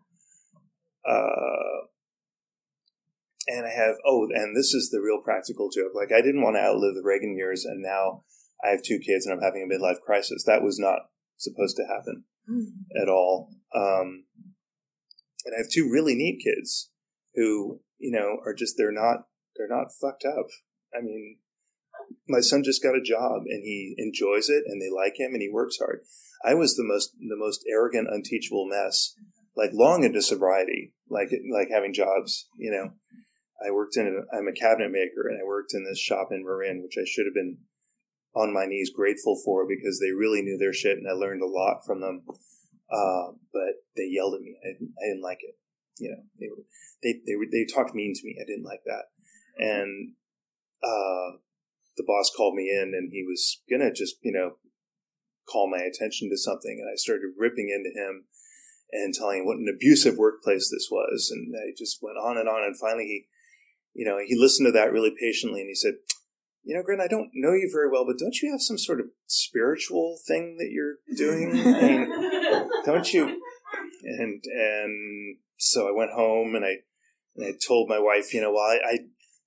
Uh, 1.07 1.87
and 3.47 3.65
I 3.65 3.69
have 3.69 3.95
oh, 4.05 4.27
and 4.33 4.55
this 4.55 4.73
is 4.73 4.89
the 4.89 5.01
real 5.01 5.21
practical 5.23 5.69
joke. 5.69 5.93
Like 5.95 6.11
I 6.11 6.21
didn't 6.21 6.41
want 6.41 6.55
to 6.55 6.61
outlive 6.61 6.95
the 6.95 7.03
Reagan 7.03 7.35
years, 7.37 7.63
and 7.63 7.81
now 7.81 8.23
I 8.63 8.69
have 8.69 8.83
two 8.83 8.99
kids 8.99 9.25
and 9.25 9.33
I'm 9.33 9.43
having 9.43 9.63
a 9.63 9.73
midlife 9.73 10.01
crisis. 10.01 10.43
That 10.45 10.63
was 10.63 10.79
not 10.79 10.99
supposed 11.37 11.75
to 11.77 11.83
happen 11.83 12.23
at 13.01 13.09
all. 13.09 13.49
Um, 13.75 14.25
and 15.45 15.53
I 15.55 15.59
have 15.59 15.69
two 15.71 15.89
really 15.91 16.15
neat 16.15 16.41
kids 16.43 16.91
who 17.35 17.81
you 17.97 18.11
know 18.11 18.37
are 18.45 18.53
just 18.53 18.75
they're 18.77 18.91
not 18.91 19.27
they're 19.55 19.69
not 19.69 19.91
fucked 20.01 20.25
up. 20.25 20.47
I 20.97 21.01
mean, 21.01 21.37
my 22.27 22.39
son 22.41 22.63
just 22.63 22.83
got 22.83 22.95
a 22.95 23.01
job 23.01 23.43
and 23.47 23.63
he 23.63 23.95
enjoys 23.97 24.49
it 24.49 24.63
and 24.67 24.81
they 24.81 24.89
like 24.89 25.19
him 25.19 25.33
and 25.33 25.41
he 25.41 25.49
works 25.51 25.77
hard. 25.79 26.01
I 26.43 26.53
was 26.53 26.75
the 26.75 26.83
most 26.83 27.11
the 27.19 27.37
most 27.37 27.65
arrogant, 27.69 28.07
unteachable 28.11 28.67
mess, 28.67 29.15
like 29.55 29.71
long 29.73 30.03
into 30.03 30.21
sobriety, 30.21 30.93
like 31.09 31.29
like 31.51 31.69
having 31.71 31.93
jobs. 31.93 32.47
You 32.57 32.71
know, 32.71 32.91
I 33.65 33.71
worked 33.71 33.97
in 33.97 34.07
a, 34.07 34.35
I'm 34.35 34.47
a 34.47 34.53
cabinet 34.53 34.91
maker 34.91 35.27
and 35.29 35.39
I 35.41 35.45
worked 35.45 35.73
in 35.73 35.85
this 35.85 35.99
shop 35.99 36.29
in 36.31 36.43
Marin, 36.43 36.83
which 36.83 36.97
I 36.99 37.05
should 37.05 37.25
have 37.25 37.33
been 37.33 37.57
on 38.35 38.53
my 38.53 38.65
knees 38.65 38.91
grateful 38.93 39.41
for 39.43 39.65
because 39.65 39.99
they 39.99 40.11
really 40.11 40.41
knew 40.41 40.57
their 40.57 40.73
shit 40.73 40.97
and 40.97 41.07
I 41.09 41.13
learned 41.13 41.41
a 41.41 41.47
lot 41.47 41.85
from 41.85 42.01
them. 42.01 42.23
uh, 42.91 43.31
but 43.53 43.81
they 43.95 44.07
yelled 44.11 44.35
at 44.35 44.41
me. 44.41 44.57
I 44.61 44.73
didn't, 44.73 44.93
I 45.01 45.07
didn't 45.07 45.23
like 45.23 45.39
it. 45.41 45.55
You 45.97 46.11
know, 46.11 46.23
they 46.39 46.47
were 46.49 46.63
they 47.03 47.21
they 47.25 47.35
were, 47.35 47.45
they 47.51 47.65
talked 47.65 47.95
mean 47.95 48.13
to 48.15 48.25
me. 48.25 48.35
I 48.39 48.45
didn't 48.45 48.65
like 48.65 48.83
that, 48.85 49.05
and 49.57 50.13
uh, 50.83 51.39
the 51.97 52.03
boss 52.05 52.31
called 52.35 52.55
me 52.55 52.69
in, 52.69 52.93
and 52.93 53.11
he 53.11 53.23
was 53.23 53.61
gonna 53.69 53.93
just 53.93 54.15
you 54.21 54.31
know 54.31 54.57
call 55.49 55.69
my 55.69 55.79
attention 55.79 56.29
to 56.29 56.37
something, 56.37 56.79
and 56.79 56.89
I 56.89 56.95
started 56.95 57.37
ripping 57.37 57.69
into 57.69 57.97
him 57.97 58.25
and 58.91 59.13
telling 59.13 59.39
him 59.39 59.45
what 59.45 59.57
an 59.57 59.71
abusive 59.73 60.17
workplace 60.17 60.69
this 60.69 60.89
was, 60.91 61.31
and 61.31 61.53
I 61.55 61.73
just 61.77 61.99
went 62.01 62.17
on 62.17 62.37
and 62.37 62.49
on, 62.49 62.63
and 62.63 62.77
finally 62.77 63.05
he, 63.05 63.27
you 63.93 64.05
know, 64.05 64.17
he 64.25 64.35
listened 64.37 64.67
to 64.67 64.71
that 64.73 64.91
really 64.91 65.13
patiently, 65.19 65.61
and 65.61 65.69
he 65.69 65.75
said, 65.75 65.95
"You 66.63 66.75
know, 66.75 66.83
Gren, 66.83 66.99
I 66.99 67.07
don't 67.07 67.31
know 67.33 67.53
you 67.53 67.69
very 67.71 67.89
well, 67.89 68.05
but 68.05 68.19
don't 68.19 68.41
you 68.41 68.51
have 68.51 68.61
some 68.61 68.77
sort 68.77 68.99
of 68.99 69.07
spiritual 69.27 70.19
thing 70.27 70.57
that 70.57 70.71
you're 70.71 70.97
doing? 71.15 71.51
I 71.51 71.81
mean, 71.81 72.69
don't 72.85 73.13
you?" 73.13 73.41
And 74.03 74.43
and 74.43 75.37
so 75.57 75.87
I 75.87 75.91
went 75.91 76.11
home 76.11 76.55
and 76.55 76.65
I 76.65 76.77
and 77.35 77.45
I 77.45 77.51
told 77.65 77.89
my 77.89 77.99
wife, 77.99 78.33
you 78.33 78.41
know, 78.41 78.53
well, 78.53 78.63
I, 78.63 78.79
I 78.85 78.97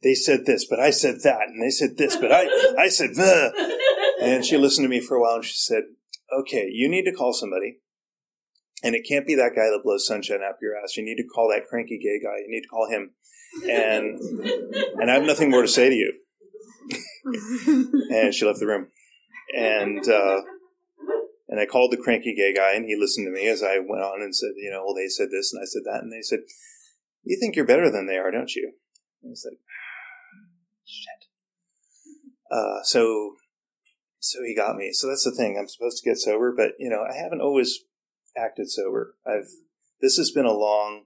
they 0.03 0.15
said 0.15 0.47
this, 0.47 0.67
but 0.69 0.79
I 0.79 0.91
said 0.91 1.17
that, 1.25 1.49
and 1.49 1.63
they 1.63 1.71
said 1.71 1.97
this, 1.97 2.17
but 2.17 2.31
I 2.33 2.47
I 2.79 2.89
said. 2.89 3.11
And 4.21 4.45
she 4.45 4.57
listened 4.57 4.85
to 4.85 4.89
me 4.89 5.01
for 5.01 5.17
a 5.17 5.21
while, 5.21 5.37
and 5.37 5.45
she 5.45 5.57
said, 5.57 5.85
"Okay, 6.41 6.69
you 6.71 6.89
need 6.89 7.05
to 7.05 7.13
call 7.13 7.33
somebody." 7.33 7.79
And 8.83 8.95
it 8.95 9.07
can't 9.09 9.27
be 9.27 9.35
that 9.37 9.57
guy 9.57 9.71
that 9.71 9.81
blows 9.83 10.07
sunshine 10.07 10.41
up 10.49 10.59
your 10.63 10.77
ass. 10.77 10.97
You 10.97 11.05
need 11.05 11.17
to 11.17 11.27
call 11.27 11.49
that 11.49 11.67
cranky 11.69 11.99
gay 11.99 12.21
guy. 12.23 12.39
You 12.39 12.49
need 12.49 12.63
to 12.63 12.69
call 12.69 12.89
him. 12.89 13.11
And 13.69 14.21
and 15.01 15.11
I 15.11 15.15
have 15.15 15.25
nothing 15.25 15.51
more 15.51 15.63
to 15.63 15.69
say 15.69 15.89
to 15.89 15.95
you. 15.95 16.13
and 18.11 18.35
she 18.35 18.45
left 18.45 18.61
the 18.61 18.67
room. 18.67 18.89
And 19.57 20.07
uh, 20.09 20.43
and 21.49 21.59
I 21.59 21.67
called 21.67 21.93
the 21.93 21.97
cranky 21.97 22.35
gay 22.35 22.53
guy, 22.55 22.75
and 22.75 22.85
he 22.85 22.97
listened 22.97 23.27
to 23.27 23.33
me 23.33 23.49
as 23.49 23.63
I 23.63 23.79
went 23.79 24.03
on 24.03 24.21
and 24.21 24.35
said, 24.35 24.53
you 24.57 24.71
know, 24.71 24.85
well, 24.85 24.95
they 24.95 25.09
said 25.09 25.29
this, 25.31 25.53
and 25.53 25.63
I 25.63 25.67
said 25.67 25.83
that, 25.87 26.03
and 26.03 26.13
they 26.13 26.23
said, 26.23 26.41
"You 27.25 27.39
think 27.41 27.57
you're 27.57 27.65
better 27.65 27.91
than 27.91 28.07
they 28.07 28.19
are, 28.19 28.31
don't 28.31 28.55
you?" 28.55 28.73
And 29.23 29.31
I 29.31 29.33
was 29.33 29.47
like, 29.49 29.59
"Shit." 30.85 31.29
Uh, 32.51 32.83
so 32.83 33.35
so 34.19 34.41
he 34.45 34.55
got 34.55 34.77
me. 34.77 34.91
So 34.93 35.09
that's 35.09 35.25
the 35.25 35.35
thing. 35.35 35.57
I'm 35.59 35.69
supposed 35.69 36.03
to 36.03 36.09
get 36.09 36.19
sober, 36.19 36.53
but 36.57 36.73
you 36.79 36.91
know, 36.91 37.03
I 37.03 37.17
haven't 37.17 37.41
always 37.41 37.79
acted 38.37 38.71
sober. 38.71 39.15
I've 39.27 39.49
this 40.01 40.17
has 40.17 40.31
been 40.31 40.47
a 40.47 40.53
long, 40.53 41.05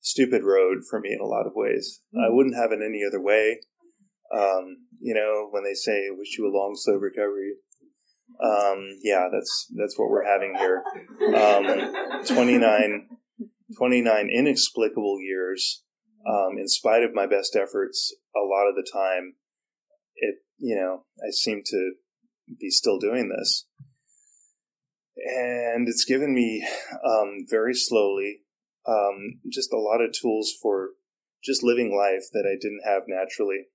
stupid 0.00 0.42
road 0.42 0.78
for 0.88 1.00
me 1.00 1.12
in 1.12 1.20
a 1.20 1.26
lot 1.26 1.46
of 1.46 1.54
ways. 1.54 2.02
I 2.14 2.28
wouldn't 2.28 2.56
have 2.56 2.72
it 2.72 2.84
any 2.84 3.02
other 3.06 3.20
way. 3.20 3.60
Um, 4.34 4.88
you 5.00 5.14
know, 5.14 5.48
when 5.50 5.64
they 5.64 5.74
say 5.74 6.08
"wish 6.10 6.36
you 6.38 6.46
a 6.46 6.56
long 6.56 6.74
slow 6.74 6.94
recovery," 6.94 7.54
um, 8.42 8.98
yeah, 9.02 9.28
that's 9.32 9.66
that's 9.76 9.98
what 9.98 10.10
we're 10.10 10.26
having 10.26 10.54
here. 10.56 10.82
Um, 11.34 12.24
29, 12.26 13.08
29 13.76 14.30
inexplicable 14.32 15.20
years. 15.20 15.82
Um, 16.24 16.56
in 16.56 16.68
spite 16.68 17.02
of 17.02 17.14
my 17.14 17.26
best 17.26 17.56
efforts, 17.56 18.14
a 18.36 18.46
lot 18.46 18.68
of 18.68 18.76
the 18.76 18.88
time, 18.92 19.34
it 20.16 20.36
you 20.58 20.76
know 20.76 21.04
I 21.20 21.30
seem 21.30 21.62
to 21.66 21.92
be 22.60 22.70
still 22.70 22.98
doing 22.98 23.28
this 23.28 23.66
and 25.16 25.88
it's 25.88 26.04
given 26.04 26.34
me 26.34 26.66
um, 27.04 27.46
very 27.48 27.74
slowly 27.74 28.40
um, 28.86 29.40
just 29.50 29.72
a 29.72 29.78
lot 29.78 30.00
of 30.00 30.12
tools 30.12 30.52
for 30.60 30.90
just 31.44 31.62
living 31.62 31.96
life 31.96 32.24
that 32.32 32.46
I 32.46 32.56
didn't 32.60 32.82
have 32.84 33.02
naturally. 33.06 33.66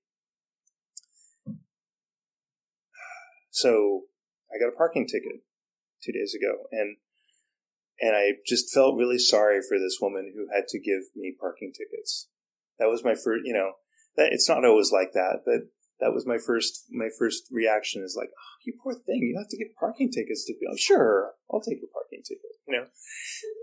So 3.50 4.02
I 4.52 4.58
got 4.58 4.72
a 4.72 4.76
parking 4.76 5.06
ticket 5.06 5.42
two 6.02 6.12
days 6.12 6.34
ago, 6.34 6.68
and 6.72 6.96
and 8.00 8.14
I 8.14 8.38
just 8.46 8.72
felt 8.72 8.96
really 8.96 9.18
sorry 9.18 9.60
for 9.60 9.78
this 9.78 9.98
woman 10.00 10.32
who 10.34 10.46
had 10.54 10.68
to 10.68 10.78
give 10.78 11.10
me 11.16 11.34
parking 11.38 11.72
tickets. 11.72 12.28
That 12.78 12.86
was 12.86 13.02
my 13.02 13.14
first, 13.14 13.42
you 13.44 13.52
know, 13.52 13.72
that 14.16 14.32
it's 14.32 14.48
not 14.48 14.64
always 14.64 14.92
like 14.92 15.12
that, 15.14 15.42
but 15.44 15.66
that 16.00 16.14
was 16.14 16.26
my 16.26 16.38
first 16.38 16.84
my 16.90 17.08
first 17.18 17.48
reaction 17.50 18.02
is 18.04 18.14
like, 18.16 18.28
oh, 18.30 18.54
you 18.64 18.74
poor 18.82 18.94
thing, 18.94 19.22
you 19.22 19.36
have 19.38 19.48
to 19.48 19.58
get 19.58 19.74
parking 19.78 20.10
tickets 20.10 20.44
to 20.46 20.54
be 20.58 20.66
on. 20.66 20.76
Sure, 20.76 21.32
I'll 21.50 21.60
take 21.60 21.80
your 21.80 21.90
parking 21.92 22.22
ticket. 22.22 22.54
You 22.68 22.76
know, 22.78 22.86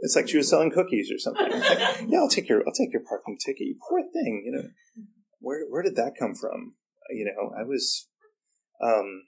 it's 0.02 0.16
like 0.16 0.28
she 0.28 0.38
was 0.38 0.50
selling 0.50 0.72
cookies 0.72 1.12
or 1.12 1.20
something. 1.20 1.50
Like, 1.50 1.80
yeah, 2.08 2.20
I'll 2.20 2.30
take 2.30 2.50
your 2.50 2.64
I'll 2.68 2.74
take 2.74 2.92
your 2.92 3.04
parking 3.08 3.38
ticket. 3.44 3.68
You 3.68 3.78
poor 3.88 4.02
thing. 4.02 4.44
You 4.46 4.52
know, 4.52 4.70
where 5.40 5.66
where 5.70 5.84
did 5.84 5.96
that 5.96 6.16
come 6.20 6.36
from? 6.36 6.76
You 7.10 7.26
know, 7.26 7.54
I 7.58 7.64
was, 7.64 8.08
um, 8.82 9.24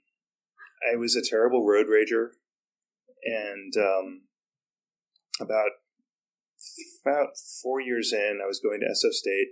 I 0.82 0.98
was 0.98 1.16
a 1.16 1.28
terrible 1.28 1.66
road 1.66 1.88
rager, 1.88 2.30
and 3.24 3.74
um, 3.78 4.22
about 5.40 5.72
about 7.06 7.30
four 7.62 7.82
years 7.82 8.12
in, 8.14 8.40
I 8.44 8.48
was 8.48 8.60
going 8.60 8.80
to 8.82 8.88
SF 8.88 9.14
State 9.14 9.50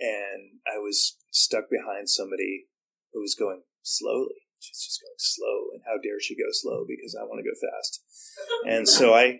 and 0.00 0.60
I 0.66 0.78
was 0.78 1.16
stuck 1.30 1.64
behind 1.70 2.08
somebody 2.08 2.66
who 3.12 3.20
was 3.20 3.34
going 3.34 3.62
slowly. 3.82 4.46
She's 4.60 4.82
just 4.82 5.00
going 5.02 5.18
slow, 5.18 5.70
and 5.72 5.82
how 5.86 6.02
dare 6.02 6.20
she 6.20 6.34
go 6.34 6.50
slow 6.50 6.84
because 6.86 7.16
I 7.18 7.24
want 7.24 7.38
to 7.38 7.46
go 7.46 7.54
fast. 7.54 8.02
And 8.66 8.88
so 8.88 9.14
I, 9.14 9.38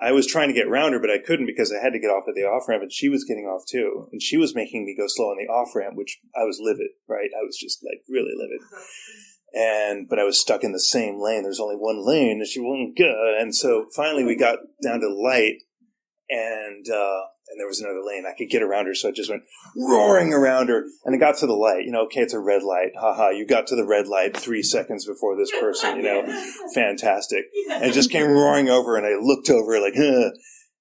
I 0.00 0.12
was 0.12 0.26
trying 0.26 0.48
to 0.48 0.54
get 0.54 0.66
around 0.66 0.92
her, 0.92 1.00
but 1.00 1.10
I 1.10 1.18
couldn't 1.18 1.46
because 1.46 1.70
I 1.70 1.82
had 1.84 1.92
to 1.92 2.00
get 2.00 2.08
off 2.08 2.24
at 2.28 2.34
the 2.34 2.48
off 2.48 2.68
ramp, 2.68 2.82
and 2.82 2.92
she 2.92 3.10
was 3.10 3.24
getting 3.24 3.44
off 3.44 3.64
too, 3.68 4.08
and 4.10 4.22
she 4.22 4.38
was 4.38 4.54
making 4.54 4.86
me 4.86 4.96
go 4.96 5.04
slow 5.06 5.26
on 5.26 5.36
the 5.36 5.52
off 5.52 5.76
ramp, 5.76 5.96
which 5.96 6.18
I 6.34 6.44
was 6.44 6.58
livid. 6.60 6.96
Right, 7.08 7.28
I 7.36 7.44
was 7.44 7.58
just 7.60 7.84
like 7.84 8.00
really 8.08 8.32
livid. 8.36 8.60
And 9.54 10.08
but 10.08 10.18
I 10.18 10.24
was 10.24 10.40
stuck 10.40 10.64
in 10.64 10.72
the 10.72 10.80
same 10.80 11.22
lane. 11.22 11.44
There's 11.44 11.60
only 11.60 11.76
one 11.76 12.04
lane, 12.04 12.38
and 12.40 12.46
she 12.46 12.60
wouldn't 12.60 12.98
go. 12.98 13.36
And 13.38 13.54
so 13.54 13.86
finally, 13.94 14.24
we 14.24 14.36
got 14.36 14.58
down 14.82 15.00
to 15.00 15.06
the 15.06 15.14
light, 15.14 15.62
and 16.28 16.84
uh, 16.90 17.20
and 17.48 17.60
there 17.60 17.66
was 17.66 17.80
another 17.80 18.02
lane. 18.04 18.24
I 18.26 18.36
could 18.36 18.50
get 18.50 18.62
around 18.62 18.86
her, 18.86 18.94
so 18.94 19.08
I 19.08 19.12
just 19.12 19.30
went 19.30 19.44
roaring 19.76 20.32
around 20.32 20.70
her, 20.70 20.84
and 21.04 21.14
I 21.14 21.18
got 21.18 21.38
to 21.38 21.46
the 21.46 21.52
light. 21.52 21.84
You 21.84 21.92
know, 21.92 22.04
okay, 22.06 22.20
it's 22.20 22.32
a 22.32 22.40
red 22.40 22.62
light. 22.62 22.92
Haha, 22.98 23.28
you 23.28 23.46
got 23.46 23.68
to 23.68 23.76
the 23.76 23.86
red 23.86 24.08
light 24.08 24.36
three 24.36 24.62
seconds 24.62 25.06
before 25.06 25.36
this 25.36 25.52
person. 25.52 25.96
You 25.96 26.02
know, 26.02 26.44
fantastic. 26.74 27.44
And 27.70 27.84
it 27.84 27.92
just 27.92 28.10
came 28.10 28.26
roaring 28.26 28.68
over, 28.68 28.96
and 28.96 29.06
I 29.06 29.14
looked 29.20 29.50
over 29.50 29.80
like, 29.80 29.94
huh. 29.94 30.30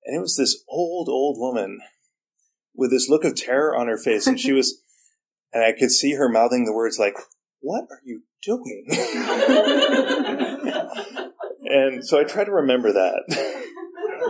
and 0.05 0.17
it 0.17 0.21
was 0.21 0.35
this 0.35 0.63
old, 0.67 1.09
old 1.09 1.37
woman 1.37 1.79
with 2.75 2.91
this 2.91 3.09
look 3.09 3.23
of 3.23 3.35
terror 3.35 3.75
on 3.75 3.87
her 3.87 3.97
face, 3.97 4.25
and 4.25 4.39
she 4.39 4.51
was, 4.51 4.81
and 5.51 5.63
I 5.63 5.73
could 5.73 5.91
see 5.91 6.13
her 6.13 6.29
mouthing 6.29 6.65
the 6.65 6.73
words 6.73 6.97
like, 6.97 7.17
"What 7.63 7.85
are 7.89 8.01
you 8.05 8.21
doing?" 8.43 8.85
and 11.65 12.05
so 12.05 12.19
I 12.19 12.23
try 12.23 12.43
to 12.43 12.51
remember 12.51 12.91
that 12.93 13.23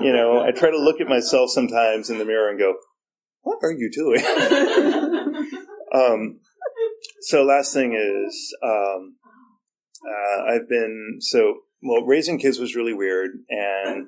you 0.02 0.12
know, 0.12 0.42
I 0.42 0.52
try 0.52 0.70
to 0.72 0.78
look 0.78 1.02
at 1.02 1.08
myself 1.08 1.50
sometimes 1.50 2.10
in 2.10 2.18
the 2.18 2.26
mirror 2.26 2.50
and 2.50 2.60
go, 2.60 2.76
"What 3.42 3.60
are 3.64 3.72
you 3.72 3.90
doing?" 3.92 4.24
um, 5.94 6.40
so 7.22 7.44
last 7.44 7.74
thing 7.74 7.94
is, 7.94 8.56
um, 8.64 9.16
uh, 10.08 10.44
I've 10.50 10.68
been 10.68 11.18
so 11.20 11.60
well. 11.82 12.04
Raising 12.04 12.40
kids 12.40 12.60
was 12.60 12.76
really 12.76 12.94
weird, 12.94 13.32
and 13.50 14.08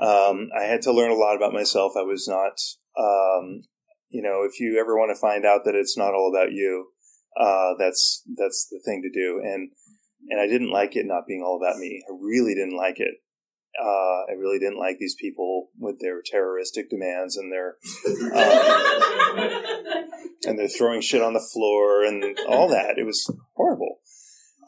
um, 0.00 0.48
I 0.56 0.64
had 0.64 0.82
to 0.82 0.92
learn 0.92 1.10
a 1.10 1.16
lot 1.16 1.36
about 1.36 1.52
myself. 1.52 1.92
I 1.96 2.02
was 2.02 2.28
not, 2.28 2.58
um, 2.98 3.62
you 4.10 4.22
know, 4.22 4.44
if 4.44 4.60
you 4.60 4.78
ever 4.80 4.96
want 4.96 5.10
to 5.14 5.20
find 5.20 5.44
out 5.44 5.64
that 5.64 5.74
it's 5.74 5.96
not 5.96 6.14
all 6.14 6.32
about 6.32 6.52
you, 6.52 6.88
uh, 7.38 7.74
that's 7.78 8.24
that's 8.36 8.68
the 8.70 8.80
thing 8.84 9.02
to 9.02 9.10
do. 9.10 9.40
And 9.42 9.70
and 10.28 10.40
I 10.40 10.46
didn't 10.46 10.72
like 10.72 10.96
it 10.96 11.06
not 11.06 11.26
being 11.26 11.42
all 11.42 11.56
about 11.62 11.78
me. 11.78 12.02
I 12.08 12.12
really 12.20 12.54
didn't 12.54 12.76
like 12.76 12.98
it. 12.98 13.14
Uh, 13.80 14.24
I 14.28 14.32
really 14.36 14.58
didn't 14.58 14.78
like 14.78 14.98
these 14.98 15.14
people 15.20 15.68
with 15.78 16.00
their 16.00 16.20
terroristic 16.20 16.90
demands 16.90 17.36
and 17.36 17.52
their 17.52 17.76
um, 18.34 19.50
and 20.46 20.58
they're 20.58 20.68
throwing 20.68 21.00
shit 21.00 21.22
on 21.22 21.32
the 21.32 21.48
floor 21.52 22.04
and 22.04 22.36
all 22.48 22.68
that. 22.68 22.98
It 22.98 23.06
was 23.06 23.32
horrible. 23.54 24.00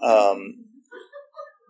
Um, 0.01 0.67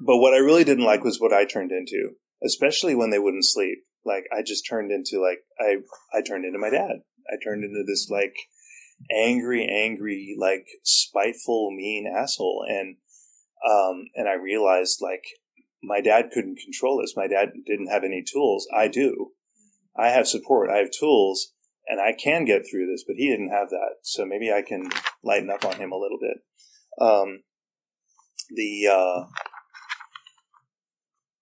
but 0.04 0.18
what 0.18 0.34
I 0.34 0.38
really 0.38 0.64
didn't 0.64 0.84
like 0.84 1.02
was 1.02 1.18
what 1.18 1.32
I 1.32 1.46
turned 1.46 1.72
into, 1.72 2.10
especially 2.44 2.94
when 2.94 3.10
they 3.10 3.18
wouldn't 3.18 3.46
sleep. 3.46 3.84
Like 4.04 4.24
I 4.36 4.42
just 4.42 4.66
turned 4.68 4.90
into 4.92 5.20
like 5.20 5.40
I 5.58 5.76
I 6.12 6.20
turned 6.22 6.44
into 6.44 6.58
my 6.58 6.70
dad. 6.70 7.00
I 7.30 7.36
turned 7.42 7.64
into 7.64 7.84
this 7.86 8.08
like 8.10 8.34
angry, 9.10 9.66
angry, 9.66 10.36
like 10.38 10.66
spiteful, 10.84 11.70
mean 11.70 12.06
asshole. 12.06 12.64
And 12.68 12.96
um, 13.68 14.06
and 14.14 14.28
I 14.28 14.34
realized 14.34 15.00
like 15.02 15.24
my 15.82 16.00
dad 16.00 16.30
couldn't 16.32 16.58
control 16.62 17.00
this. 17.00 17.16
My 17.16 17.26
dad 17.26 17.52
didn't 17.66 17.88
have 17.88 18.04
any 18.04 18.22
tools. 18.22 18.66
I 18.74 18.88
do. 18.88 19.32
I 19.96 20.08
have 20.08 20.28
support. 20.28 20.70
I 20.70 20.78
have 20.78 20.90
tools 20.90 21.52
and 21.86 22.00
I 22.00 22.12
can 22.12 22.44
get 22.44 22.62
through 22.70 22.86
this, 22.86 23.04
but 23.06 23.16
he 23.16 23.28
didn't 23.28 23.50
have 23.50 23.70
that. 23.70 23.96
So 24.02 24.24
maybe 24.24 24.52
I 24.52 24.62
can 24.62 24.88
lighten 25.24 25.50
up 25.50 25.64
on 25.64 25.76
him 25.76 25.92
a 25.92 25.98
little 25.98 26.18
bit. 26.20 26.38
Um, 27.00 27.42
the, 28.54 28.86
uh, 28.88 29.24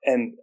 and, 0.05 0.35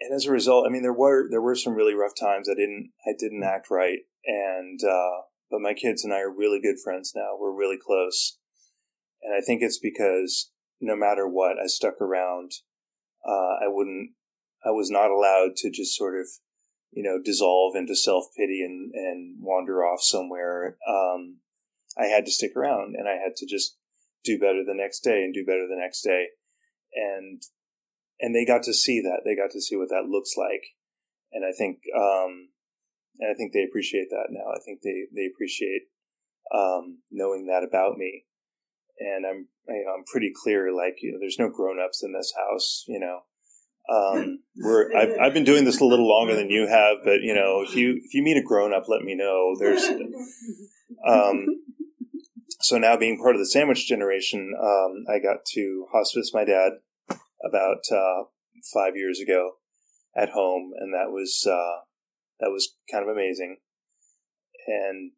and 0.00 0.14
as 0.14 0.26
a 0.26 0.30
result, 0.30 0.66
I 0.66 0.70
mean, 0.70 0.82
there 0.82 0.92
were, 0.92 1.28
there 1.30 1.42
were 1.42 1.56
some 1.56 1.74
really 1.74 1.94
rough 1.94 2.14
times. 2.18 2.48
I 2.48 2.54
didn't, 2.54 2.92
I 3.06 3.12
didn't 3.18 3.42
act 3.42 3.70
right. 3.70 4.00
And, 4.24 4.80
uh, 4.84 5.22
but 5.50 5.60
my 5.60 5.74
kids 5.74 6.04
and 6.04 6.12
I 6.12 6.20
are 6.20 6.30
really 6.30 6.60
good 6.60 6.76
friends 6.82 7.12
now. 7.14 7.36
We're 7.38 7.56
really 7.56 7.78
close. 7.78 8.38
And 9.22 9.34
I 9.34 9.40
think 9.44 9.62
it's 9.62 9.78
because 9.78 10.50
no 10.80 10.96
matter 10.96 11.26
what, 11.28 11.58
I 11.62 11.66
stuck 11.66 12.00
around. 12.00 12.52
Uh, 13.26 13.64
I 13.64 13.68
wouldn't, 13.68 14.10
I 14.64 14.70
was 14.70 14.90
not 14.90 15.10
allowed 15.10 15.56
to 15.56 15.70
just 15.70 15.96
sort 15.96 16.18
of, 16.18 16.26
you 16.92 17.02
know, 17.02 17.18
dissolve 17.22 17.74
into 17.76 17.96
self 17.96 18.26
pity 18.36 18.62
and, 18.62 18.92
and 18.94 19.36
wander 19.40 19.84
off 19.84 20.00
somewhere. 20.02 20.76
Um, 20.88 21.38
I 21.98 22.06
had 22.06 22.24
to 22.26 22.32
stick 22.32 22.52
around 22.56 22.94
and 22.96 23.08
I 23.08 23.12
had 23.12 23.36
to 23.36 23.46
just 23.46 23.76
do 24.24 24.38
better 24.38 24.62
the 24.66 24.74
next 24.74 25.00
day 25.00 25.22
and 25.22 25.32
do 25.32 25.44
better 25.44 25.66
the 25.68 25.80
next 25.80 26.02
day. 26.02 26.26
And, 26.94 27.42
and 28.20 28.34
they 28.34 28.44
got 28.44 28.62
to 28.64 28.74
see 28.74 29.00
that. 29.00 29.22
They 29.24 29.36
got 29.36 29.50
to 29.52 29.60
see 29.60 29.76
what 29.76 29.88
that 29.90 30.08
looks 30.08 30.34
like. 30.36 30.62
And 31.32 31.44
I 31.44 31.52
think, 31.56 31.80
um, 31.96 32.48
and 33.18 33.30
I 33.30 33.34
think 33.34 33.52
they 33.52 33.64
appreciate 33.64 34.08
that 34.10 34.28
now. 34.30 34.50
I 34.50 34.58
think 34.64 34.80
they, 34.82 35.06
they 35.14 35.26
appreciate, 35.32 35.82
um, 36.54 36.98
knowing 37.10 37.46
that 37.46 37.64
about 37.66 37.96
me. 37.96 38.24
And 38.98 39.26
I'm, 39.26 39.48
you 39.68 39.84
know, 39.84 39.92
I'm 39.96 40.04
pretty 40.10 40.32
clear, 40.34 40.72
like, 40.74 40.96
you 41.02 41.12
know, 41.12 41.18
there's 41.20 41.38
no 41.38 41.50
grown-ups 41.50 42.02
in 42.02 42.12
this 42.12 42.32
house, 42.36 42.84
you 42.88 43.00
know. 43.00 43.20
Um, 43.88 44.40
we're, 44.56 44.94
I've, 44.96 45.18
I've 45.20 45.34
been 45.34 45.44
doing 45.44 45.64
this 45.64 45.80
a 45.80 45.84
little 45.84 46.08
longer 46.08 46.34
than 46.34 46.50
you 46.50 46.66
have, 46.66 46.98
but, 47.04 47.20
you 47.22 47.34
know, 47.34 47.62
if 47.66 47.74
you, 47.74 48.00
if 48.02 48.14
you 48.14 48.22
meet 48.22 48.38
a 48.38 48.42
grown-up, 48.42 48.84
let 48.88 49.02
me 49.02 49.14
know. 49.14 49.54
There's, 49.58 49.84
um, 51.06 51.46
so 52.60 52.78
now 52.78 52.96
being 52.96 53.18
part 53.18 53.34
of 53.34 53.40
the 53.40 53.46
sandwich 53.46 53.86
generation, 53.86 54.54
um, 54.58 55.04
I 55.08 55.18
got 55.18 55.44
to 55.54 55.86
hospice 55.92 56.32
my 56.32 56.44
dad 56.44 56.72
about, 57.44 57.84
uh, 57.92 58.24
five 58.72 58.96
years 58.96 59.20
ago 59.20 59.52
at 60.16 60.30
home, 60.30 60.72
and 60.78 60.94
that 60.94 61.10
was, 61.10 61.46
uh, 61.46 61.85
that 62.40 62.50
was 62.50 62.74
kind 62.90 63.02
of 63.02 63.10
amazing. 63.10 63.58
And 64.66 65.12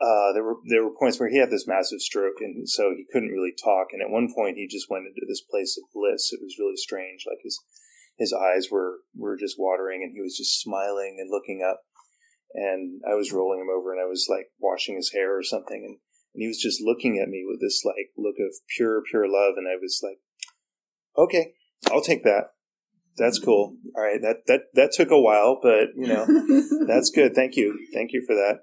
uh, 0.00 0.32
there 0.34 0.44
were 0.44 0.56
there 0.68 0.84
were 0.84 0.94
points 0.98 1.18
where 1.18 1.30
he 1.30 1.38
had 1.38 1.50
this 1.50 1.66
massive 1.66 2.00
stroke, 2.00 2.40
and 2.40 2.68
so 2.68 2.92
he 2.94 3.06
couldn't 3.10 3.32
really 3.32 3.54
talk. 3.56 3.88
And 3.92 4.02
at 4.02 4.10
one 4.12 4.32
point, 4.34 4.56
he 4.56 4.68
just 4.68 4.90
went 4.90 5.06
into 5.06 5.24
this 5.26 5.40
place 5.40 5.78
of 5.78 5.88
bliss. 5.94 6.32
It 6.32 6.40
was 6.42 6.58
really 6.58 6.76
strange. 6.76 7.24
Like 7.26 7.40
his 7.42 7.58
his 8.18 8.32
eyes 8.32 8.68
were 8.70 9.00
were 9.16 9.36
just 9.36 9.56
watering, 9.58 10.02
and 10.02 10.12
he 10.12 10.20
was 10.20 10.36
just 10.36 10.60
smiling 10.60 11.16
and 11.18 11.30
looking 11.30 11.64
up. 11.64 11.80
And 12.54 13.00
I 13.08 13.14
was 13.14 13.32
rolling 13.32 13.60
him 13.60 13.72
over, 13.72 13.92
and 13.92 14.00
I 14.00 14.06
was 14.06 14.26
like 14.28 14.52
washing 14.60 14.96
his 14.96 15.12
hair 15.12 15.36
or 15.36 15.42
something, 15.42 15.82
and, 15.84 15.98
and 16.34 16.42
he 16.42 16.46
was 16.46 16.60
just 16.60 16.82
looking 16.82 17.18
at 17.18 17.28
me 17.28 17.44
with 17.48 17.60
this 17.60 17.82
like 17.84 18.12
look 18.16 18.36
of 18.38 18.54
pure 18.76 19.02
pure 19.10 19.26
love. 19.26 19.54
And 19.56 19.66
I 19.66 19.80
was 19.80 20.00
like, 20.04 20.20
okay, 21.16 21.54
I'll 21.90 22.02
take 22.04 22.22
that. 22.24 22.55
That's 23.16 23.38
cool. 23.38 23.76
All 23.96 24.02
right, 24.02 24.20
that 24.20 24.46
that 24.46 24.60
that 24.74 24.92
took 24.92 25.10
a 25.10 25.20
while, 25.20 25.58
but 25.62 25.88
you 25.96 26.06
know, 26.06 26.26
that's 26.86 27.10
good. 27.10 27.34
Thank 27.34 27.56
you, 27.56 27.78
thank 27.94 28.12
you 28.12 28.22
for 28.26 28.34
that. 28.34 28.60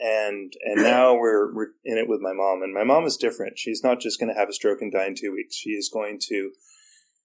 And 0.00 0.52
and 0.64 0.82
now 0.82 1.14
we're 1.14 1.54
we're 1.54 1.68
in 1.84 1.98
it 1.98 2.08
with 2.08 2.20
my 2.20 2.32
mom 2.32 2.62
and 2.62 2.72
my 2.72 2.84
mom 2.84 3.04
is 3.04 3.16
different. 3.16 3.58
She's 3.58 3.82
not 3.82 4.00
just 4.00 4.20
going 4.20 4.32
to 4.32 4.38
have 4.38 4.48
a 4.48 4.52
stroke 4.52 4.80
and 4.80 4.92
die 4.92 5.06
in 5.06 5.14
two 5.14 5.32
weeks. 5.32 5.56
She 5.56 5.70
is 5.70 5.90
going 5.92 6.18
to 6.28 6.50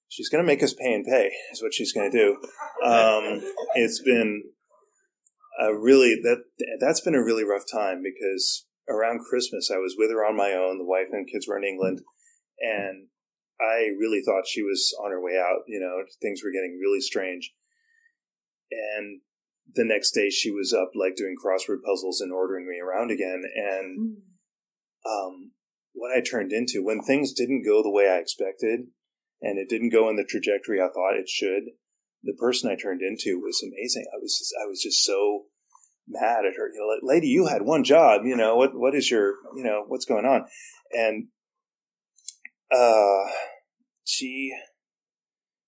she's 0.08 0.30
going 0.30 0.44
to 0.44 0.48
make 0.48 0.64
us 0.64 0.74
pay 0.74 0.94
and 0.94 1.06
pay 1.06 1.32
is 1.52 1.62
what 1.62 1.74
she's 1.74 1.94
going 1.94 2.12
to 2.12 2.18
do. 2.18 2.38
Um, 2.84 3.42
it's 3.76 4.02
been 4.02 4.44
a 5.62 5.76
really 5.76 6.16
that 6.24 6.44
that's 6.80 7.02
been 7.02 7.16
a 7.16 7.24
really 7.24 7.44
rough 7.44 7.66
time 7.72 8.02
because 8.02 8.66
around 8.88 9.20
christmas 9.30 9.70
i 9.70 9.78
was 9.78 9.96
with 9.98 10.10
her 10.10 10.26
on 10.26 10.36
my 10.36 10.54
own. 10.54 10.78
The 10.80 10.86
wife 10.86 11.10
and 11.12 11.30
kids 11.30 11.48
were 11.48 11.58
in 11.58 11.64
england. 11.64 12.02
And 12.60 13.08
i 13.62 13.90
really 14.00 14.22
thought 14.24 14.48
she 14.48 14.62
was 14.62 14.96
on 15.04 15.12
her 15.12 15.22
way 15.22 15.38
out 15.38 15.64
you 15.68 15.80
know 15.80 16.04
things 16.22 16.42
were 16.44 16.52
getting 16.52 16.80
really 16.82 17.02
strange 17.02 17.54
and 18.72 19.22
the 19.76 19.86
next 19.86 20.12
day 20.12 20.30
she 20.30 20.52
was 20.52 20.74
up 20.74 20.92
like 20.96 21.16
doing 21.16 21.36
crossword 21.36 21.84
puzzles 21.86 22.22
and 22.22 22.32
ordering 22.32 22.68
me 22.68 22.80
around 22.80 23.12
again. 23.12 23.44
And 23.56 24.18
hmm. 25.06 25.12
um, 25.12 25.52
what 25.94 26.16
I 26.16 26.22
turned 26.22 26.52
into 26.52 26.84
when 26.84 27.02
things 27.02 27.34
didn't 27.34 27.66
go 27.66 27.84
the 27.84 27.92
way 27.92 28.10
I 28.10 28.18
expected 28.18 28.82
and 29.42 29.58
it 29.58 29.70
didn't 29.70 29.92
go 29.92 30.10
in 30.10 30.16
the 30.16 30.26
trajectory 30.28 30.82
I 30.82 30.88
thought 30.88 31.18
it 31.18 31.30
should, 31.30 31.64
the 32.24 32.34
person 32.34 32.70
I 32.70 32.76
turned 32.76 33.02
into 33.02 33.40
was 33.40 33.64
amazing. 33.64 34.06
I 34.14 34.18
was 34.22 34.38
just, 34.38 34.54
I 34.62 34.68
was 34.68 34.82
just 34.82 35.04
so 35.04 35.46
mad 36.08 36.46
at 36.46 36.58
her. 36.58 36.70
You 36.74 36.80
know, 36.80 37.08
lady, 37.08 37.28
you 37.28 37.48
had 37.48 37.62
one 37.62 37.84
job. 37.84 38.22
You 38.26 38.36
know 38.36 38.56
what? 38.56 38.72
What 38.74 38.96
is 38.96 39.10
your? 39.10 39.36
You 39.56 39.64
know 39.64 39.86
what's 39.88 40.06
going 40.06 40.26
on? 40.26 40.46
And 40.92 41.28
uh, 42.76 43.32
she. 44.04 44.54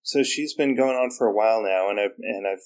So 0.03 0.23
she's 0.23 0.53
been 0.53 0.75
going 0.75 0.97
on 0.97 1.11
for 1.11 1.27
a 1.27 1.33
while 1.33 1.61
now, 1.61 1.89
and 1.89 1.99
I've 1.99 2.17
and 2.19 2.47
I've 2.47 2.63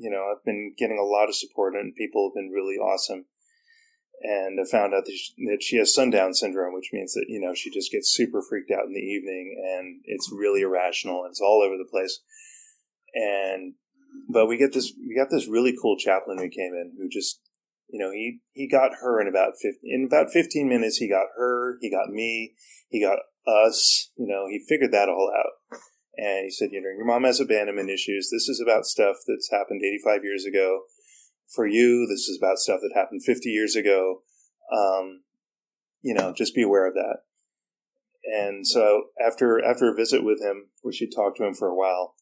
you 0.00 0.10
know, 0.10 0.32
I've 0.32 0.42
been 0.44 0.72
getting 0.78 0.98
a 0.98 1.04
lot 1.04 1.28
of 1.28 1.36
support 1.36 1.74
and 1.74 1.94
people 1.94 2.28
have 2.28 2.34
been 2.34 2.50
really 2.50 2.76
awesome. 2.76 3.26
And 4.22 4.58
I 4.58 4.64
found 4.68 4.94
out 4.94 5.04
that 5.04 5.12
she, 5.12 5.34
that 5.46 5.62
she 5.62 5.76
has 5.76 5.94
sundown 5.94 6.32
syndrome, 6.32 6.74
which 6.74 6.90
means 6.92 7.12
that, 7.12 7.26
you 7.28 7.40
know, 7.40 7.52
she 7.54 7.70
just 7.70 7.92
gets 7.92 8.12
super 8.12 8.42
freaked 8.42 8.70
out 8.70 8.86
in 8.86 8.94
the 8.94 8.98
evening 8.98 9.56
and 9.60 10.00
it's 10.06 10.32
really 10.32 10.62
irrational 10.62 11.24
and 11.24 11.30
it's 11.30 11.40
all 11.40 11.62
over 11.62 11.76
the 11.76 11.88
place. 11.88 12.20
And, 13.14 13.74
but 14.32 14.46
we 14.46 14.56
get 14.56 14.72
this, 14.72 14.92
we 15.06 15.14
got 15.14 15.30
this 15.30 15.48
really 15.48 15.76
cool 15.80 15.96
chaplain 15.98 16.38
who 16.38 16.48
came 16.48 16.72
in 16.72 16.92
who 16.98 17.08
just, 17.08 17.40
you 17.92 17.98
know, 17.98 18.10
he, 18.10 18.40
he 18.52 18.68
got 18.68 18.92
her 19.00 19.20
in 19.20 19.28
about 19.28 19.52
15, 19.60 19.80
in 19.82 20.04
about 20.04 20.30
15 20.30 20.68
minutes, 20.68 20.96
he 20.96 21.08
got 21.08 21.26
her, 21.36 21.76
he 21.80 21.90
got 21.90 22.08
me, 22.08 22.54
he 22.88 23.00
got 23.00 23.18
us, 23.46 24.10
you 24.16 24.26
know, 24.26 24.46
he 24.48 24.64
figured 24.68 24.92
that 24.92 25.08
all 25.08 25.32
out. 25.36 25.78
And 26.16 26.44
he 26.44 26.50
said, 26.50 26.70
you 26.72 26.80
know, 26.80 26.90
your 26.90 27.06
mom 27.06 27.24
has 27.24 27.40
abandonment 27.40 27.88
issues. 27.88 28.30
This 28.30 28.48
is 28.48 28.60
about 28.60 28.84
stuff 28.84 29.16
that's 29.26 29.50
happened 29.50 29.82
85 29.82 30.24
years 30.24 30.44
ago. 30.44 30.82
For 31.54 31.66
you, 31.66 32.06
this 32.06 32.28
is 32.28 32.38
about 32.40 32.58
stuff 32.58 32.80
that 32.82 32.92
happened 32.94 33.22
50 33.24 33.48
years 33.48 33.74
ago. 33.74 34.22
Um, 34.72 35.22
you 36.02 36.14
know, 36.14 36.32
just 36.32 36.54
be 36.54 36.62
aware 36.62 36.86
of 36.86 36.94
that. 36.94 37.18
And 38.24 38.66
so 38.66 39.04
after, 39.24 39.64
after 39.64 39.90
a 39.90 39.94
visit 39.94 40.22
with 40.22 40.40
him, 40.40 40.66
where 40.82 40.92
she 40.92 41.08
talked 41.08 41.38
to 41.38 41.46
him 41.46 41.54
for 41.54 41.68
a 41.68 41.74
while, 41.74 42.14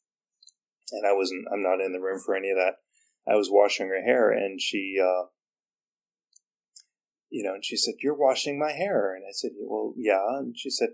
and 0.93 1.07
I 1.07 1.13
wasn't, 1.13 1.47
I'm 1.53 1.63
not 1.63 1.81
in 1.81 1.93
the 1.93 2.01
room 2.01 2.21
for 2.25 2.35
any 2.35 2.51
of 2.51 2.57
that. 2.57 2.77
I 3.31 3.37
was 3.37 3.51
washing 3.51 3.89
her 3.89 4.03
hair 4.03 4.31
and 4.31 4.61
she, 4.61 4.97
uh, 5.03 5.27
you 7.31 7.43
know, 7.43 7.55
and 7.55 7.65
she 7.65 7.77
said, 7.77 7.95
You're 8.03 8.19
washing 8.19 8.59
my 8.59 8.73
hair. 8.73 9.15
And 9.15 9.25
I 9.25 9.33
said, 9.33 9.51
Well, 9.61 9.95
yeah. 9.97 10.39
And 10.39 10.59
she 10.59 10.71
said, 10.71 10.91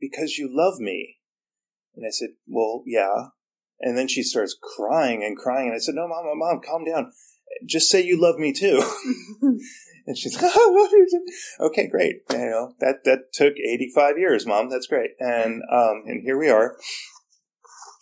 Because 0.00 0.38
you 0.38 0.48
love 0.50 0.78
me. 0.78 1.18
And 1.94 2.06
I 2.06 2.10
said, 2.10 2.30
well, 2.46 2.82
yeah. 2.86 3.28
And 3.80 3.96
then 3.98 4.08
she 4.08 4.22
starts 4.22 4.56
crying 4.76 5.22
and 5.24 5.36
crying. 5.36 5.68
And 5.68 5.74
I 5.74 5.78
said, 5.78 5.94
no, 5.94 6.08
mom, 6.08 6.26
mom, 6.38 6.60
calm 6.64 6.84
down. 6.84 7.12
Just 7.66 7.90
say 7.90 8.02
you 8.02 8.20
love 8.20 8.38
me 8.38 8.52
too. 8.52 8.82
and 10.06 10.16
she's 10.16 10.40
like, 10.40 10.52
oh, 10.56 11.06
okay, 11.60 11.86
great. 11.88 12.22
You 12.30 12.38
know, 12.38 12.74
that, 12.80 13.04
that 13.04 13.32
took 13.32 13.54
85 13.54 14.18
years, 14.18 14.46
mom. 14.46 14.70
That's 14.70 14.86
great. 14.86 15.10
And, 15.18 15.62
um, 15.70 16.04
and 16.06 16.22
here 16.22 16.38
we 16.38 16.48
are. 16.48 16.76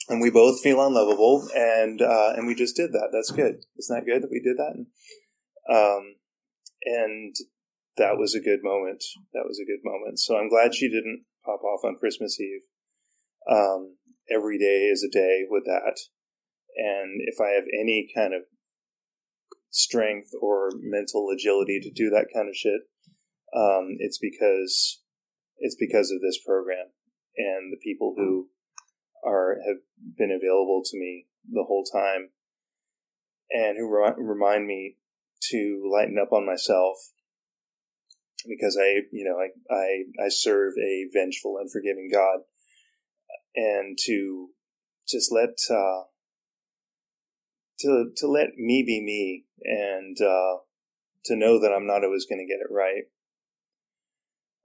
And 0.09 0.20
we 0.20 0.30
both 0.30 0.61
feel 0.61 0.84
unlovable. 0.84 1.48
And, 1.55 2.01
uh, 2.01 2.32
and 2.36 2.46
we 2.46 2.55
just 2.55 2.76
did 2.76 2.92
that. 2.92 3.09
That's 3.12 3.30
good. 3.30 3.64
Isn't 3.78 3.96
that 3.96 4.07
good 4.07 4.22
that 4.22 4.30
we 4.30 4.40
did 4.40 4.57
that? 4.59 4.74
And, 4.74 4.86
um, 5.68 6.14
and 6.85 7.35
that 7.97 8.16
was 8.16 8.35
a 8.35 8.41
good 8.41 8.61
moment. 8.62 9.03
That 9.33 9.45
was 9.47 9.61
a 9.61 9.66
good 9.66 9.81
moment. 9.85 10.18
So 10.18 10.37
I'm 10.37 10.49
glad 10.49 10.74
she 10.74 10.89
didn't 10.89 11.24
pop 11.45 11.62
off 11.62 11.85
on 11.85 11.97
Christmas 11.97 12.41
Eve. 12.41 12.62
Um, 13.51 13.97
every 14.35 14.59
day 14.59 14.89
is 14.89 15.03
a 15.03 15.11
day 15.11 15.45
with 15.49 15.64
that. 15.64 15.99
And 16.76 17.20
if 17.26 17.41
I 17.41 17.51
have 17.51 17.64
any 17.78 18.09
kind 18.14 18.33
of 18.33 18.43
strength 19.70 20.31
or 20.41 20.70
mental 20.81 21.28
agility 21.35 21.81
to 21.81 21.91
do 21.91 22.11
that 22.11 22.28
kind 22.35 22.49
of 22.49 22.57
shit, 22.57 22.83
um, 23.55 23.97
it's 23.99 24.18
because 24.18 25.03
it's 25.59 25.76
because 25.78 26.11
of 26.11 26.20
this 26.20 26.39
program 26.45 26.87
and 27.37 27.72
the 27.72 27.81
people 27.83 28.14
who 28.16 28.49
are 29.24 29.57
have 29.66 29.78
been 30.16 30.31
available 30.31 30.83
to 30.85 30.99
me 30.99 31.26
the 31.51 31.64
whole 31.66 31.85
time 31.85 32.31
and 33.51 33.76
who 33.76 33.93
re- 33.93 34.14
remind 34.16 34.66
me 34.66 34.97
to 35.51 35.91
lighten 35.93 36.18
up 36.18 36.32
on 36.32 36.47
myself 36.47 36.97
because 38.47 38.78
I, 38.80 39.01
you 39.12 39.24
know, 39.24 39.38
I, 39.38 39.74
I, 39.74 40.26
I 40.26 40.28
serve 40.28 40.74
a 40.78 41.07
vengeful 41.12 41.57
and 41.59 41.70
forgiving 41.70 42.09
God 42.11 42.41
and 43.55 43.99
to 44.07 44.49
just 45.09 45.32
let 45.32 45.51
uh, 45.70 46.05
to 47.80 48.11
to 48.16 48.26
let 48.26 48.57
me 48.57 48.82
be 48.86 49.03
me 49.03 49.45
and 49.64 50.16
uh, 50.20 50.59
to 51.24 51.36
know 51.36 51.61
that 51.61 51.72
I'm 51.72 51.86
not 51.86 52.05
always 52.05 52.26
going 52.26 52.38
to 52.38 52.53
get 52.53 52.61
it 52.61 52.72
right. 52.72 53.05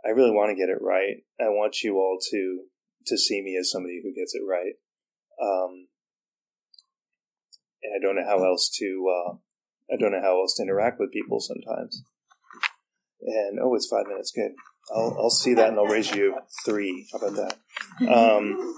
I 0.05 0.09
really 0.09 0.31
want 0.31 0.51
to 0.51 0.55
get 0.55 0.69
it 0.69 0.81
right. 0.81 1.23
I 1.39 1.49
want 1.49 1.81
you 1.81 1.95
all 1.95 2.19
to 2.31 2.65
to 3.07 3.17
see 3.17 3.41
me 3.41 3.57
as 3.57 3.71
somebody 3.71 4.01
who 4.03 4.13
gets 4.13 4.35
it 4.35 4.43
right. 4.47 4.73
Um, 5.41 5.87
and 7.83 7.93
I 7.95 7.99
don't 7.99 8.15
know 8.15 8.25
how 8.25 8.43
else 8.43 8.69
to 8.79 9.13
uh, 9.13 9.33
I 9.91 9.97
don't 9.97 10.11
know 10.11 10.21
how 10.21 10.39
else 10.41 10.55
to 10.55 10.63
interact 10.63 10.99
with 10.99 11.11
people 11.11 11.39
sometimes. 11.39 12.03
And 13.21 13.59
oh, 13.61 13.73
it's 13.75 13.87
five 13.87 14.07
minutes. 14.07 14.31
Good. 14.31 14.51
I'll 14.93 15.15
I'll 15.19 15.29
see 15.29 15.53
that 15.55 15.69
and 15.69 15.77
I'll 15.77 15.85
raise 15.85 16.13
you 16.13 16.35
three. 16.65 17.07
How 17.11 17.27
about 17.27 17.35
that? 17.35 18.11
Um, 18.11 18.75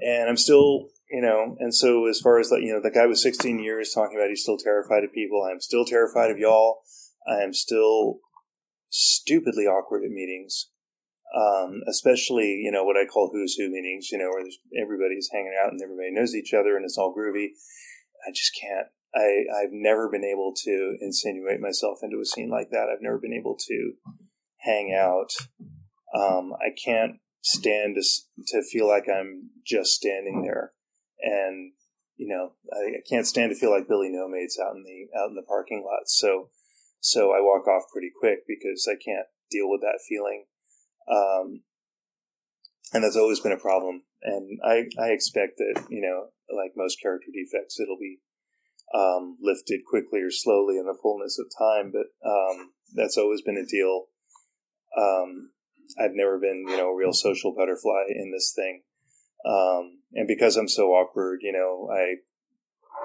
and 0.00 0.28
I'm 0.28 0.36
still, 0.36 0.88
you 1.10 1.22
know, 1.22 1.56
and 1.58 1.74
so 1.74 2.06
as 2.06 2.20
far 2.20 2.38
as 2.38 2.48
that, 2.48 2.62
you 2.62 2.72
know, 2.72 2.80
the 2.82 2.90
guy 2.90 3.06
was 3.06 3.22
16 3.22 3.58
years 3.58 3.92
talking 3.94 4.16
about 4.16 4.30
he's 4.30 4.42
still 4.42 4.58
terrified 4.58 5.04
of 5.04 5.12
people. 5.12 5.46
I'm 5.50 5.60
still 5.60 5.84
terrified 5.84 6.30
of 6.30 6.38
y'all. 6.38 6.82
I 7.26 7.42
am 7.42 7.52
still 7.52 8.18
stupidly 8.90 9.64
awkward 9.64 10.04
at 10.04 10.10
meetings. 10.10 10.70
Um, 11.34 11.82
especially, 11.88 12.60
you 12.62 12.70
know, 12.70 12.84
what 12.84 12.96
I 12.96 13.06
call 13.06 13.30
who's 13.32 13.54
who 13.54 13.68
meetings, 13.68 14.10
you 14.12 14.18
know, 14.18 14.30
where 14.30 14.44
everybody's 14.80 15.28
hanging 15.32 15.56
out 15.60 15.72
and 15.72 15.80
everybody 15.82 16.12
knows 16.12 16.32
each 16.32 16.54
other 16.54 16.76
and 16.76 16.84
it's 16.84 16.96
all 16.96 17.12
groovy. 17.12 17.48
I 18.26 18.30
just 18.30 18.52
can't. 18.60 18.88
I, 19.14 19.44
I've 19.62 19.72
never 19.72 20.10
been 20.10 20.24
able 20.24 20.52
to 20.64 20.96
insinuate 21.00 21.60
myself 21.60 21.98
into 22.02 22.20
a 22.20 22.24
scene 22.24 22.50
like 22.50 22.70
that. 22.70 22.88
I've 22.90 23.02
never 23.02 23.18
been 23.18 23.32
able 23.32 23.56
to 23.56 23.92
hang 24.60 24.92
out. 24.92 25.30
Um, 26.14 26.52
I 26.54 26.74
can't 26.84 27.20
stand 27.42 27.96
to, 27.96 28.02
to 28.48 28.62
feel 28.62 28.88
like 28.88 29.04
I'm 29.08 29.50
just 29.66 29.92
standing 29.92 30.42
there. 30.42 30.72
And, 31.20 31.72
you 32.16 32.28
know, 32.28 32.52
I, 32.72 32.98
I 32.98 33.02
can't 33.08 33.26
stand 33.26 33.50
to 33.50 33.56
feel 33.56 33.70
like 33.70 33.88
Billy 33.88 34.08
No 34.10 34.28
Mates 34.28 34.58
out 34.58 34.74
in 34.74 34.82
the, 34.84 35.18
out 35.18 35.28
in 35.28 35.36
the 35.36 35.46
parking 35.46 35.84
lot. 35.86 36.06
So, 36.06 36.50
so 37.00 37.30
I 37.32 37.40
walk 37.40 37.68
off 37.68 37.84
pretty 37.92 38.10
quick 38.18 38.40
because 38.48 38.88
I 38.90 38.94
can't 38.94 39.26
deal 39.50 39.68
with 39.68 39.82
that 39.82 40.00
feeling. 40.08 40.46
Um, 41.08 41.62
and 42.94 43.02
that's 43.02 43.16
always 43.16 43.40
been 43.40 43.52
a 43.52 43.58
problem. 43.58 44.02
And 44.22 44.58
I, 44.64 44.84
I 45.02 45.08
expect 45.08 45.58
that, 45.58 45.84
you 45.90 46.00
know, 46.00 46.28
like 46.56 46.72
most 46.76 47.02
character 47.02 47.26
defects, 47.34 47.80
it'll 47.80 47.98
be 47.98 48.20
um, 48.94 49.36
lifted 49.42 49.80
quickly 49.84 50.20
or 50.20 50.30
slowly 50.30 50.78
in 50.78 50.86
the 50.86 50.96
fullness 51.02 51.38
of 51.38 51.46
time. 51.58 51.92
But 51.92 52.06
um, 52.26 52.70
that's 52.94 53.18
always 53.18 53.42
been 53.42 53.58
a 53.58 53.66
deal. 53.66 54.04
Um, 54.96 55.50
I've 56.00 56.14
never 56.14 56.38
been, 56.38 56.64
you 56.68 56.76
know, 56.76 56.90
a 56.90 56.96
real 56.96 57.12
social 57.12 57.52
butterfly 57.52 58.04
in 58.08 58.30
this 58.32 58.52
thing. 58.54 58.82
Um, 59.44 59.98
and 60.14 60.28
because 60.28 60.56
I'm 60.56 60.68
so 60.68 60.90
awkward, 60.90 61.40
you 61.42 61.52
know, 61.52 61.90
I 61.92 62.14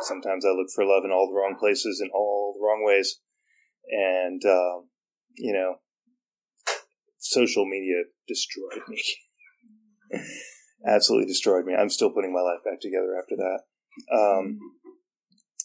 sometimes 0.02 0.46
I 0.46 0.50
look 0.50 0.68
for 0.74 0.86
love 0.86 1.04
in 1.04 1.12
all 1.12 1.28
the 1.28 1.36
wrong 1.36 1.58
places 1.60 2.00
in 2.02 2.10
all 2.14 2.54
the 2.56 2.64
wrong 2.64 2.84
ways. 2.86 3.20
And, 3.90 4.46
uh, 4.46 4.86
you 5.36 5.52
know, 5.52 5.78
social 7.18 7.66
media 7.66 8.04
destroyed 8.28 8.88
me. 8.88 9.02
Absolutely 10.86 11.28
destroyed 11.28 11.66
me. 11.66 11.76
I'm 11.76 11.90
still 11.90 12.12
putting 12.12 12.34
my 12.34 12.42
life 12.42 12.64
back 12.64 12.80
together 12.82 13.16
after 13.20 13.36
that. 13.38 13.60
Um, 14.16 14.60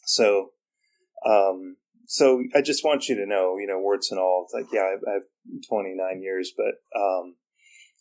so, 0.05 0.51
um, 1.25 1.77
so 2.07 2.43
I 2.55 2.61
just 2.61 2.85
want 2.85 3.09
you 3.09 3.15
to 3.17 3.27
know, 3.27 3.57
you 3.59 3.67
know, 3.67 3.79
warts 3.79 4.11
and 4.11 4.21
all. 4.21 4.45
It's 4.45 4.55
like, 4.55 4.73
yeah, 4.73 4.83
I, 4.83 5.11
I 5.11 5.15
have 5.15 5.23
29 5.69 6.21
years, 6.23 6.53
but 6.57 7.01
um, 7.01 7.37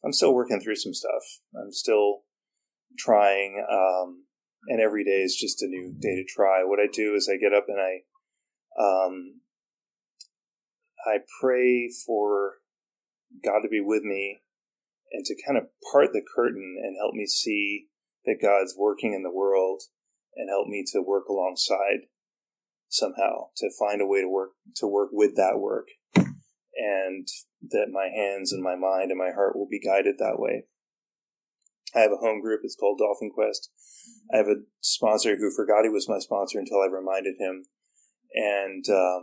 I'm 0.04 0.14
still 0.14 0.34
working 0.34 0.60
through 0.60 0.76
some 0.76 0.94
stuff. 0.94 1.24
I'm 1.56 1.72
still 1.72 2.22
trying, 2.98 3.64
um, 3.72 4.26
and 4.68 4.82
every 4.82 5.04
day 5.04 5.22
is 5.22 5.36
just 5.36 5.62
a 5.62 5.68
new 5.68 5.94
day 6.00 6.16
to 6.16 6.26
try. 6.26 6.64
What 6.64 6.80
I 6.80 6.88
do 6.92 7.16
is 7.16 7.30
I 7.32 7.38
get 7.38 7.54
up 7.54 7.66
and 7.68 7.80
I, 7.80 8.02
um, 8.82 9.42
I 11.06 11.20
pray 11.42 11.90
for 12.06 12.54
God 13.44 13.62
to 13.62 13.70
be 13.70 13.82
with 13.82 14.04
me 14.04 14.43
and 15.14 15.24
to 15.26 15.36
kind 15.46 15.58
of 15.58 15.66
part 15.92 16.10
the 16.12 16.26
curtain 16.36 16.76
and 16.82 16.98
help 17.00 17.14
me 17.14 17.26
see 17.26 17.88
that 18.26 18.42
God's 18.42 18.76
working 18.78 19.14
in 19.14 19.24
the 19.24 19.34
world 19.34 19.84
and 20.36 20.50
help 20.50 20.68
me 20.68 20.84
to 20.92 21.02
work 21.02 21.28
alongside 21.30 22.10
somehow 22.90 23.50
to 23.58 23.70
find 23.80 24.02
a 24.02 24.06
way 24.06 24.22
to 24.22 24.30
work 24.30 24.52
to 24.76 24.88
work 24.88 25.10
with 25.12 25.36
that 25.36 25.58
work 25.60 25.88
and 26.16 27.28
that 27.70 27.88
my 27.92 28.10
hands 28.14 28.52
and 28.52 28.64
my 28.64 28.76
mind 28.76 29.12
and 29.12 29.18
my 29.18 29.32
heart 29.34 29.56
will 29.56 29.68
be 29.70 29.80
guided 29.80 30.16
that 30.18 30.40
way. 30.40 30.66
I 31.96 32.00
have 32.00 32.12
a 32.12 32.18
home 32.18 32.42
group. 32.42 32.62
It's 32.64 32.76
called 32.76 32.98
Dolphin 32.98 33.32
Quest. 33.34 33.70
I 34.34 34.38
have 34.38 34.48
a 34.48 34.62
sponsor 34.82 35.36
who 35.36 35.52
forgot 35.56 35.84
he 35.84 35.90
was 35.90 36.10
my 36.10 36.20
sponsor 36.20 36.60
until 36.60 36.82
I 36.82 36.88
reminded 36.88 37.36
him, 37.40 37.66
and 38.34 38.84
uh, 38.90 39.22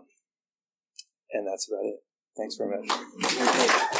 and 1.33 1.47
that's 1.47 1.69
about 1.69 1.85
it. 1.85 2.01
Thanks 2.37 2.57
very 2.57 2.71
much. 2.81 4.00